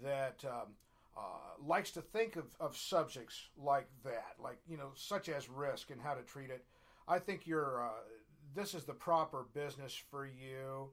that 0.02 0.44
um, 0.46 0.74
uh, 1.16 1.64
likes 1.64 1.90
to 1.92 2.00
think 2.00 2.36
of, 2.36 2.46
of 2.58 2.76
subjects 2.76 3.48
like 3.58 3.88
that, 4.04 4.34
like, 4.42 4.58
you 4.68 4.76
know, 4.76 4.90
such 4.94 5.28
as 5.28 5.48
risk 5.48 5.90
and 5.90 6.00
how 6.00 6.14
to 6.14 6.22
treat 6.22 6.50
it, 6.50 6.64
I 7.06 7.18
think 7.18 7.46
you're, 7.46 7.84
uh, 7.84 8.00
this 8.54 8.74
is 8.74 8.84
the 8.84 8.94
proper 8.94 9.46
business 9.54 9.94
for 10.10 10.26
you. 10.26 10.90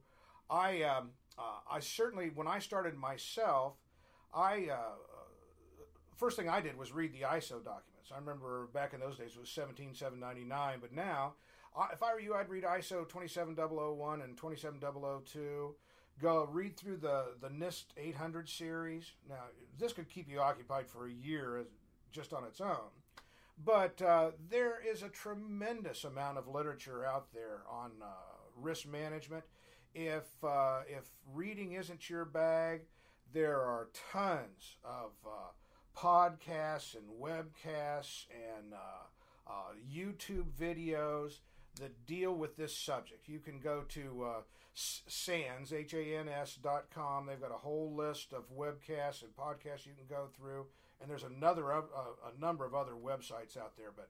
I, 0.50 0.82
um, 0.82 1.10
uh, 1.38 1.60
I 1.70 1.80
certainly, 1.80 2.30
when 2.34 2.46
I 2.46 2.58
started 2.58 2.96
myself, 2.96 3.74
I, 4.34 4.68
uh, 4.70 4.96
first 6.16 6.36
thing 6.36 6.48
I 6.48 6.60
did 6.60 6.76
was 6.76 6.92
read 6.92 7.12
the 7.12 7.22
ISO 7.22 7.64
documents. 7.64 8.12
I 8.12 8.18
remember 8.18 8.68
back 8.74 8.92
in 8.92 9.00
those 9.00 9.16
days 9.16 9.32
it 9.36 9.40
was 9.40 9.50
17799, 9.50 10.78
but 10.80 10.92
now 10.92 11.34
if 11.92 12.02
I 12.02 12.12
were 12.12 12.20
you, 12.20 12.34
I'd 12.34 12.48
read 12.48 12.64
ISO 12.64 13.08
27001 13.08 14.22
and 14.22 14.36
27002. 14.36 15.74
Go 16.20 16.48
read 16.50 16.76
through 16.76 16.96
the, 16.96 17.34
the 17.40 17.48
NIST 17.48 17.84
800 17.96 18.48
series. 18.48 19.12
Now, 19.28 19.44
this 19.78 19.92
could 19.92 20.08
keep 20.08 20.28
you 20.28 20.40
occupied 20.40 20.88
for 20.88 21.06
a 21.06 21.12
year 21.12 21.64
just 22.10 22.32
on 22.32 22.44
its 22.44 22.60
own. 22.60 22.90
But 23.64 24.00
uh, 24.02 24.32
there 24.50 24.78
is 24.84 25.02
a 25.02 25.08
tremendous 25.08 26.04
amount 26.04 26.38
of 26.38 26.48
literature 26.48 27.04
out 27.04 27.32
there 27.32 27.62
on 27.70 27.90
uh, 28.02 28.06
risk 28.56 28.86
management. 28.86 29.44
If, 29.94 30.26
uh, 30.44 30.80
if 30.86 31.08
reading 31.32 31.72
isn't 31.72 32.08
your 32.08 32.24
bag, 32.24 32.82
there 33.32 33.60
are 33.60 33.88
tons 34.12 34.76
of 34.84 35.12
uh, 35.26 35.50
podcasts 35.96 36.94
and 36.94 37.04
webcasts 37.20 38.26
and 38.30 38.72
uh, 38.72 39.50
uh, 39.50 39.74
YouTube 39.92 40.46
videos 40.58 41.40
that 41.78 42.06
deal 42.06 42.34
with 42.34 42.56
this 42.56 42.76
subject. 42.76 43.28
You 43.28 43.38
can 43.38 43.58
go 43.58 43.82
to 43.88 44.24
uh, 44.24 44.40
SANS, 44.74 45.72
H-A-N-S 45.72 46.58
dot 46.62 46.86
com. 46.94 47.26
They've 47.26 47.40
got 47.40 47.50
a 47.50 47.58
whole 47.58 47.94
list 47.94 48.32
of 48.32 48.44
webcasts 48.56 49.22
and 49.22 49.34
podcasts 49.36 49.86
you 49.86 49.92
can 49.96 50.06
go 50.08 50.28
through, 50.36 50.66
and 51.00 51.10
there's 51.10 51.24
another 51.24 51.72
uh, 51.72 51.82
a 51.82 52.40
number 52.40 52.64
of 52.64 52.74
other 52.74 52.92
websites 52.92 53.56
out 53.56 53.76
there. 53.76 53.92
But 53.94 54.08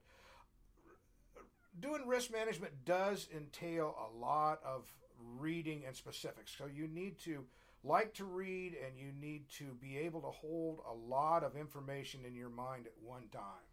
doing 1.80 2.06
risk 2.06 2.32
management 2.32 2.84
does 2.84 3.28
entail 3.34 3.94
a 4.10 4.18
lot 4.18 4.60
of 4.64 4.92
reading 5.38 5.84
and 5.86 5.96
specifics. 5.96 6.54
So 6.56 6.66
you 6.66 6.86
need 6.86 7.18
to 7.20 7.44
like 7.84 8.14
to 8.14 8.24
read 8.24 8.76
and 8.84 8.98
you 8.98 9.12
need 9.20 9.48
to 9.58 9.76
be 9.80 9.96
able 9.98 10.20
to 10.20 10.28
hold 10.28 10.80
a 10.88 10.94
lot 10.94 11.44
of 11.44 11.56
information 11.56 12.20
in 12.26 12.34
your 12.34 12.50
mind 12.50 12.86
at 12.86 12.92
one 13.02 13.28
time. 13.32 13.67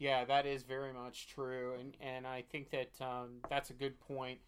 Yeah, 0.00 0.24
that 0.24 0.46
is 0.46 0.62
very 0.62 0.94
much 0.94 1.28
true, 1.28 1.74
and 1.78 1.94
and 2.00 2.26
I 2.26 2.42
think 2.50 2.70
that 2.70 2.90
um, 3.02 3.42
that's 3.50 3.68
a 3.68 3.74
good 3.74 4.00
point. 4.00 4.38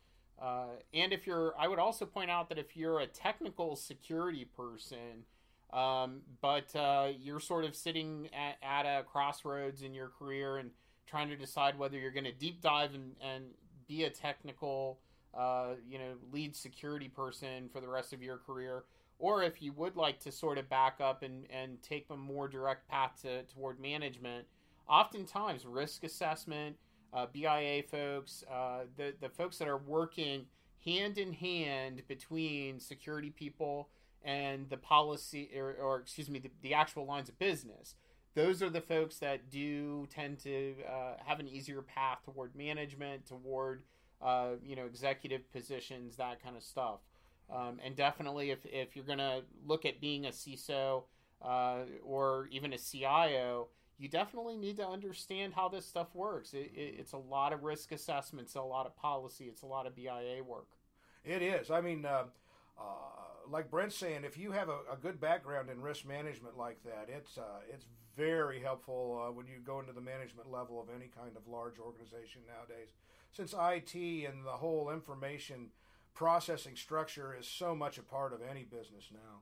Uh, 0.41 0.79
and 0.95 1.13
if 1.13 1.27
you're, 1.27 1.53
I 1.59 1.69
would 1.69 1.79
also 1.79 2.07
point 2.07 2.31
out 2.31 2.49
that 2.49 2.59
if 2.59 2.75
you're 2.75 3.01
a 3.01 3.07
technical 3.07 3.77
security 3.77 4.47
person, 4.47 5.27
um, 5.73 6.23
but 6.41 6.75
uh, 6.75 7.09
you're 7.21 7.39
sort 7.39 7.67
of 7.67 7.77
sitting 7.77 8.31
at, 8.33 8.57
at, 8.63 8.87
a 8.87 9.05
crossroads 9.05 9.83
in 9.83 9.93
your 9.93 10.09
career 10.09 10.57
and 10.57 10.71
trying 11.07 11.29
to 11.29 11.37
decide 11.37 11.79
whether 11.79 11.99
you're 11.99 12.11
going 12.11 12.25
to 12.25 12.33
deep 12.33 12.63
dive 12.63 12.95
and, 12.95 13.13
and 13.21 13.45
be 13.87 14.05
a 14.05 14.11
technical, 14.11 15.01
uh, 15.35 15.75
you 15.87 15.99
know, 15.99 16.15
lead 16.33 16.57
security 16.57 17.09
person 17.09 17.69
for 17.71 17.83
the 17.83 17.89
rest 17.89 18.15
of 18.15 18.23
your 18.23 18.39
career, 18.39 18.85
or 19.19 19.43
if 19.43 19.61
you 19.61 19.73
would 19.75 19.97
like 19.97 20.19
to 20.21 20.33
sort 20.33 20.57
of 20.57 20.69
back 20.71 20.97
up 20.99 21.23
and, 21.23 21.45
and 21.51 21.83
take 21.83 22.07
a 22.11 22.17
more 22.17 22.49
direct 22.49 22.89
path 22.89 23.21
to, 23.21 23.43
toward 23.45 23.79
management 23.79 24.47
oftentimes 24.93 25.65
risk 25.65 26.05
assessment, 26.05 26.77
uh, 27.15 27.27
BIA 27.33 27.83
folks, 27.83 28.45
uh, 28.53 28.81
the 28.97 29.15
the 29.21 29.31
folks 29.31 29.59
that 29.59 29.67
are 29.67 29.79
working 29.79 30.47
hand 30.85 31.17
in 31.17 31.33
hand 31.33 32.03
between 32.09 32.79
security 32.79 33.31
people 33.31 33.89
and 34.25 34.69
the 34.69 34.77
policy, 34.77 35.51
or, 35.57 35.75
or 35.81 35.99
excuse 36.01 36.29
me, 36.31 36.39
the, 36.39 36.51
the, 36.61 36.75
actual 36.75 37.05
lines 37.07 37.29
of 37.29 37.39
business. 37.39 37.95
Those 38.35 38.63
are 38.63 38.71
the 38.71 38.81
folks 38.81 39.19
that 39.19 39.51
do 39.51 40.07
tend 40.11 40.39
to 40.41 40.75
uh, 40.89 41.15
have 41.25 41.41
an 41.41 41.49
easier 41.49 41.83
path 41.83 42.19
toward 42.25 42.55
management, 42.55 43.27
toward 43.27 43.83
uh, 44.21 44.53
you 44.65 44.77
know 44.77 44.87
executive 44.87 45.51
positions, 45.53 46.17
that 46.17 46.43
kind 46.43 46.57
of 46.57 46.63
stuff. 46.63 47.01
Um, 47.53 47.81
and 47.85 47.97
definitely, 47.97 48.51
if 48.51 48.61
if 48.65 48.95
you're 48.95 49.05
going 49.05 49.19
to 49.19 49.43
look 49.67 49.85
at 49.85 50.01
being 50.01 50.27
a 50.27 50.31
CISO 50.31 51.05
uh, 51.43 51.81
or 52.05 52.49
even 52.51 52.73
a 52.73 52.79
CIO, 52.79 53.69
you 53.99 54.09
definitely 54.09 54.57
need 54.57 54.77
to 54.79 54.87
understand 54.87 55.55
how 55.55 55.69
this 55.69 55.87
stuff 55.87 56.15
works. 56.15 56.55
It, 56.55 56.73
it, 56.75 56.95
it's 56.99 57.13
a 57.13 57.19
lot 57.19 57.53
of 57.53 57.63
risk 57.63 57.93
assessments, 57.93 58.55
a 58.55 58.63
lot 58.63 58.87
of 58.87 58.97
policy, 58.97 59.45
it's 59.45 59.63
a 59.63 59.67
lot 59.67 59.87
of 59.87 59.95
BIA 59.95 60.43
work. 60.47 60.69
It 61.25 61.43
is. 61.43 61.71
I 61.71 61.81
mean, 61.81 62.05
uh, 62.05 62.25
uh, 62.79 62.83
like 63.49 63.71
Brent's 63.71 63.97
saying, 63.97 64.25
if 64.25 64.37
you 64.37 64.53
have 64.53 64.69
a, 64.69 64.79
a, 64.93 64.97
good 65.01 65.21
background 65.21 65.71
in 65.71 65.81
risk 65.81 66.07
management 66.07 66.57
like 66.57 66.83
that, 66.85 67.09
it's 67.09 67.39
uh, 67.39 67.61
it's 67.73 67.87
very 68.17 68.61
helpful 68.61 69.25
uh, 69.25 69.33
when 69.33 69.47
you 69.47 69.61
go 69.65 69.81
into 69.81 69.93
the 69.93 70.01
management 70.01 70.51
level 70.51 70.81
of 70.81 70.89
any 70.95 71.09
kind 71.09 71.37
of 71.37 71.47
large 71.47 71.79
organization 71.79 72.43
nowadays. 72.47 72.89
Since 73.33 73.55
IT 73.55 73.95
and 73.95 74.45
the 74.45 74.51
whole 74.51 74.91
information 74.91 75.69
processing 76.15 76.77
structure 76.77 77.35
is 77.39 77.47
so 77.47 77.75
much 77.75 77.99
a 77.99 78.03
part 78.03 78.33
of 78.33 78.41
any 78.43 78.65
business 78.65 79.11
now. 79.13 79.41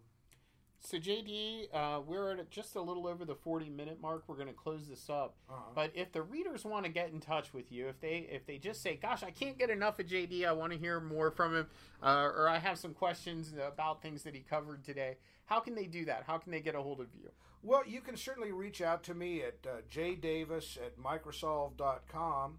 So 0.83 0.97
JD, 0.97 1.69
uh, 1.75 2.01
we're 2.07 2.33
at 2.33 2.51
just 2.51 2.75
a 2.75 2.81
little 2.81 3.07
over 3.07 3.25
the 3.25 3.35
forty-minute 3.35 4.01
mark. 4.01 4.25
We're 4.27 4.37
going 4.37 4.49
to 4.49 4.55
close 4.55 4.89
this 4.89 5.11
up. 5.11 5.35
Uh-huh. 5.49 5.61
But 5.75 5.93
if 5.95 6.11
the 6.11 6.23
readers 6.23 6.65
want 6.65 6.87
to 6.87 6.91
get 6.91 7.11
in 7.13 7.21
touch 7.21 7.53
with 7.53 7.71
you, 7.71 7.89
if 7.89 8.01
they 8.01 8.27
if 8.31 8.47
they 8.47 8.57
just 8.57 8.83
say, 8.83 8.97
"Gosh, 8.97 9.23
I 9.23 9.31
can't 9.31 9.59
get 9.59 9.69
enough 9.69 9.99
of 9.99 10.07
JD. 10.07 10.47
I 10.47 10.53
want 10.53 10.73
to 10.73 10.79
hear 10.79 10.99
more 10.99 11.31
from 11.31 11.55
him," 11.55 11.67
uh, 12.03 12.31
or 12.35 12.49
I 12.49 12.59
have 12.59 12.79
some 12.79 12.95
questions 12.95 13.53
about 13.53 14.01
things 14.01 14.23
that 14.23 14.35
he 14.35 14.41
covered 14.41 14.83
today, 14.83 15.19
how 15.47 15.61
can 15.61 15.75
they 15.75 15.87
do 15.87 16.07
that? 16.07 16.25
How 16.27 16.39
can 16.39 16.51
they 16.51 16.61
get 16.61 16.75
a 16.75 16.81
hold 16.81 17.01
of 17.01 17.09
you? 17.15 17.31
Well, 17.63 17.83
you 17.87 18.01
can 18.01 18.17
certainly 18.17 18.53
reach 18.53 18.81
out 18.81 19.03
to 19.05 19.15
me 19.15 19.43
at 19.43 19.59
uh, 19.67 19.83
jdavis 19.93 20.79
at 20.79 20.99
microsolved.com, 20.99 22.59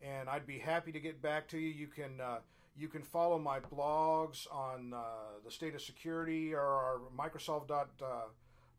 and 0.00 0.28
I'd 0.28 0.46
be 0.46 0.58
happy 0.58 0.90
to 0.92 1.00
get 1.00 1.20
back 1.20 1.48
to 1.48 1.58
you. 1.58 1.68
You 1.68 1.86
can 1.86 2.18
uh, 2.18 2.38
you 2.78 2.88
can 2.88 3.02
follow 3.02 3.38
my 3.38 3.58
blogs 3.60 4.46
on 4.52 4.94
uh, 4.94 5.38
the 5.44 5.50
state 5.50 5.74
of 5.74 5.82
security 5.82 6.54
or 6.54 6.60
our 6.60 7.00
Microsolved.com 7.16 7.90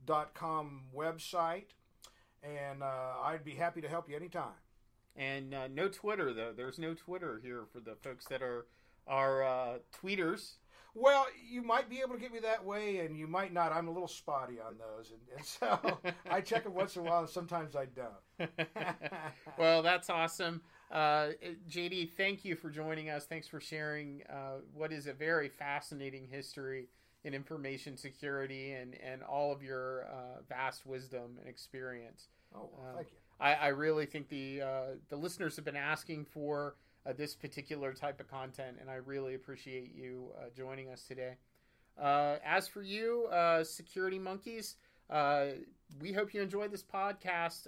uh, 0.08 0.98
website, 0.98 1.66
and 2.42 2.82
uh, 2.82 3.14
I'd 3.24 3.44
be 3.44 3.56
happy 3.56 3.82
to 3.82 3.90
help 3.90 4.10
you 4.10 4.16
anytime. 4.16 4.56
And 5.16 5.54
uh, 5.54 5.68
no 5.68 5.90
Twitter 5.90 6.34
though. 6.34 6.54
There's 6.56 6.80
no 6.80 6.94
Twitter 6.94 7.42
here 7.44 7.64
for 7.72 7.80
the 7.82 7.96
folks 7.96 8.26
that 8.28 8.42
are 8.42 8.68
are 9.06 9.44
uh, 9.44 9.78
tweeters. 10.02 10.54
Well, 10.96 11.28
you 11.50 11.62
might 11.62 11.90
be 11.90 12.00
able 12.00 12.16
to 12.16 12.20
get 12.20 12.34
me 12.34 12.40
that 12.40 12.66
way, 12.66 13.00
and 13.00 13.16
you 13.18 13.28
might 13.28 13.54
not. 13.54 13.72
I'm 13.72 13.88
a 13.88 13.92
little 13.92 14.08
spotty 14.08 14.60
on 14.60 14.78
those, 14.78 15.12
and, 15.12 15.20
and 15.38 15.46
so 15.46 16.00
I 16.32 16.42
check 16.42 16.66
it 16.66 16.72
once 16.72 16.96
in 16.96 17.06
a 17.06 17.10
while, 17.10 17.20
and 17.22 17.30
sometimes 17.30 17.76
I 17.76 17.86
don't. 17.86 18.50
well, 19.58 19.84
that's 19.84 20.10
awesome. 20.10 20.62
Uh, 20.92 21.30
JD, 21.70 22.12
thank 22.18 22.44
you 22.44 22.56
for 22.56 22.70
joining 22.70 23.10
us. 23.10 23.26
Thanks 23.26 23.48
for 23.48 23.60
sharing 23.60 24.24
uh, 24.30 24.62
what 24.74 24.92
is 24.92 25.06
a 25.06 25.14
very 25.14 25.48
fascinating 25.48 26.28
history 26.30 26.88
in 27.24 27.34
information 27.34 27.96
security 27.96 28.72
and, 28.72 28.96
and 29.04 29.22
all 29.22 29.52
of 29.52 29.62
your 29.62 30.06
uh, 30.06 30.42
vast 30.48 30.86
wisdom 30.86 31.38
and 31.40 31.48
experience. 31.48 32.30
Oh, 32.56 32.70
well, 32.76 32.96
thank 32.96 33.12
you. 33.12 33.18
I, 33.40 33.54
I, 33.54 33.68
really 33.68 34.06
think 34.06 34.30
the 34.30 34.62
uh, 34.62 34.82
the 35.10 35.16
listeners 35.16 35.56
have 35.56 35.64
been 35.64 35.76
asking 35.76 36.26
for 36.26 36.76
uh, 37.06 37.14
this 37.14 37.36
particular 37.36 37.94
type 37.94 38.20
of 38.20 38.28
content, 38.28 38.78
and 38.82 38.90
I 38.90 38.96
really 38.96 39.36
appreciate 39.36 39.94
you 39.94 40.32
uh, 40.38 40.46
joining 40.56 40.90
us 40.90 41.04
today. 41.04 41.36
as 41.98 42.68
for 42.68 42.82
you, 42.82 43.28
security 43.64 44.18
monkeys, 44.18 44.76
we 46.02 46.14
hope 46.14 46.34
you 46.34 46.42
enjoy 46.42 46.68
this 46.68 46.84
podcast. 46.84 47.68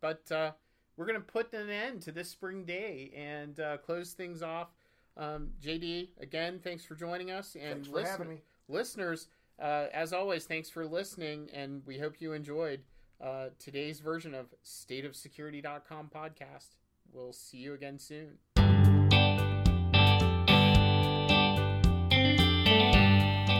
but 0.00 0.54
we're 1.00 1.06
going 1.06 1.18
to 1.18 1.24
put 1.24 1.50
an 1.54 1.70
end 1.70 2.02
to 2.02 2.12
this 2.12 2.28
spring 2.28 2.62
day 2.62 3.10
and 3.16 3.58
uh, 3.58 3.78
close 3.78 4.12
things 4.12 4.42
off. 4.42 4.68
Um, 5.16 5.48
JD, 5.64 6.08
again, 6.20 6.60
thanks 6.62 6.84
for 6.84 6.94
joining 6.94 7.30
us. 7.30 7.56
And 7.58 7.86
Thanks 7.86 7.88
for 7.88 8.02
having 8.02 8.28
me. 8.28 8.42
listeners, 8.68 9.28
uh, 9.58 9.86
as 9.94 10.12
always, 10.12 10.44
thanks 10.44 10.68
for 10.68 10.84
listening. 10.84 11.48
And 11.54 11.80
we 11.86 11.96
hope 11.96 12.20
you 12.20 12.34
enjoyed 12.34 12.80
uh, 13.18 13.46
today's 13.58 14.00
version 14.00 14.34
of 14.34 14.48
stateofsecurity.com 14.62 16.10
podcast. 16.14 16.76
We'll 17.10 17.32
see 17.32 17.56
you 17.56 17.72
again 17.72 17.98
soon. 17.98 18.36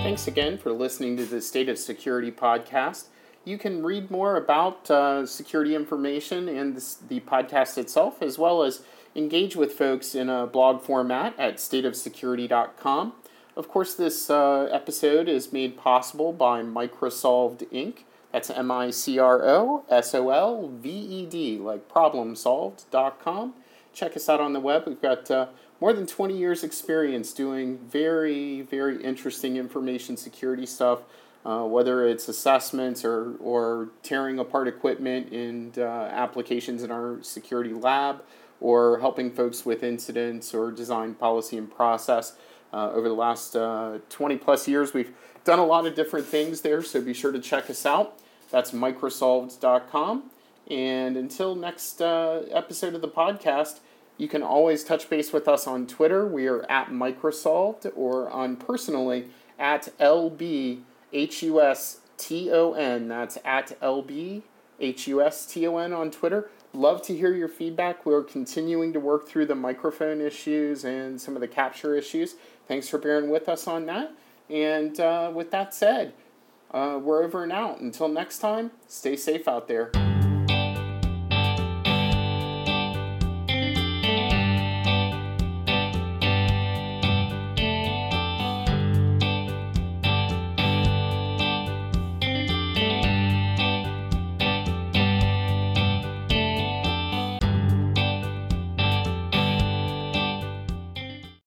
Thanks 0.02 0.26
again 0.26 0.58
for 0.58 0.72
listening 0.72 1.16
to 1.16 1.24
the 1.24 1.40
State 1.40 1.70
of 1.70 1.78
Security 1.78 2.30
podcast. 2.30 3.06
You 3.44 3.56
can 3.58 3.82
read 3.82 4.10
more 4.10 4.36
about 4.36 4.90
uh, 4.90 5.24
security 5.26 5.74
information 5.74 6.48
and 6.48 6.76
this, 6.76 6.94
the 6.94 7.20
podcast 7.20 7.78
itself, 7.78 8.22
as 8.22 8.38
well 8.38 8.62
as 8.62 8.82
engage 9.16 9.56
with 9.56 9.72
folks 9.72 10.14
in 10.14 10.28
a 10.28 10.46
blog 10.46 10.82
format 10.82 11.34
at 11.38 11.56
stateofsecurity.com. 11.56 13.14
Of 13.56 13.68
course, 13.68 13.94
this 13.94 14.30
uh, 14.30 14.68
episode 14.70 15.28
is 15.28 15.52
made 15.52 15.76
possible 15.76 16.32
by 16.32 16.62
MicroSolved 16.62 17.68
Inc. 17.72 18.04
That's 18.32 18.48
M 18.48 18.70
I 18.70 18.90
C 18.90 19.18
R 19.18 19.42
O 19.42 19.84
S 19.88 20.14
O 20.14 20.30
L 20.30 20.68
V 20.68 20.88
E 20.88 21.26
D, 21.26 21.58
like 21.58 21.88
problemsolved.com. 21.88 23.54
Check 23.92 24.16
us 24.16 24.28
out 24.28 24.40
on 24.40 24.52
the 24.52 24.60
web. 24.60 24.84
We've 24.86 25.02
got 25.02 25.30
uh, 25.30 25.46
more 25.80 25.92
than 25.92 26.06
20 26.06 26.36
years' 26.36 26.62
experience 26.62 27.32
doing 27.32 27.78
very, 27.78 28.60
very 28.60 29.02
interesting 29.02 29.56
information 29.56 30.16
security 30.16 30.66
stuff, 30.66 31.00
uh, 31.44 31.64
whether 31.64 32.06
it's 32.06 32.28
assessments 32.28 33.04
or, 33.04 33.34
or 33.36 33.88
tearing 34.02 34.38
apart 34.38 34.68
equipment 34.68 35.32
and 35.32 35.78
uh, 35.78 36.08
applications 36.12 36.82
in 36.82 36.90
our 36.90 37.18
security 37.22 37.72
lab, 37.72 38.22
or 38.60 39.00
helping 39.00 39.30
folks 39.30 39.64
with 39.64 39.82
incidents 39.82 40.52
or 40.52 40.70
design 40.70 41.14
policy 41.14 41.56
and 41.56 41.74
process. 41.74 42.36
Uh, 42.72 42.90
over 42.92 43.08
the 43.08 43.14
last 43.14 43.56
uh, 43.56 43.98
20 44.10 44.36
plus 44.36 44.68
years, 44.68 44.92
we've 44.92 45.12
done 45.44 45.58
a 45.58 45.64
lot 45.64 45.86
of 45.86 45.94
different 45.94 46.26
things 46.26 46.60
there, 46.60 46.82
so 46.82 47.00
be 47.00 47.14
sure 47.14 47.32
to 47.32 47.40
check 47.40 47.70
us 47.70 47.86
out. 47.86 48.18
That's 48.50 48.72
microsolved.com. 48.72 50.30
And 50.70 51.16
until 51.16 51.56
next 51.56 52.00
uh, 52.00 52.42
episode 52.50 52.94
of 52.94 53.00
the 53.00 53.08
podcast, 53.08 53.80
you 54.18 54.28
can 54.28 54.42
always 54.42 54.84
touch 54.84 55.08
base 55.08 55.32
with 55.32 55.48
us 55.48 55.66
on 55.66 55.86
Twitter. 55.86 56.26
We 56.26 56.46
are 56.46 56.70
at 56.70 56.90
Microsolved 56.90 57.90
or 57.96 58.30
on 58.30 58.56
personally 58.56 59.28
at 59.58 59.88
LBHUSTON. 61.12 63.08
That's 63.08 63.38
at 63.44 63.80
LBHUSTON 63.80 65.96
on 65.96 66.10
Twitter. 66.10 66.50
Love 66.72 67.02
to 67.02 67.16
hear 67.16 67.32
your 67.32 67.48
feedback. 67.48 68.06
We're 68.06 68.22
continuing 68.22 68.92
to 68.92 69.00
work 69.00 69.26
through 69.26 69.46
the 69.46 69.56
microphone 69.56 70.20
issues 70.20 70.84
and 70.84 71.20
some 71.20 71.34
of 71.34 71.40
the 71.40 71.48
capture 71.48 71.96
issues. 71.96 72.36
Thanks 72.68 72.88
for 72.88 72.98
bearing 72.98 73.30
with 73.30 73.48
us 73.48 73.66
on 73.66 73.86
that. 73.86 74.12
And 74.48 75.00
uh, 75.00 75.32
with 75.34 75.50
that 75.50 75.74
said, 75.74 76.12
uh, 76.70 77.00
we're 77.02 77.24
over 77.24 77.42
and 77.42 77.52
out. 77.52 77.80
Until 77.80 78.08
next 78.08 78.38
time, 78.38 78.70
stay 78.86 79.16
safe 79.16 79.48
out 79.48 79.66
there. 79.66 79.90